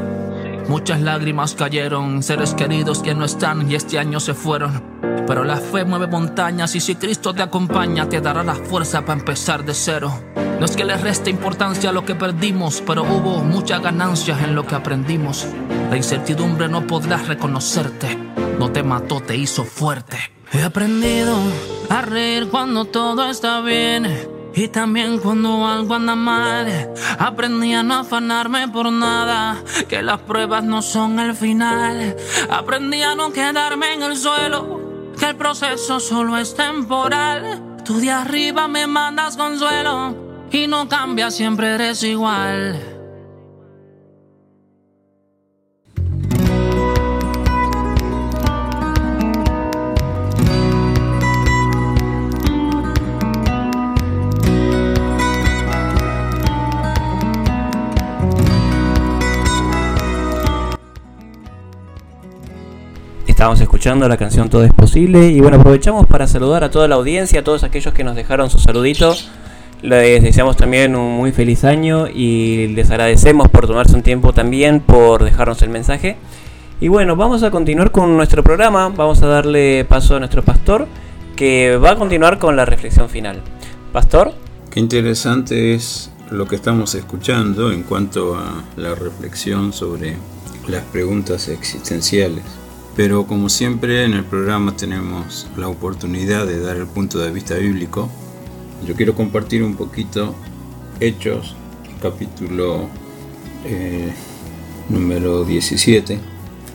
Muchas 0.69 1.01
lágrimas 1.01 1.55
cayeron, 1.55 2.23
seres 2.23 2.55
queridos 2.55 3.03
que 3.03 3.15
no 3.15 3.25
están 3.25 3.71
y 3.71 3.75
este 3.75 3.99
año 3.99 4.19
se 4.19 4.35
fueron. 4.35 4.83
Pero 5.27 5.45
la 5.45 5.57
fe 5.57 5.85
mueve 5.85 6.07
montañas 6.07 6.75
y 6.75 6.81
si 6.81 6.95
Cristo 6.97 7.35
te 7.35 7.43
acompaña 7.43 8.09
te 8.09 8.21
dará 8.21 8.43
la 8.43 8.55
fuerza 8.55 9.03
para 9.03 9.19
empezar 9.19 9.65
de 9.65 9.75
cero. 9.75 10.13
No 10.59 10.65
es 10.65 10.77
que 10.77 10.85
le 10.85 10.97
reste 10.97 11.31
importancia 11.31 11.93
lo 11.93 12.05
que 12.05 12.15
perdimos, 12.15 12.83
pero 12.87 13.03
hubo 13.03 13.43
muchas 13.43 13.83
ganancias 13.83 14.43
en 14.43 14.55
lo 14.55 14.67
que 14.67 14.75
aprendimos. 14.75 15.47
La 15.91 15.97
incertidumbre 15.97 16.69
no 16.69 16.87
podrás 16.87 17.27
reconocerte, 17.29 18.17
no 18.59 18.71
te 18.71 18.83
mató, 18.83 19.21
te 19.21 19.37
hizo 19.37 19.65
fuerte. 19.65 20.19
He 20.53 20.63
aprendido 20.63 21.37
a 21.91 22.03
reír 22.03 22.49
cuando 22.49 22.85
todo 22.85 23.29
está 23.29 23.61
bien 23.61 24.34
y 24.55 24.69
también 24.69 25.19
cuando 25.19 25.67
algo 25.67 25.95
anda 25.95 26.15
mal. 26.15 26.93
Aprendí 27.19 27.75
a 27.75 27.83
no 27.83 28.01
afanarme 28.01 28.69
por 28.69 28.91
nada, 28.93 29.63
que 29.89 30.03
las 30.03 30.21
pruebas 30.21 30.65
no 30.65 30.83
son 30.83 31.19
el 31.19 31.35
final. 31.35 32.17
Aprendí 32.51 33.03
a 33.03 33.15
no 33.15 33.33
quedarme 33.33 33.95
en 33.95 34.03
el 34.03 34.17
suelo, 34.17 35.13
que 35.19 35.27
el 35.27 35.37
proceso 35.37 36.01
solo 36.01 36.37
es 36.39 36.55
temporal. 36.55 37.63
Tú 37.85 37.99
de 37.99 38.11
arriba 38.11 38.69
me 38.69 38.87
mandas 38.87 39.37
consuelo 39.37 40.17
y 40.51 40.67
no 40.67 40.89
cambia, 40.89 41.31
siempre 41.31 41.75
eres 41.75 42.03
igual. 42.03 42.94
Estábamos 63.45 63.61
escuchando 63.61 64.09
la 64.09 64.17
canción 64.17 64.49
Todo 64.49 64.65
es 64.65 64.73
posible 64.73 65.29
y 65.29 65.39
bueno, 65.39 65.59
aprovechamos 65.59 66.07
para 66.07 66.27
saludar 66.27 66.65
a 66.65 66.71
toda 66.71 66.89
la 66.89 66.95
audiencia, 66.95 67.41
a 67.41 67.45
todos 67.45 67.63
aquellos 67.63 67.93
que 67.93 68.03
nos 68.03 68.17
dejaron 68.17 68.49
sus 68.49 68.63
saluditos. 68.63 69.29
Les 69.83 70.23
deseamos 70.23 70.57
también 70.57 70.97
un 70.97 71.19
muy 71.19 71.31
feliz 71.31 71.63
año 71.65 72.09
y 72.09 72.69
les 72.69 72.91
agradecemos 72.91 73.51
por 73.51 73.67
tomarse 73.67 73.95
un 73.95 74.03
tiempo 74.03 74.33
también, 74.33 74.81
por 74.81 75.23
dejarnos 75.25 75.61
el 75.61 75.69
mensaje. 75.69 76.17
Y 76.81 76.89
bueno, 76.89 77.17
vamos 77.17 77.43
a 77.43 77.51
continuar 77.51 77.91
con 77.91 78.17
nuestro 78.17 78.43
programa, 78.43 78.89
vamos 78.89 79.21
a 79.21 79.27
darle 79.27 79.85
paso 79.85 80.17
a 80.17 80.21
nuestro 80.21 80.43
pastor 80.43 80.89
que 81.37 81.77
va 81.77 81.91
a 81.91 81.97
continuar 81.97 82.39
con 82.39 82.57
la 82.57 82.65
reflexión 82.65 83.11
final. 83.11 83.43
Pastor. 83.93 84.33
Qué 84.71 84.81
interesante 84.81 85.75
es 85.75 86.11
lo 86.31 86.47
que 86.47 86.57
estamos 86.57 86.95
escuchando 86.95 87.71
en 87.71 87.83
cuanto 87.83 88.37
a 88.37 88.65
la 88.79 88.95
reflexión 88.95 89.75
sobre 89.75 90.17
las 90.67 90.83
preguntas 90.85 91.49
existenciales. 91.49 92.64
Pero 92.97 93.27
como 93.27 93.49
siempre 93.49 94.05
en 94.05 94.15
el 94.15 94.25
programa 94.25 94.77
tenemos 94.77 95.49
la 95.57 95.69
oportunidad 95.69 96.47
de 96.47 96.61
dar 96.61 96.77
el 96.77 96.87
punto 96.87 97.19
de 97.19 97.33
vista 97.33 97.57
bíblico 97.57 98.09
yo 98.87 98.95
quiero 98.95 99.15
compartir 99.15 99.63
un 99.63 99.77
poquito 99.77 100.35
Hechos, 101.01 101.57
capítulo 102.03 102.89
eh, 103.65 104.13
número 104.91 105.45
17. 105.45 106.19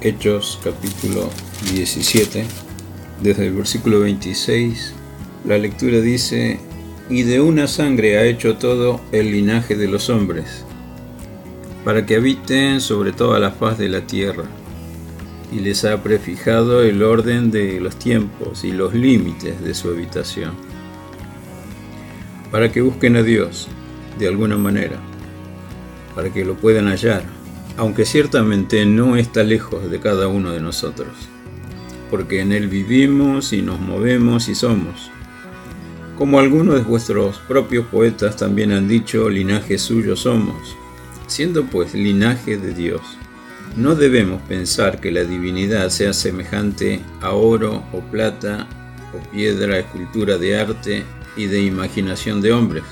Hechos, 0.02 0.60
capítulo 0.64 1.30
17. 1.72 2.46
Desde 3.22 3.48
el 3.48 3.54
versículo 3.54 4.00
26, 4.00 4.94
la 5.46 5.60
lectura 5.60 6.02
dice, 6.02 6.60
y 7.12 7.22
de 7.22 7.42
una 7.42 7.68
sangre 7.68 8.18
ha 8.18 8.26
hecho 8.26 8.58
todo 8.58 9.02
el 9.12 9.32
linaje 9.32 9.76
de 9.76 9.88
los 9.88 10.10
hombres, 10.10 10.66
para 11.86 12.08
que 12.08 12.16
habiten 12.16 12.82
sobre 12.82 13.12
toda 13.12 13.38
la 13.38 13.52
faz 13.52 13.78
de 13.78 13.90
la 13.90 14.02
tierra, 14.02 14.46
y 15.52 15.60
les 15.60 15.86
ha 15.86 16.02
prefijado 16.04 16.84
el 16.84 17.04
orden 17.04 17.52
de 17.52 17.80
los 17.80 17.98
tiempos 17.98 18.64
y 18.64 18.72
los 18.72 18.94
límites 18.94 19.62
de 19.62 19.74
su 19.74 19.90
habitación 19.90 20.70
para 22.52 22.72
que 22.72 22.82
busquen 22.82 23.16
a 23.16 23.24
Dios 23.24 23.68
de 24.18 24.28
alguna 24.28 24.58
manera, 24.58 24.98
para 26.16 26.32
que 26.32 26.44
lo 26.46 26.56
puedan 26.56 26.88
hallar, 26.88 27.24
aunque 27.78 28.06
ciertamente 28.06 28.86
no 28.86 29.16
está 29.16 29.44
lejos 29.44 29.90
de 29.90 30.00
cada 30.00 30.28
uno 30.28 30.52
de 30.52 30.60
nosotros, 30.60 31.10
porque 32.10 32.42
en 32.42 32.52
Él 32.52 32.68
vivimos 32.68 33.54
y 33.54 33.62
nos 33.62 33.80
movemos 33.80 34.50
y 34.50 34.56
somos. 34.56 35.12
Como 36.18 36.40
algunos 36.40 36.76
de 36.76 36.82
vuestros 36.82 37.38
propios 37.48 37.86
poetas 37.86 38.36
también 38.36 38.72
han 38.74 38.88
dicho, 38.88 39.30
linaje 39.30 39.78
suyo 39.78 40.16
somos, 40.16 40.76
siendo 41.28 41.66
pues 41.66 41.94
linaje 41.94 42.58
de 42.58 42.74
Dios. 42.74 43.02
No 43.76 43.96
debemos 43.96 44.42
pensar 44.44 45.00
que 45.00 45.12
la 45.12 45.24
divinidad 45.24 45.90
sea 45.90 46.14
semejante 46.14 47.02
a 47.22 47.34
oro 47.34 47.84
o 47.94 48.02
plata 48.02 48.68
o 49.14 49.32
piedra, 49.32 49.80
escultura 49.80 50.38
de 50.38 50.60
arte 50.60 51.04
y 51.38 51.46
de 51.46 51.62
imaginación 51.62 52.42
de 52.42 52.52
hombres. 52.52 52.84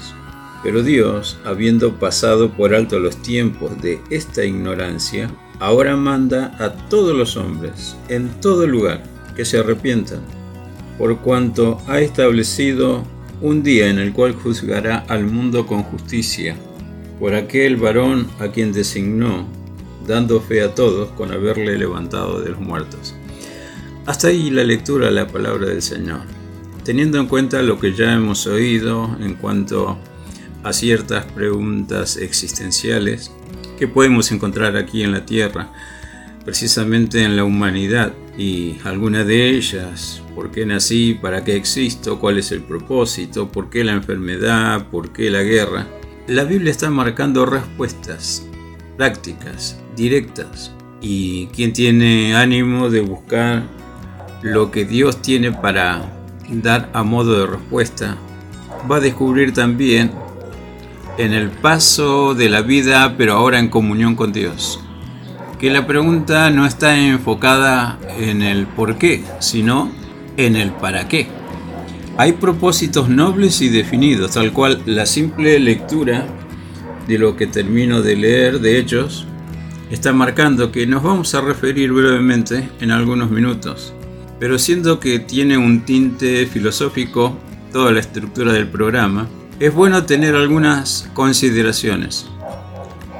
Pero 0.63 0.83
Dios, 0.83 1.37
habiendo 1.45 1.99
pasado 1.99 2.51
por 2.51 2.73
alto 2.73 2.99
los 2.99 3.21
tiempos 3.21 3.81
de 3.81 3.99
esta 4.09 4.43
ignorancia, 4.43 5.29
ahora 5.59 5.95
manda 5.95 6.55
a 6.59 6.71
todos 6.89 7.15
los 7.15 7.37
hombres, 7.37 7.95
en 8.09 8.29
todo 8.41 8.67
lugar, 8.67 9.03
que 9.35 9.45
se 9.45 9.59
arrepientan, 9.59 10.21
por 10.97 11.19
cuanto 11.19 11.79
ha 11.87 11.99
establecido 11.99 13.03
un 13.41 13.61
día 13.61 13.89
en 13.89 13.99
el 13.99 14.13
cual 14.13 14.33
juzgará 14.33 15.05
al 15.07 15.25
mundo 15.25 15.67
con 15.67 15.83
justicia, 15.83 16.55
por 17.19 17.35
aquel 17.35 17.77
varón 17.77 18.27
a 18.39 18.47
quien 18.47 18.73
designó, 18.73 19.47
dando 20.07 20.41
fe 20.41 20.61
a 20.63 20.73
todos 20.73 21.09
con 21.09 21.31
haberle 21.31 21.77
levantado 21.77 22.39
de 22.41 22.49
los 22.49 22.59
muertos. 22.59 23.13
Hasta 24.05 24.29
ahí 24.29 24.49
la 24.49 24.63
lectura 24.63 25.07
de 25.07 25.11
la 25.11 25.27
palabra 25.27 25.67
del 25.67 25.81
Señor. 25.81 26.21
Teniendo 26.83 27.19
en 27.19 27.27
cuenta 27.27 27.61
lo 27.61 27.77
que 27.77 27.93
ya 27.93 28.13
hemos 28.13 28.47
oído 28.47 29.17
en 29.19 29.35
cuanto 29.35 29.99
a 30.63 30.71
ciertas 30.71 31.25
preguntas 31.25 32.15
existenciales 32.15 33.31
que 33.77 33.87
podemos 33.87 34.31
encontrar 34.31 34.77
aquí 34.77 35.03
en 35.03 35.11
la 35.11 35.25
tierra, 35.25 35.71
precisamente 36.45 37.23
en 37.23 37.35
la 37.35 37.43
humanidad, 37.43 38.13
y 38.37 38.77
algunas 38.83 39.25
de 39.25 39.49
ellas, 39.49 40.21
¿por 40.35 40.51
qué 40.51 40.65
nací? 40.65 41.17
¿Para 41.19 41.43
qué 41.43 41.55
existo? 41.55 42.19
¿Cuál 42.19 42.37
es 42.37 42.51
el 42.51 42.61
propósito? 42.61 43.51
¿Por 43.51 43.69
qué 43.69 43.83
la 43.83 43.93
enfermedad? 43.93 44.87
¿Por 44.89 45.11
qué 45.11 45.31
la 45.31 45.41
guerra? 45.41 45.87
La 46.27 46.43
Biblia 46.43 46.71
está 46.71 46.89
marcando 46.91 47.45
respuestas 47.45 48.45
prácticas, 48.95 49.79
directas, 49.97 50.71
y 51.01 51.47
quien 51.47 51.73
tiene 51.73 52.35
ánimo 52.35 52.89
de 52.89 53.01
buscar 53.01 53.63
lo 54.41 54.71
que 54.71 54.85
Dios 54.85 55.21
tiene 55.21 55.51
para 55.51 56.13
dar 56.49 56.89
a 56.93 57.03
modo 57.03 57.39
de 57.39 57.47
respuesta, 57.47 58.15
va 58.89 58.97
a 58.97 59.01
descubrir 59.01 59.53
también 59.53 60.11
en 61.17 61.33
el 61.33 61.49
paso 61.49 62.35
de 62.35 62.47
la 62.47 62.61
vida, 62.61 63.15
pero 63.17 63.33
ahora 63.33 63.59
en 63.59 63.69
comunión 63.69 64.15
con 64.15 64.31
Dios, 64.31 64.79
que 65.59 65.71
la 65.71 65.87
pregunta 65.87 66.49
no 66.51 66.65
está 66.65 66.97
enfocada 66.97 67.99
en 68.17 68.43
el 68.43 68.67
por 68.67 68.97
qué, 68.97 69.23
sino 69.39 69.91
en 70.37 70.55
el 70.55 70.71
para 70.71 71.07
qué. 71.07 71.27
Hay 72.17 72.33
propósitos 72.33 73.09
nobles 73.09 73.61
y 73.61 73.69
definidos, 73.69 74.31
tal 74.31 74.51
cual 74.53 74.81
la 74.85 75.05
simple 75.05 75.59
lectura 75.59 76.25
de 77.07 77.17
lo 77.17 77.35
que 77.35 77.47
termino 77.47 78.01
de 78.01 78.15
leer 78.15 78.59
de 78.59 78.79
Hechos 78.79 79.26
está 79.89 80.13
marcando 80.13 80.71
que 80.71 80.85
nos 80.85 81.03
vamos 81.03 81.33
a 81.33 81.41
referir 81.41 81.91
brevemente 81.91 82.69
en 82.79 82.91
algunos 82.91 83.31
minutos. 83.31 83.93
Pero 84.39 84.59
siendo 84.59 84.99
que 84.99 85.19
tiene 85.19 85.57
un 85.57 85.85
tinte 85.85 86.45
filosófico 86.45 87.37
toda 87.71 87.91
la 87.91 87.99
estructura 87.99 88.53
del 88.53 88.67
programa, 88.67 89.27
es 89.59 89.73
bueno 89.73 90.05
tener 90.05 90.35
algunas 90.35 91.09
consideraciones. 91.13 92.27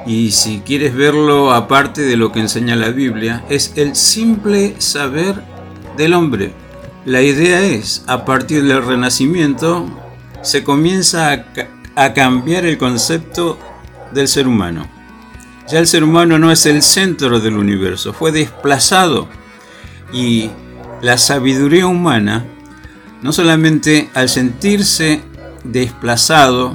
Y 0.06 0.30
si 0.30 0.60
quieres 0.60 0.94
verlo 0.94 1.52
aparte 1.52 2.02
de 2.02 2.16
lo 2.16 2.32
que 2.32 2.40
enseña 2.40 2.76
la 2.76 2.90
Biblia, 2.90 3.44
es 3.48 3.72
el 3.76 3.96
simple 3.96 4.76
saber 4.78 5.42
del 5.96 6.14
hombre. 6.14 6.52
La 7.04 7.22
idea 7.22 7.62
es, 7.62 8.04
a 8.06 8.24
partir 8.24 8.64
del 8.64 8.84
renacimiento, 8.84 9.86
se 10.42 10.62
comienza 10.62 11.32
a, 11.32 11.44
a 11.96 12.14
cambiar 12.14 12.64
el 12.64 12.78
concepto 12.78 13.58
del 14.12 14.28
ser 14.28 14.46
humano. 14.46 14.97
Ya 15.70 15.78
el 15.80 15.86
ser 15.86 16.02
humano 16.02 16.38
no 16.38 16.50
es 16.50 16.64
el 16.64 16.80
centro 16.80 17.40
del 17.40 17.58
universo, 17.58 18.14
fue 18.14 18.32
desplazado 18.32 19.28
y 20.14 20.50
la 21.02 21.18
sabiduría 21.18 21.86
humana, 21.86 22.46
no 23.20 23.32
solamente 23.34 24.08
al 24.14 24.30
sentirse 24.30 25.20
desplazado 25.64 26.74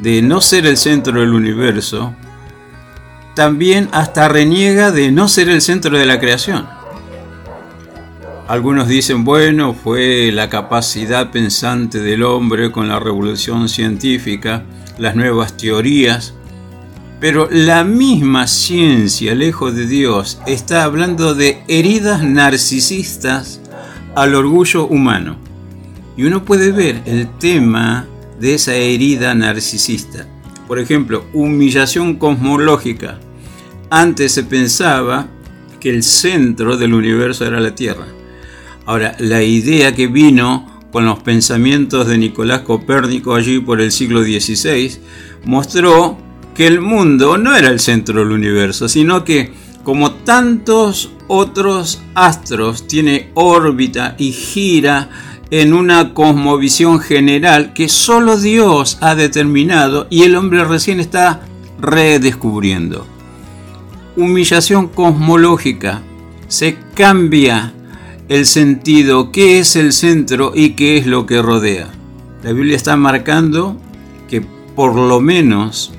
de 0.00 0.22
no 0.22 0.40
ser 0.40 0.66
el 0.66 0.76
centro 0.76 1.20
del 1.20 1.34
universo, 1.34 2.14
también 3.34 3.88
hasta 3.90 4.28
reniega 4.28 4.92
de 4.92 5.10
no 5.10 5.26
ser 5.26 5.48
el 5.48 5.60
centro 5.60 5.98
de 5.98 6.06
la 6.06 6.20
creación. 6.20 6.68
Algunos 8.46 8.86
dicen, 8.86 9.24
bueno, 9.24 9.74
fue 9.74 10.30
la 10.32 10.48
capacidad 10.48 11.30
pensante 11.32 11.98
del 11.98 12.22
hombre 12.22 12.70
con 12.70 12.88
la 12.88 13.00
revolución 13.00 13.68
científica, 13.68 14.62
las 14.98 15.16
nuevas 15.16 15.56
teorías, 15.56 16.34
pero 17.20 17.48
la 17.50 17.84
misma 17.84 18.46
ciencia, 18.46 19.34
lejos 19.34 19.74
de 19.74 19.86
Dios, 19.86 20.40
está 20.46 20.84
hablando 20.84 21.34
de 21.34 21.62
heridas 21.68 22.24
narcisistas 22.24 23.60
al 24.14 24.34
orgullo 24.34 24.86
humano. 24.86 25.36
Y 26.16 26.24
uno 26.24 26.44
puede 26.44 26.72
ver 26.72 27.02
el 27.04 27.28
tema 27.38 28.06
de 28.40 28.54
esa 28.54 28.74
herida 28.74 29.34
narcisista. 29.34 30.26
Por 30.66 30.78
ejemplo, 30.78 31.26
humillación 31.34 32.16
cosmológica. 32.16 33.20
Antes 33.90 34.32
se 34.32 34.44
pensaba 34.44 35.26
que 35.78 35.90
el 35.90 36.02
centro 36.02 36.78
del 36.78 36.94
universo 36.94 37.46
era 37.46 37.60
la 37.60 37.74
Tierra. 37.74 38.06
Ahora, 38.86 39.14
la 39.18 39.42
idea 39.42 39.94
que 39.94 40.06
vino 40.06 40.80
con 40.90 41.04
los 41.04 41.22
pensamientos 41.22 42.08
de 42.08 42.18
Nicolás 42.18 42.62
Copérnico 42.62 43.34
allí 43.34 43.60
por 43.60 43.80
el 43.80 43.92
siglo 43.92 44.22
XVI 44.22 44.98
mostró 45.44 46.29
que 46.60 46.66
el 46.66 46.82
mundo 46.82 47.38
no 47.38 47.56
era 47.56 47.70
el 47.70 47.80
centro 47.80 48.18
del 48.18 48.32
universo, 48.32 48.86
sino 48.86 49.24
que 49.24 49.50
como 49.82 50.12
tantos 50.12 51.10
otros 51.26 52.02
astros 52.14 52.86
tiene 52.86 53.30
órbita 53.32 54.14
y 54.18 54.32
gira 54.32 55.08
en 55.50 55.72
una 55.72 56.12
cosmovisión 56.12 57.00
general 57.00 57.72
que 57.72 57.88
solo 57.88 58.36
Dios 58.36 58.98
ha 59.00 59.14
determinado 59.14 60.06
y 60.10 60.24
el 60.24 60.36
hombre 60.36 60.62
recién 60.64 61.00
está 61.00 61.40
redescubriendo. 61.80 63.06
Humillación 64.16 64.88
cosmológica. 64.88 66.02
Se 66.48 66.76
cambia 66.92 67.72
el 68.28 68.44
sentido, 68.44 69.32
qué 69.32 69.60
es 69.60 69.76
el 69.76 69.94
centro 69.94 70.52
y 70.54 70.74
qué 70.74 70.98
es 70.98 71.06
lo 71.06 71.24
que 71.24 71.40
rodea. 71.40 71.88
La 72.44 72.52
Biblia 72.52 72.76
está 72.76 72.98
marcando 72.98 73.80
que 74.28 74.42
por 74.76 74.94
lo 74.94 75.20
menos 75.20 75.94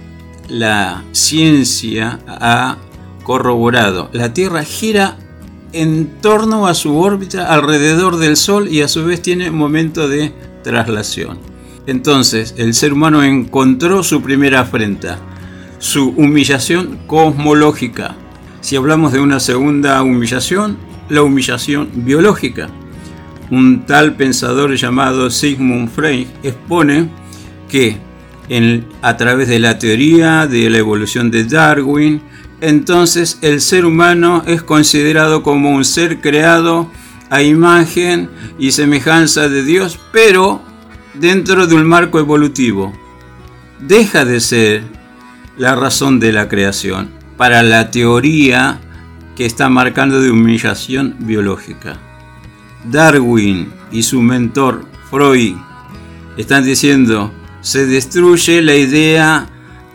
la 0.51 1.03
ciencia 1.13 2.19
ha 2.27 2.77
corroborado. 3.23 4.09
La 4.11 4.33
Tierra 4.33 4.63
gira 4.63 5.17
en 5.71 6.19
torno 6.21 6.67
a 6.67 6.73
su 6.73 6.97
órbita 6.97 7.53
alrededor 7.53 8.17
del 8.17 8.35
Sol 8.35 8.67
y 8.67 8.81
a 8.81 8.89
su 8.89 9.05
vez 9.05 9.21
tiene 9.21 9.49
momento 9.49 10.09
de 10.09 10.33
traslación. 10.63 11.39
Entonces 11.87 12.53
el 12.57 12.73
ser 12.73 12.93
humano 12.93 13.23
encontró 13.23 14.03
su 14.03 14.21
primera 14.21 14.59
afrenta, 14.59 15.19
su 15.79 16.09
humillación 16.09 16.99
cosmológica. 17.07 18.15
Si 18.59 18.75
hablamos 18.75 19.13
de 19.13 19.21
una 19.21 19.39
segunda 19.39 20.03
humillación, 20.03 20.77
la 21.09 21.23
humillación 21.23 21.89
biológica. 21.93 22.69
Un 23.49 23.85
tal 23.85 24.15
pensador 24.15 24.75
llamado 24.75 25.29
Sigmund 25.29 25.89
Freud 25.89 26.27
expone 26.43 27.09
que 27.69 28.10
a 29.01 29.17
través 29.17 29.47
de 29.47 29.59
la 29.59 29.79
teoría 29.79 30.45
de 30.47 30.69
la 30.69 30.77
evolución 30.77 31.31
de 31.31 31.45
Darwin, 31.45 32.21
entonces 32.59 33.39
el 33.41 33.61
ser 33.61 33.85
humano 33.85 34.43
es 34.45 34.61
considerado 34.61 35.41
como 35.41 35.71
un 35.71 35.85
ser 35.85 36.21
creado 36.21 36.91
a 37.29 37.41
imagen 37.41 38.29
y 38.59 38.71
semejanza 38.71 39.47
de 39.47 39.63
Dios, 39.63 39.99
pero 40.11 40.61
dentro 41.13 41.65
de 41.65 41.75
un 41.75 41.85
marco 41.85 42.19
evolutivo. 42.19 42.93
Deja 43.79 44.25
de 44.25 44.39
ser 44.39 44.83
la 45.57 45.75
razón 45.75 46.19
de 46.19 46.33
la 46.33 46.49
creación 46.49 47.09
para 47.37 47.63
la 47.63 47.89
teoría 47.89 48.79
que 49.35 49.45
está 49.45 49.69
marcando 49.69 50.21
de 50.21 50.29
humillación 50.29 51.15
biológica. 51.19 51.97
Darwin 52.83 53.71
y 53.91 54.03
su 54.03 54.21
mentor 54.21 54.85
Freud 55.09 55.55
están 56.37 56.63
diciendo 56.63 57.31
se 57.61 57.85
destruye 57.85 58.61
la 58.61 58.75
idea 58.75 59.47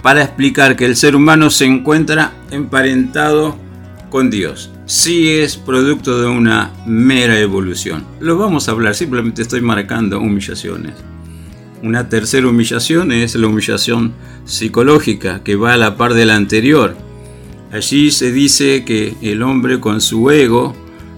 para 0.03 0.23
explicar 0.23 0.77
que 0.77 0.87
el 0.87 0.97
ser 0.97 1.17
humano 1.17 1.51
se 1.51 1.65
encuentra 1.65 2.33
emparentado 2.51 3.57
con 4.09 4.31
Dios. 4.31 4.71
Si 4.87 5.29
es 5.29 5.57
producto 5.57 6.21
de 6.21 6.29
una 6.29 6.71
mera 6.87 7.41
evolución. 7.41 8.07
Lo 8.21 8.39
vamos 8.39 8.69
a 8.69 8.73
hablar, 8.73 8.95
simplemente 8.95 9.43
estoy 9.43 9.61
marcando 9.61 10.21
humillaciones. 10.21 10.95
Una 11.83 12.09
tercera 12.09 12.47
humillación 12.47 13.11
es 13.11 13.35
la 13.35 13.49
humillación 13.49 14.15
psicológica 14.45 15.43
que 15.43 15.57
va 15.57 15.75
a 15.75 15.77
la 15.77 15.97
par 15.97 16.15
de 16.15 16.25
la 16.25 16.37
anterior. 16.37 16.97
Allí 17.73 18.13
se 18.13 18.31
dice 18.31 18.85
que 18.85 19.17
el 19.23 19.43
hombre 19.43 19.81
con 19.81 20.01
su 20.01 20.31
ego 20.31 20.75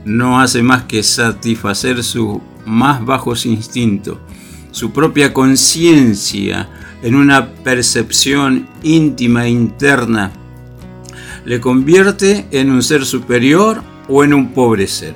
no 0.07 0.41
hace 0.41 0.63
más 0.63 0.85
que 0.85 1.03
satisfacer 1.03 2.03
sus 2.03 2.39
más 2.65 3.05
bajos 3.05 3.45
instintos 3.45 4.17
su 4.79 4.93
propia 4.93 5.35
conciencia 5.35 6.69
en 7.03 7.17
una 7.17 7.53
percepción 7.53 8.69
íntima 8.85 9.47
e 9.47 9.51
interna, 9.51 10.31
le 11.45 11.61
convierte 11.61 12.47
en 12.53 12.71
un 12.71 12.85
ser 12.85 13.05
superior 13.05 13.83
o 14.07 14.23
en 14.23 14.33
un 14.33 14.53
pobre 14.55 14.87
ser. 14.87 15.15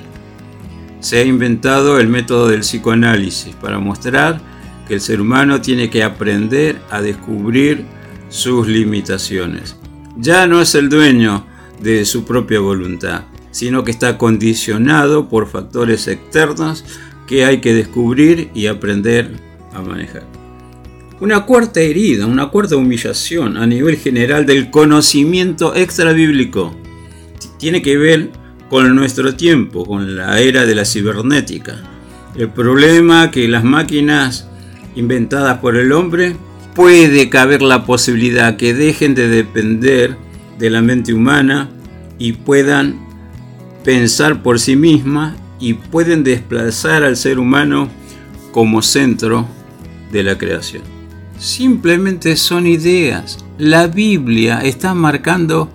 Se 0.99 1.19
ha 1.19 1.25
inventado 1.25 2.01
el 2.01 2.09
método 2.09 2.49
del 2.49 2.63
psicoanálisis 2.63 3.55
para 3.55 3.79
mostrar 3.79 4.41
que 4.89 4.95
el 4.95 5.01
ser 5.01 5.21
humano 5.21 5.61
tiene 5.61 5.91
que 5.91 6.03
aprender 6.03 6.81
a 6.91 7.01
descubrir 7.01 7.85
sus 8.31 8.67
limitaciones. 8.67 9.77
Ya 10.17 10.49
no 10.49 10.61
es 10.61 10.75
el 10.75 10.89
dueño 10.89 11.47
de 11.81 12.05
su 12.05 12.25
propia 12.25 12.59
voluntad, 12.59 13.27
sino 13.53 13.85
que 13.85 13.93
está 13.93 14.19
condicionado 14.19 15.29
por 15.29 15.47
factores 15.49 16.09
externos 16.09 16.85
que 17.29 17.45
hay 17.45 17.61
que 17.61 17.75
descubrir 17.75 18.51
y 18.55 18.67
aprender 18.67 19.52
manejar. 19.81 20.25
Una 21.21 21.47
cuarta 21.47 21.81
herida, 21.81 22.27
una 22.27 22.49
cuarta 22.49 22.77
humillación 22.77 23.57
a 23.57 23.67
nivel 23.67 23.97
general 23.97 24.45
del 24.45 24.71
conocimiento 24.71 25.75
extra 25.75 26.13
bíblico 26.13 26.75
tiene 27.59 27.81
que 27.81 27.97
ver 27.97 28.31
con 28.69 28.93
nuestro 28.97 29.37
tiempo, 29.37 29.87
con 29.87 30.17
la 30.17 30.41
era 30.41 30.67
de 30.67 30.75
la 30.75 30.85
cibernética. 30.85 31.81
El 32.35 32.49
problema 32.49 33.31
que 33.31 33.47
las 33.47 33.63
máquinas 33.63 34.49
inventadas 34.97 35.59
por 35.59 35.77
el 35.77 35.93
hombre 35.93 36.35
puede 36.75 37.29
caber 37.29 37.63
la 37.63 37.85
posibilidad 37.85 38.57
que 38.57 38.75
dejen 38.75 39.15
de 39.15 39.29
depender 39.29 40.17
de 40.59 40.71
la 40.71 40.83
mente 40.83 41.15
humana 41.15 41.71
y 42.19 42.33
puedan 42.33 43.07
pensar 43.85 44.43
por 44.43 44.59
sí 44.59 44.75
misma 44.75 45.37
y 45.61 45.75
pueden 45.75 46.25
desplazar 46.25 47.05
al 47.05 47.17
ser 47.17 47.39
humano 47.39 47.89
como 48.51 48.83
centro 48.83 49.47
de 50.13 50.23
la 50.23 50.39
creación. 50.39 50.83
Simplemente 51.39 52.37
son 52.37 52.69
ideas. 52.69 53.45
La 53.59 53.89
Biblia 53.89 54.61
está 54.63 54.95
marcando 54.95 55.69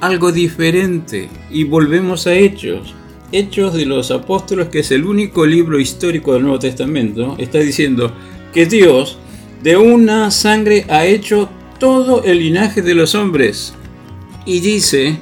algo 0.00 0.32
diferente 0.32 1.30
y 1.50 1.64
volvemos 1.64 2.26
a 2.26 2.34
Hechos. 2.34 2.94
Hechos 3.30 3.72
de 3.72 3.86
los 3.86 4.10
Apóstoles, 4.10 4.68
que 4.68 4.80
es 4.80 4.90
el 4.90 5.06
único 5.06 5.46
libro 5.46 5.80
histórico 5.80 6.34
del 6.34 6.42
Nuevo 6.42 6.58
Testamento, 6.58 7.36
está 7.38 7.58
diciendo 7.60 8.12
que 8.52 8.66
Dios 8.66 9.16
de 9.62 9.78
una 9.78 10.30
sangre 10.30 10.84
ha 10.90 11.06
hecho 11.06 11.48
todo 11.78 12.24
el 12.24 12.40
linaje 12.40 12.82
de 12.82 12.94
los 12.94 13.14
hombres. 13.14 13.72
Y 14.44 14.60
dice, 14.60 15.16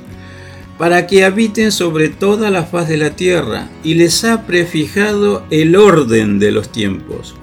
para 0.79 1.07
que 1.07 1.25
habiten 1.25 1.71
sobre 1.71 2.09
toda 2.09 2.51
la 2.51 2.65
faz 2.65 2.89
de 2.89 2.97
la 2.97 3.11
tierra, 3.11 3.69
y 3.85 3.95
les 3.95 4.25
ha 4.25 4.47
prefijado 4.47 5.45
el 5.51 5.77
orden 5.77 6.41
de 6.41 6.51
los 6.51 6.73
tiempos 6.73 7.37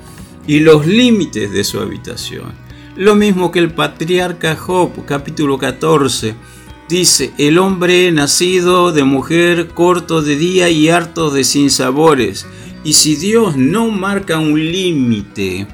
y 0.48 0.62
los 0.62 0.88
límites 0.88 1.52
de 1.52 1.64
su 1.64 1.80
habitación. 1.80 2.54
Lo 2.96 3.14
mismo 3.14 3.52
que 3.52 3.60
el 3.60 3.72
patriarca 3.72 4.56
Job, 4.56 5.06
capítulo 5.06 5.58
14, 5.58 6.34
dice, 6.90 7.34
el 7.38 7.58
hombre 7.58 8.12
nacido 8.12 8.92
de 8.92 9.04
mujer, 9.04 9.68
corto 9.68 10.22
de 10.22 10.38
día 10.38 10.70
y 10.70 10.90
harto 10.90 11.30
de 11.30 11.44
sinsabores. 11.44 12.48
Y 12.84 12.94
si 12.94 13.16
Dios 13.16 13.58
no 13.58 13.92
marca 13.92 14.40
un 14.40 14.60
límite 14.72 15.68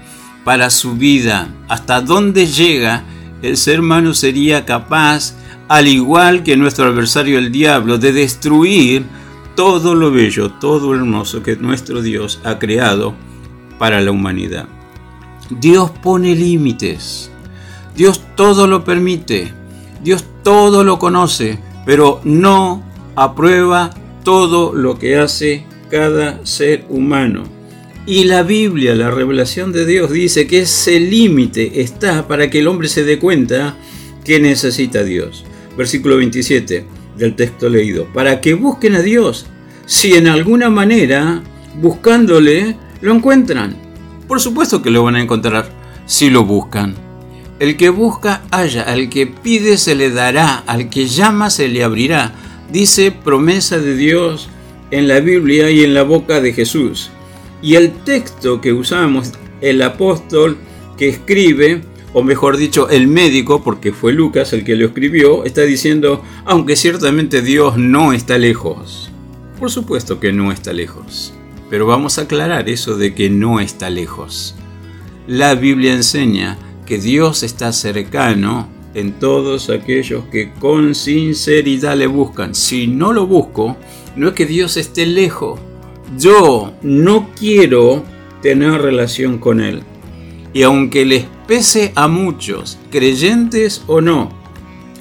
para 0.44 0.70
su 0.70 0.96
vida, 0.96 1.54
hasta 1.70 2.02
dónde 2.02 2.48
llega, 2.48 3.06
el 3.42 3.56
ser 3.56 3.80
humano 3.80 4.14
sería 4.14 4.66
capaz 4.66 5.36
al 5.68 5.88
igual 5.88 6.44
que 6.44 6.58
nuestro 6.58 6.86
adversario 6.86 7.38
el 7.38 7.52
diablo, 7.52 7.98
de 7.98 8.12
destruir 8.12 9.06
todo 9.56 9.96
lo 9.96 10.12
bello, 10.12 10.52
todo 10.52 10.94
lo 10.94 11.00
hermoso 11.00 11.44
que 11.44 11.56
nuestro 11.56 12.02
Dios 12.02 12.40
ha 12.44 12.60
creado 12.60 13.16
para 13.84 14.00
la 14.00 14.12
humanidad. 14.12 14.70
Dios 15.60 15.92
pone 15.92 16.34
límites, 16.38 17.30
Dios 17.98 18.22
todo 18.34 18.66
lo 18.66 18.86
permite, 18.86 19.52
Dios 20.02 20.24
todo 20.42 20.86
lo 20.86 20.98
conoce, 21.00 21.60
pero 21.86 22.22
no 22.24 22.82
aprueba 23.18 23.94
todo 24.24 24.72
lo 24.72 24.98
que 24.98 25.18
hace 25.18 25.66
cada 25.92 26.46
ser 26.46 26.86
humano. 26.88 27.44
Y 28.06 28.24
la 28.24 28.44
Biblia, 28.44 28.96
la 28.96 29.12
revelación 29.12 29.74
de 29.74 29.86
Dios, 29.86 30.12
dice 30.12 30.48
que 30.48 30.62
ese 30.62 31.02
límite 31.02 31.82
está 31.82 32.26
para 32.26 32.50
que 32.50 32.60
el 32.60 32.70
hombre 32.70 32.88
se 32.88 33.04
dé 33.04 33.20
cuenta 33.20 33.76
que 34.24 34.40
necesita 34.40 35.00
a 35.00 35.04
Dios. 35.04 35.44
Versículo 35.76 36.16
27 36.16 36.86
del 37.18 37.36
texto 37.36 37.68
leído, 37.68 38.08
para 38.14 38.40
que 38.40 38.54
busquen 38.54 38.96
a 38.96 39.02
Dios, 39.02 39.46
si 39.86 40.14
en 40.14 40.28
alguna 40.30 40.70
manera, 40.70 41.44
buscándole, 41.82 42.78
lo 43.04 43.14
encuentran. 43.14 43.76
Por 44.30 44.40
supuesto 44.40 44.82
que 44.82 44.90
lo 44.90 45.04
van 45.04 45.16
a 45.16 45.22
encontrar 45.22 45.70
si 46.06 46.30
lo 46.30 46.46
buscan. 46.46 46.96
El 47.60 47.76
que 47.76 47.90
busca 47.90 48.44
halla, 48.50 48.84
al 48.84 49.10
que 49.10 49.28
pide 49.28 49.78
se 49.78 49.94
le 49.94 50.10
dará, 50.10 50.64
al 50.66 50.90
que 50.90 51.08
llama 51.08 51.50
se 51.50 51.68
le 51.68 51.84
abrirá. 51.84 52.34
Dice 52.72 53.12
promesa 53.12 53.78
de 53.78 53.96
Dios 53.96 54.50
en 54.90 55.10
la 55.10 55.20
Biblia 55.20 55.70
y 55.70 55.84
en 55.84 55.94
la 55.94 56.04
boca 56.04 56.40
de 56.40 56.54
Jesús. 56.54 57.12
Y 57.62 57.76
el 57.76 57.92
texto 57.92 58.62
que 58.62 58.72
usamos, 58.72 59.34
el 59.60 59.82
apóstol 59.82 60.58
que 60.98 61.10
escribe, 61.10 61.82
o 62.14 62.24
mejor 62.24 62.56
dicho, 62.56 62.90
el 62.90 63.08
médico, 63.08 63.64
porque 63.64 63.92
fue 63.92 64.14
Lucas 64.14 64.54
el 64.54 64.64
que 64.64 64.76
lo 64.76 64.86
escribió, 64.86 65.44
está 65.44 65.62
diciendo, 65.62 66.24
aunque 66.46 66.78
ciertamente 66.78 67.42
Dios 67.42 67.78
no 67.78 68.14
está 68.14 68.38
lejos. 68.38 69.12
Por 69.60 69.70
supuesto 69.72 70.22
que 70.22 70.32
no 70.32 70.54
está 70.54 70.72
lejos, 70.72 71.34
pero 71.74 71.88
vamos 71.88 72.20
a 72.20 72.22
aclarar 72.22 72.70
eso 72.70 72.98
de 72.98 73.16
que 73.16 73.32
no 73.32 73.60
está 73.60 73.90
lejos. 73.90 74.54
La 75.26 75.56
Biblia 75.56 75.92
enseña 75.92 76.56
que 76.86 77.00
Dios 77.00 77.42
está 77.42 77.74
cercano 77.74 78.68
en 78.94 79.14
todos 79.14 79.72
aquellos 79.72 80.24
que 80.26 80.54
con 80.54 80.94
sinceridad 80.94 81.98
le 81.98 82.06
buscan. 82.06 82.54
Si 82.54 82.86
no 82.86 83.12
lo 83.12 83.26
busco, 83.26 83.76
no 84.16 84.28
es 84.28 84.34
que 84.36 84.46
Dios 84.46 84.78
esté 84.78 85.08
lejos. 85.08 85.60
Yo 86.16 86.76
no 86.84 87.32
quiero 87.36 88.04
tener 88.44 88.80
relación 88.80 89.40
con 89.40 89.60
Él. 89.60 89.82
Y 90.54 90.62
aunque 90.62 91.06
les 91.06 91.26
pese 91.48 91.92
a 91.96 92.08
muchos, 92.08 92.78
creyentes 92.92 93.82
o 93.88 94.00
no, 94.00 94.30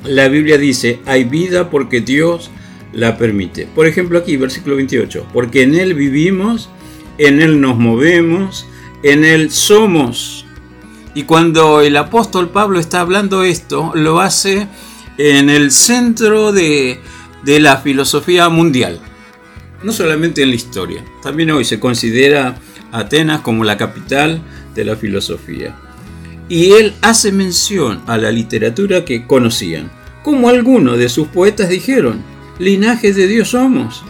la 0.04 0.26
Biblia 0.28 0.56
dice, 0.56 1.00
hay 1.04 1.24
vida 1.24 1.68
porque 1.68 2.00
Dios 2.00 2.50
la 2.92 3.16
permite. 3.16 3.66
Por 3.66 3.86
ejemplo 3.86 4.18
aquí, 4.18 4.36
versículo 4.36 4.76
28, 4.76 5.28
porque 5.32 5.62
en 5.62 5.74
Él 5.74 5.94
vivimos, 5.94 6.68
en 7.18 7.40
Él 7.40 7.60
nos 7.60 7.76
movemos, 7.78 8.66
en 9.02 9.24
Él 9.24 9.50
somos. 9.50 10.46
Y 11.14 11.24
cuando 11.24 11.80
el 11.80 11.96
apóstol 11.96 12.50
Pablo 12.50 12.78
está 12.78 13.00
hablando 13.00 13.42
esto, 13.42 13.92
lo 13.94 14.20
hace 14.20 14.68
en 15.18 15.50
el 15.50 15.70
centro 15.70 16.52
de, 16.52 16.98
de 17.44 17.60
la 17.60 17.78
filosofía 17.78 18.48
mundial. 18.48 19.00
No 19.82 19.92
solamente 19.92 20.42
en 20.42 20.50
la 20.50 20.54
historia, 20.54 21.04
también 21.22 21.50
hoy 21.50 21.64
se 21.64 21.80
considera 21.80 22.56
Atenas 22.92 23.40
como 23.40 23.64
la 23.64 23.76
capital 23.76 24.42
de 24.74 24.84
la 24.84 24.96
filosofía. 24.96 25.74
Y 26.48 26.72
él 26.72 26.94
hace 27.00 27.32
mención 27.32 28.02
a 28.06 28.18
la 28.18 28.30
literatura 28.30 29.04
que 29.04 29.26
conocían, 29.26 29.90
como 30.22 30.48
algunos 30.48 30.98
de 30.98 31.08
sus 31.08 31.28
poetas 31.28 31.68
dijeron, 31.68 32.22
linaje 32.62 33.12
de 33.12 33.26
Dios 33.26 33.50
somos. 33.50 34.04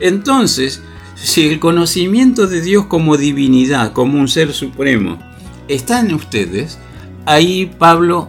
Entonces, 0.00 0.82
si 1.14 1.48
el 1.48 1.60
conocimiento 1.60 2.46
de 2.46 2.60
Dios 2.60 2.86
como 2.86 3.16
divinidad, 3.16 3.92
como 3.92 4.18
un 4.18 4.28
ser 4.28 4.52
supremo, 4.52 5.18
está 5.68 6.00
en 6.00 6.14
ustedes, 6.14 6.78
ahí 7.24 7.70
Pablo 7.78 8.28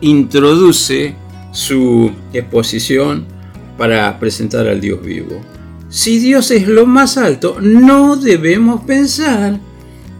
introduce 0.00 1.14
su 1.52 2.12
exposición 2.32 3.26
para 3.76 4.18
presentar 4.18 4.68
al 4.68 4.80
Dios 4.80 5.02
vivo. 5.02 5.40
Si 5.88 6.18
Dios 6.18 6.52
es 6.52 6.68
lo 6.68 6.86
más 6.86 7.18
alto, 7.18 7.56
no 7.60 8.14
debemos 8.14 8.82
pensar 8.82 9.58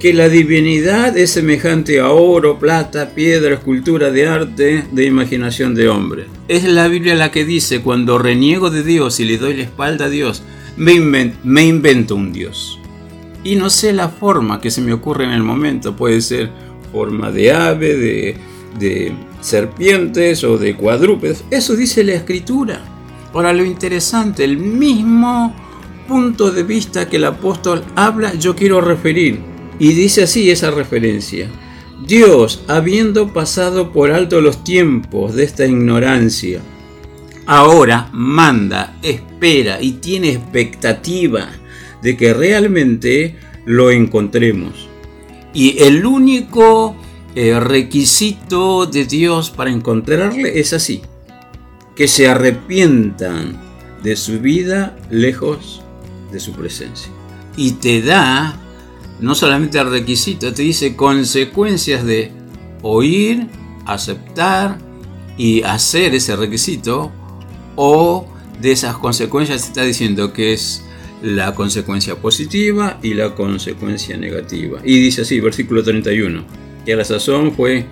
que 0.01 0.15
la 0.15 0.31
divinidad 0.31 1.19
es 1.19 1.31
semejante 1.33 2.01
a 2.01 2.09
oro, 2.09 2.59
plata, 2.59 3.11
piedra, 3.11 3.55
escultura 3.55 4.11
de 4.11 4.27
arte, 4.27 4.85
de 4.91 5.05
imaginación 5.05 5.75
de 5.75 5.91
hombre. 5.91 6.25
Es 6.49 6.65
la 6.65 6.89
Biblia 6.89 7.15
la 7.15 7.31
que 7.31 7.45
dice, 7.45 7.83
cuando 7.83 8.19
reniego 8.19 8.71
de 8.71 8.83
Dios 8.83 9.21
y 9.21 9.27
le 9.27 9.37
doy 9.37 9.55
la 9.55 9.65
espalda 9.65 10.07
a 10.07 10.09
Dios, 10.09 10.43
me, 10.79 10.95
invento 10.95 12.17
un 12.17 12.33
Dios. 12.33 12.81
Y 13.45 13.57
no 13.57 13.69
sé 13.69 13.93
la 13.93 14.09
forma 14.09 14.59
que 14.59 14.71
se 14.71 14.81
me 14.81 14.95
ocurre 14.95 15.25
en 15.25 15.33
el 15.33 15.43
momento, 15.43 15.95
puede 15.95 16.23
ser 16.23 16.49
forma 16.91 17.31
de 17.31 17.53
ave, 17.53 17.95
de, 17.95 18.37
de 18.79 19.13
serpientes 19.43 20.43
o 20.45 20.57
de 20.57 20.77
cuadrúpedos. 20.77 21.45
Eso 21.51 21.77
dice 21.77 22.05
la 22.05 22.15
escritura. 22.15 22.81
Ahora 23.35 23.53
lo 23.53 23.67
interesante, 23.67 24.45
el 24.45 24.57
mismo 24.57 25.55
punto 26.09 26.51
de 26.51 26.63
vista 26.63 27.07
que 27.07 27.17
el 27.17 27.27
apóstol 27.27 27.85
habla, 27.97 28.33
yo 28.33 28.57
quiero 28.57 28.81
referir. 28.81 29.50
Y 29.81 29.95
dice 29.95 30.23
así 30.23 30.51
esa 30.51 30.71
referencia. 30.71 31.49
Dios, 32.07 32.63
habiendo 32.69 33.33
pasado 33.33 33.93
por 33.93 34.13
alto 34.13 34.41
los 34.41 34.63
tiempos 34.63 35.35
de 35.35 35.45
esta 35.45 35.67
ignorancia, 35.67 36.61
ahora 37.47 38.11
manda, 38.13 38.99
espera 39.03 39.81
y 39.81 39.93
tiene 39.93 40.33
expectativa 40.33 41.49
de 42.03 42.17
que 42.17 42.35
realmente 42.35 43.37
lo 43.65 43.91
encontremos. 43.91 44.89
Y 45.55 45.83
el 45.83 46.05
único 46.05 46.95
eh, 47.35 47.59
requisito 47.59 48.85
de 48.85 49.07
Dios 49.07 49.51
para 49.51 49.71
encontrarle 49.71 50.61
es 50.61 50.75
así, 50.75 51.01
que 51.97 52.07
se 52.07 52.29
arrepientan 52.29 53.59
de 54.03 54.17
su 54.17 54.41
vida 54.41 54.97
lejos 55.11 55.83
de 56.33 56.39
su 56.39 56.53
presencia. 56.53 57.11
Y 57.57 57.73
te 57.73 58.03
da 58.03 58.59
no 59.21 59.35
solamente 59.35 59.79
el 59.79 59.91
requisito, 59.91 60.53
te 60.53 60.63
dice 60.63 60.97
consecuencias 60.97 62.05
de 62.05 62.33
oír, 62.83 63.47
aceptar 63.87 64.79
y 65.37 65.63
hacer 65.63 66.15
ese 66.15 66.37
requisito, 66.37 67.13
o 67.77 68.27
de 68.61 68.73
esas 68.73 68.97
consecuencias 68.97 69.63
te 69.63 69.69
está 69.69 69.83
diciendo 69.85 70.33
que 70.33 70.53
es 70.53 70.85
la 71.23 71.55
consecuencia 71.55 72.17
positiva 72.17 72.99
y 73.03 73.15
la 73.15 73.35
consecuencia 73.35 74.17
negativa. 74.17 74.81
Y 74.85 75.01
dice 75.01 75.23
así, 75.23 75.41
versículo 75.41 75.83
31, 75.83 76.45
que 76.85 76.93
a 76.95 76.97
la 76.97 77.05
sazón 77.05 77.53
fue 77.53 77.87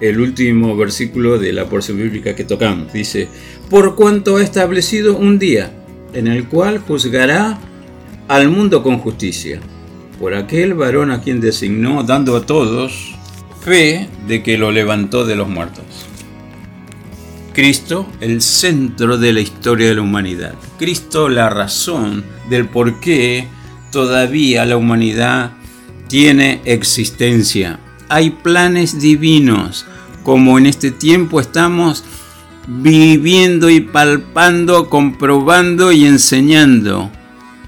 el 0.00 0.18
último 0.18 0.76
versículo 0.76 1.38
de 1.38 1.52
la 1.52 1.66
porción 1.66 1.98
bíblica 1.98 2.34
que 2.34 2.44
tocamos. 2.44 2.92
Dice, 2.92 3.28
por 3.68 3.96
cuanto 3.96 4.38
ha 4.38 4.42
establecido 4.42 5.16
un 5.16 5.38
día 5.38 5.72
en 6.14 6.26
el 6.26 6.48
cual 6.48 6.78
juzgará 6.78 7.58
al 8.28 8.48
mundo 8.48 8.82
con 8.82 8.98
justicia, 8.98 9.60
por 10.20 10.34
aquel 10.34 10.74
varón 10.74 11.10
a 11.10 11.22
quien 11.22 11.40
designó, 11.40 12.02
dando 12.02 12.36
a 12.36 12.44
todos 12.44 13.14
fe 13.62 14.08
de 14.28 14.42
que 14.42 14.58
lo 14.58 14.70
levantó 14.70 15.24
de 15.24 15.34
los 15.34 15.48
muertos. 15.48 15.84
Cristo, 17.54 18.06
el 18.20 18.42
centro 18.42 19.16
de 19.16 19.32
la 19.32 19.40
historia 19.40 19.88
de 19.88 19.94
la 19.94 20.02
humanidad. 20.02 20.54
Cristo, 20.78 21.28
la 21.30 21.48
razón 21.48 22.22
del 22.50 22.68
por 22.68 23.00
qué 23.00 23.48
todavía 23.90 24.66
la 24.66 24.76
humanidad 24.76 25.52
tiene 26.08 26.60
existencia. 26.64 27.80
Hay 28.08 28.30
planes 28.30 29.00
divinos, 29.00 29.86
como 30.22 30.58
en 30.58 30.66
este 30.66 30.90
tiempo 30.90 31.40
estamos 31.40 32.04
viviendo 32.66 33.70
y 33.70 33.80
palpando, 33.80 34.90
comprobando 34.90 35.92
y 35.92 36.04
enseñando. 36.04 37.10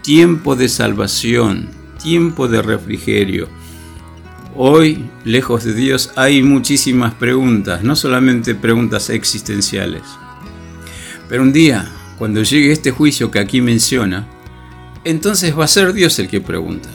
Tiempo 0.02 0.54
de 0.54 0.68
salvación, 0.68 1.81
tiempo 2.02 2.48
de 2.48 2.62
refrigerio. 2.62 3.48
Hoy, 4.54 5.08
lejos 5.24 5.64
de 5.64 5.74
Dios, 5.74 6.12
hay 6.16 6.42
muchísimas 6.42 7.14
preguntas, 7.14 7.82
no 7.82 7.96
solamente 7.96 8.54
preguntas 8.54 9.08
existenciales. 9.10 10.02
Pero 11.28 11.42
un 11.42 11.52
día, 11.52 11.90
cuando 12.18 12.42
llegue 12.42 12.72
este 12.72 12.90
juicio 12.90 13.30
que 13.30 13.38
aquí 13.38 13.60
menciona, 13.60 14.26
entonces 15.04 15.58
va 15.58 15.64
a 15.64 15.68
ser 15.68 15.92
Dios 15.92 16.18
el 16.18 16.28
que 16.28 16.40
pregunta. 16.40 16.90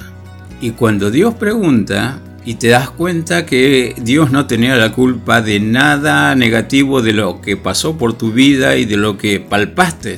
Y 0.61 0.71
cuando 0.71 1.09
Dios 1.09 1.33
pregunta, 1.35 2.21
y 2.47 2.53
te 2.55 2.69
das 2.69 2.89
cuenta 2.89 3.45
que 3.45 3.93
Dios 3.97 4.31
no 4.31 4.47
tenía 4.47 4.77
la 4.77 4.93
culpa 4.93 5.41
de 5.41 5.59
nada 5.59 6.33
negativo 6.33 7.01
de 7.01 7.11
lo 7.11 7.41
que 7.41 7.57
pasó 7.57 7.97
por 7.97 8.17
tu 8.17 8.31
vida 8.31 8.77
y 8.77 8.85
de 8.85 8.95
lo 8.95 9.17
que 9.17 9.41
palpaste 9.41 10.15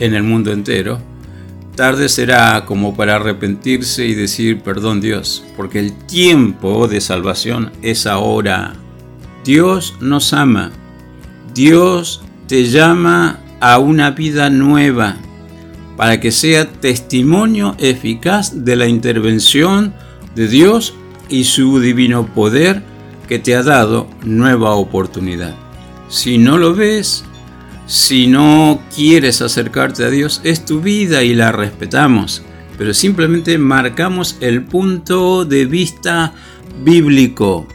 en 0.00 0.14
el 0.14 0.24
mundo 0.24 0.50
entero, 0.50 1.00
tarde 1.80 2.10
será 2.10 2.66
como 2.66 2.94
para 2.94 3.16
arrepentirse 3.16 4.04
y 4.04 4.12
decir 4.12 4.60
perdón 4.60 5.00
Dios, 5.00 5.42
porque 5.56 5.78
el 5.78 5.94
tiempo 5.94 6.88
de 6.88 7.00
salvación 7.00 7.72
es 7.80 8.06
ahora. 8.06 8.74
Dios 9.46 9.96
nos 9.98 10.34
ama. 10.34 10.72
Dios 11.54 12.20
te 12.48 12.66
llama 12.66 13.38
a 13.60 13.78
una 13.78 14.10
vida 14.10 14.50
nueva 14.50 15.16
para 15.96 16.20
que 16.20 16.32
sea 16.32 16.70
testimonio 16.70 17.74
eficaz 17.78 18.62
de 18.62 18.76
la 18.76 18.86
intervención 18.86 19.94
de 20.34 20.48
Dios 20.48 20.92
y 21.30 21.44
su 21.44 21.80
divino 21.80 22.26
poder 22.26 22.82
que 23.26 23.38
te 23.38 23.56
ha 23.56 23.62
dado 23.62 24.06
nueva 24.22 24.72
oportunidad. 24.72 25.54
Si 26.10 26.36
no 26.36 26.58
lo 26.58 26.74
ves, 26.74 27.24
si 27.90 28.28
no 28.28 28.80
quieres 28.94 29.42
acercarte 29.42 30.04
a 30.04 30.10
Dios, 30.10 30.40
es 30.44 30.64
tu 30.64 30.80
vida 30.80 31.24
y 31.24 31.34
la 31.34 31.50
respetamos, 31.50 32.40
pero 32.78 32.94
simplemente 32.94 33.58
marcamos 33.58 34.36
el 34.40 34.62
punto 34.62 35.44
de 35.44 35.66
vista 35.66 36.32
bíblico. 36.84 37.66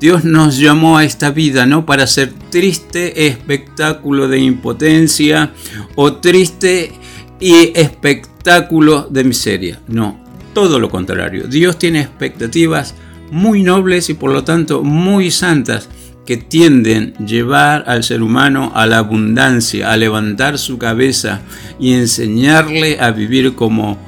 Dios 0.00 0.24
nos 0.24 0.56
llamó 0.56 0.96
a 0.96 1.04
esta 1.04 1.30
vida 1.30 1.66
no 1.66 1.84
para 1.84 2.06
ser 2.06 2.32
triste 2.48 3.26
espectáculo 3.26 4.28
de 4.28 4.38
impotencia 4.38 5.52
o 5.94 6.14
triste 6.14 6.92
y 7.38 7.78
espectáculo 7.78 9.08
de 9.10 9.24
miseria. 9.24 9.78
No, 9.88 10.24
todo 10.54 10.78
lo 10.78 10.88
contrario. 10.88 11.48
Dios 11.48 11.78
tiene 11.78 12.00
expectativas 12.00 12.94
muy 13.30 13.62
nobles 13.62 14.08
y 14.08 14.14
por 14.14 14.32
lo 14.32 14.42
tanto 14.42 14.82
muy 14.82 15.30
santas 15.30 15.90
que 16.30 16.36
tienden 16.36 17.14
a 17.18 17.24
llevar 17.24 17.82
al 17.88 18.04
ser 18.04 18.22
humano 18.22 18.70
a 18.76 18.86
la 18.86 18.98
abundancia, 18.98 19.90
a 19.90 19.96
levantar 19.96 20.58
su 20.58 20.78
cabeza 20.78 21.40
y 21.80 21.94
enseñarle 21.94 23.00
a 23.00 23.10
vivir 23.10 23.56
como 23.56 23.98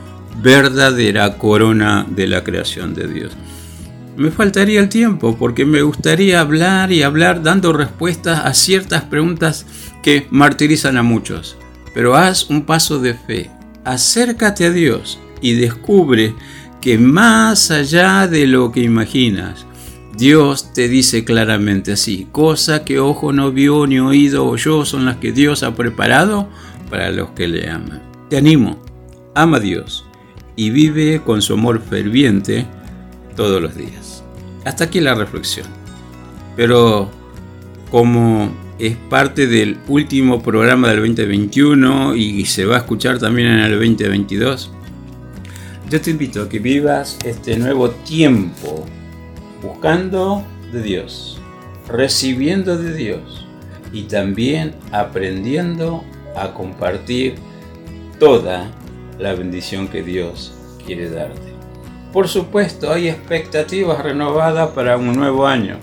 verdadera 0.40 1.36
corona 1.36 2.06
de 2.08 2.28
la 2.28 2.44
creación 2.44 2.94
de 2.94 3.08
Dios. 3.08 3.32
Me 4.16 4.30
faltaría 4.30 4.78
el 4.78 4.88
tiempo 4.88 5.36
porque 5.36 5.64
me 5.64 5.82
gustaría 5.82 6.38
hablar 6.38 6.92
y 6.92 7.02
hablar 7.02 7.42
dando 7.42 7.72
respuestas 7.72 8.38
a 8.44 8.54
ciertas 8.54 9.02
preguntas 9.02 9.66
que 10.00 10.28
martirizan 10.30 10.98
a 10.98 11.02
muchos. 11.02 11.56
Pero 11.92 12.14
haz 12.14 12.48
un 12.48 12.62
paso 12.62 13.00
de 13.00 13.14
fe, 13.14 13.50
acércate 13.84 14.66
a 14.66 14.70
Dios 14.70 15.18
y 15.40 15.54
descubre 15.54 16.36
que 16.80 16.98
más 16.98 17.72
allá 17.72 18.28
de 18.28 18.46
lo 18.46 18.70
que 18.70 18.78
imaginas, 18.78 19.66
Dios 20.16 20.74
te 20.74 20.88
dice 20.88 21.24
claramente 21.24 21.92
así, 21.92 22.28
cosa 22.30 22.84
que 22.84 22.98
ojo 22.98 23.32
no 23.32 23.50
vio 23.50 23.86
ni 23.86 23.98
oído 23.98 24.46
oyó 24.46 24.84
son 24.84 25.06
las 25.06 25.16
que 25.16 25.32
Dios 25.32 25.62
ha 25.62 25.74
preparado 25.74 26.48
para 26.90 27.10
los 27.10 27.30
que 27.30 27.48
le 27.48 27.70
aman. 27.70 28.02
Te 28.28 28.36
animo, 28.36 28.78
ama 29.34 29.56
a 29.56 29.60
Dios 29.60 30.04
y 30.54 30.70
vive 30.70 31.22
con 31.24 31.40
su 31.40 31.54
amor 31.54 31.80
ferviente 31.80 32.66
todos 33.36 33.62
los 33.62 33.74
días. 33.74 34.22
Hasta 34.64 34.84
aquí 34.84 35.00
la 35.00 35.14
reflexión. 35.14 35.66
Pero 36.56 37.10
como 37.90 38.52
es 38.78 38.96
parte 39.08 39.46
del 39.46 39.78
último 39.88 40.42
programa 40.42 40.88
del 40.90 41.00
2021 41.00 42.14
y 42.16 42.44
se 42.44 42.66
va 42.66 42.76
a 42.76 42.78
escuchar 42.80 43.18
también 43.18 43.48
en 43.48 43.60
el 43.60 43.72
2022, 43.72 44.70
yo 45.90 46.00
te 46.00 46.10
invito 46.10 46.42
a 46.42 46.48
que 46.48 46.58
vivas 46.58 47.18
este 47.24 47.56
nuevo 47.56 47.90
tiempo 47.90 48.86
buscando 49.62 50.42
de 50.72 50.82
Dios, 50.82 51.40
recibiendo 51.88 52.76
de 52.76 52.94
Dios 52.94 53.46
y 53.92 54.02
también 54.04 54.74
aprendiendo 54.90 56.02
a 56.36 56.54
compartir 56.54 57.34
toda 58.18 58.70
la 59.18 59.34
bendición 59.34 59.88
que 59.88 60.02
Dios 60.02 60.54
quiere 60.84 61.10
darte. 61.10 61.52
Por 62.12 62.28
supuesto, 62.28 62.92
hay 62.92 63.08
expectativas 63.08 64.02
renovadas 64.02 64.70
para 64.70 64.96
un 64.96 65.12
nuevo 65.14 65.46
año, 65.46 65.76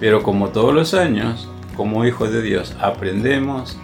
pero 0.00 0.22
como 0.22 0.48
todos 0.48 0.74
los 0.74 0.94
años, 0.94 1.48
como 1.76 2.04
hijos 2.04 2.32
de 2.32 2.42
Dios, 2.42 2.74
aprendemos 2.80 3.78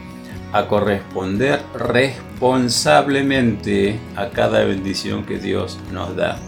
a 0.52 0.66
corresponder 0.66 1.60
responsablemente 1.74 4.00
a 4.16 4.30
cada 4.30 4.64
bendición 4.64 5.24
que 5.24 5.38
Dios 5.38 5.78
nos 5.92 6.16
da. 6.16 6.38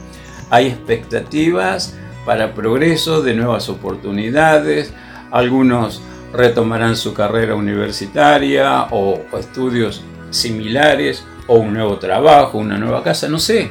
Hay 0.50 0.66
expectativas 0.66 1.96
para 2.24 2.54
progreso 2.54 3.22
de 3.22 3.34
nuevas 3.34 3.68
oportunidades. 3.68 4.92
Algunos 5.30 6.02
retomarán 6.32 6.96
su 6.96 7.14
carrera 7.14 7.54
universitaria 7.54 8.86
o 8.90 9.22
estudios 9.38 10.02
similares 10.30 11.24
o 11.46 11.56
un 11.56 11.74
nuevo 11.74 11.98
trabajo, 11.98 12.58
una 12.58 12.78
nueva 12.78 13.02
casa, 13.02 13.28
no 13.28 13.38
sé. 13.38 13.70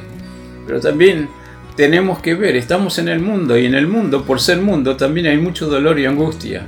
Pero 0.66 0.80
también 0.80 1.28
tenemos 1.76 2.20
que 2.20 2.34
ver, 2.34 2.56
estamos 2.56 2.98
en 2.98 3.08
el 3.08 3.20
mundo 3.20 3.58
y 3.58 3.66
en 3.66 3.74
el 3.74 3.86
mundo, 3.86 4.24
por 4.24 4.40
ser 4.40 4.58
mundo, 4.58 4.96
también 4.96 5.26
hay 5.26 5.38
mucho 5.38 5.66
dolor 5.66 5.98
y 5.98 6.06
angustia. 6.06 6.64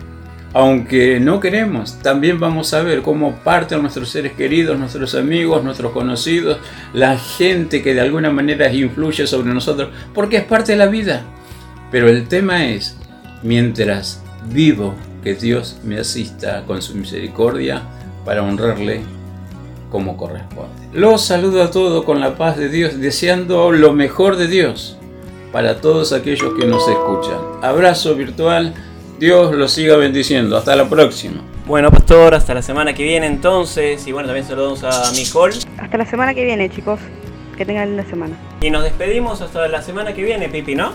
Aunque 0.52 1.20
no 1.20 1.38
queremos, 1.38 1.98
también 2.00 2.40
vamos 2.40 2.72
a 2.72 2.82
ver 2.82 3.02
cómo 3.02 3.36
parten 3.44 3.82
nuestros 3.82 4.08
seres 4.08 4.32
queridos, 4.32 4.78
nuestros 4.78 5.14
amigos, 5.14 5.62
nuestros 5.62 5.92
conocidos, 5.92 6.58
la 6.94 7.18
gente 7.18 7.82
que 7.82 7.94
de 7.94 8.00
alguna 8.00 8.30
manera 8.30 8.72
influye 8.72 9.26
sobre 9.26 9.52
nosotros, 9.52 9.90
porque 10.14 10.38
es 10.38 10.44
parte 10.44 10.72
de 10.72 10.78
la 10.78 10.86
vida. 10.86 11.24
Pero 11.90 12.08
el 12.08 12.28
tema 12.28 12.66
es, 12.66 12.96
mientras 13.42 14.22
vivo, 14.50 14.94
que 15.22 15.34
Dios 15.34 15.78
me 15.82 15.98
asista 15.98 16.62
con 16.66 16.82
su 16.82 16.94
misericordia 16.94 17.82
para 18.24 18.42
honrarle 18.42 19.00
como 19.90 20.16
corresponde. 20.16 20.88
Los 20.92 21.24
saludo 21.24 21.62
a 21.62 21.70
todos 21.70 22.04
con 22.04 22.20
la 22.20 22.36
paz 22.36 22.56
de 22.56 22.68
Dios, 22.68 22.98
deseando 23.00 23.72
lo 23.72 23.92
mejor 23.92 24.36
de 24.36 24.46
Dios 24.46 24.96
para 25.52 25.80
todos 25.80 26.12
aquellos 26.12 26.54
que 26.54 26.66
nos 26.66 26.86
escuchan. 26.88 27.38
Abrazo 27.62 28.14
virtual, 28.14 28.74
Dios 29.18 29.54
los 29.54 29.72
siga 29.72 29.96
bendiciendo. 29.96 30.56
Hasta 30.56 30.76
la 30.76 30.88
próxima. 30.88 31.40
Bueno, 31.66 31.90
pastor, 31.90 32.34
hasta 32.34 32.54
la 32.54 32.62
semana 32.62 32.92
que 32.92 33.02
viene 33.02 33.26
entonces. 33.26 34.06
Y 34.06 34.12
bueno, 34.12 34.28
también 34.28 34.46
saludos 34.46 34.84
a 34.84 35.10
Nicole. 35.12 35.56
Hasta 35.78 35.98
la 35.98 36.06
semana 36.06 36.34
que 36.34 36.44
viene, 36.44 36.68
chicos. 36.68 37.00
Que 37.56 37.64
tengan 37.64 37.88
linda 37.88 38.04
semana. 38.04 38.36
Y 38.60 38.70
nos 38.70 38.82
despedimos 38.82 39.40
hasta 39.40 39.66
la 39.66 39.82
semana 39.82 40.12
que 40.14 40.22
viene, 40.22 40.48
Pipi, 40.48 40.74
¿no? 40.74 40.92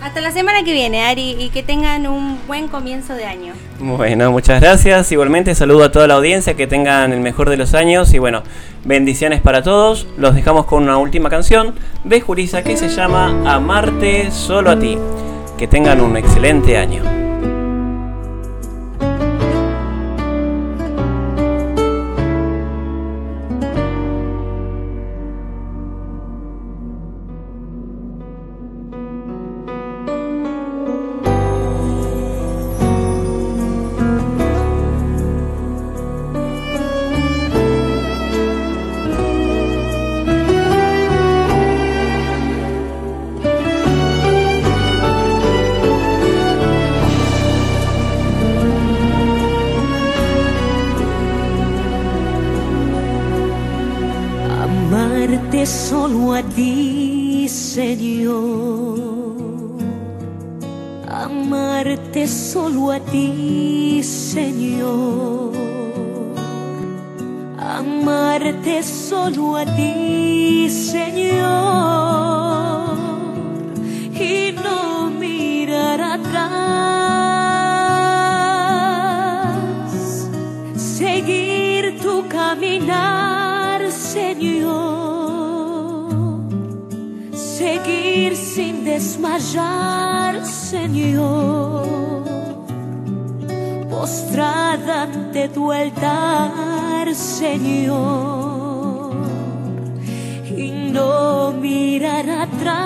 Hasta 0.00 0.20
la 0.20 0.30
semana 0.30 0.62
que 0.62 0.72
viene, 0.72 1.02
Ari, 1.02 1.36
y 1.38 1.48
que 1.50 1.62
tengan 1.62 2.06
un 2.06 2.38
buen 2.46 2.68
comienzo 2.68 3.14
de 3.14 3.24
año. 3.24 3.52
Bueno, 3.80 4.30
muchas 4.30 4.60
gracias. 4.60 5.10
Igualmente 5.10 5.54
saludo 5.54 5.84
a 5.84 5.92
toda 5.92 6.06
la 6.06 6.14
audiencia, 6.14 6.54
que 6.54 6.66
tengan 6.66 7.12
el 7.12 7.20
mejor 7.20 7.50
de 7.50 7.56
los 7.56 7.74
años 7.74 8.14
y 8.14 8.18
bueno, 8.18 8.42
bendiciones 8.84 9.40
para 9.40 9.62
todos. 9.62 10.06
Los 10.16 10.34
dejamos 10.34 10.66
con 10.66 10.84
una 10.84 10.98
última 10.98 11.28
canción 11.30 11.74
de 12.04 12.20
Jurisa 12.20 12.62
que 12.62 12.76
se 12.76 12.88
llama 12.88 13.34
Amarte 13.44 14.30
solo 14.30 14.70
a 14.70 14.78
ti. 14.78 14.96
Que 15.58 15.66
tengan 15.66 16.00
un 16.00 16.16
excelente 16.16 16.78
año. 16.78 17.17
desmayar, 88.98 90.44
Señor, 90.44 91.86
postrada 93.88 95.04
ante 95.04 95.48
tu 95.50 95.70
altar, 95.70 97.14
Señor, 97.14 99.14
y 100.50 100.90
no 100.92 101.52
mirar 101.52 102.28
atrás, 102.44 102.80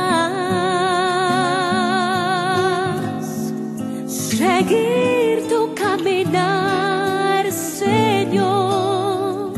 seguir 4.07 5.49
tu 5.49 5.75
caminar, 5.75 7.51
Señor, 7.51 9.55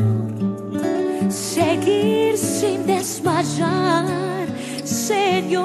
seguir 1.29 2.37
sin 2.37 2.87
desmayar, 2.87 4.05
Señor. 4.85 5.64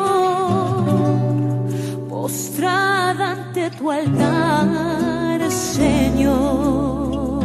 tu 3.80 3.90
altar, 3.90 5.40
Señor, 5.50 7.42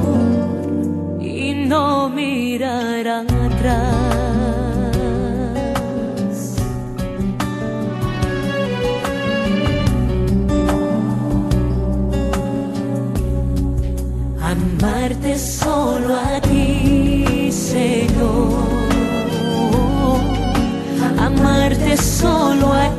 y 1.22 1.66
no 1.66 2.10
mirar 2.10 3.08
atrás. 3.08 3.86
Amarte 14.42 15.40
solo 15.40 16.16
a 16.16 16.42
ti, 16.42 17.50
Señor, 17.50 18.60
amarte 21.18 21.96
solo 21.96 22.74
a 22.74 22.90
ti 22.90 22.95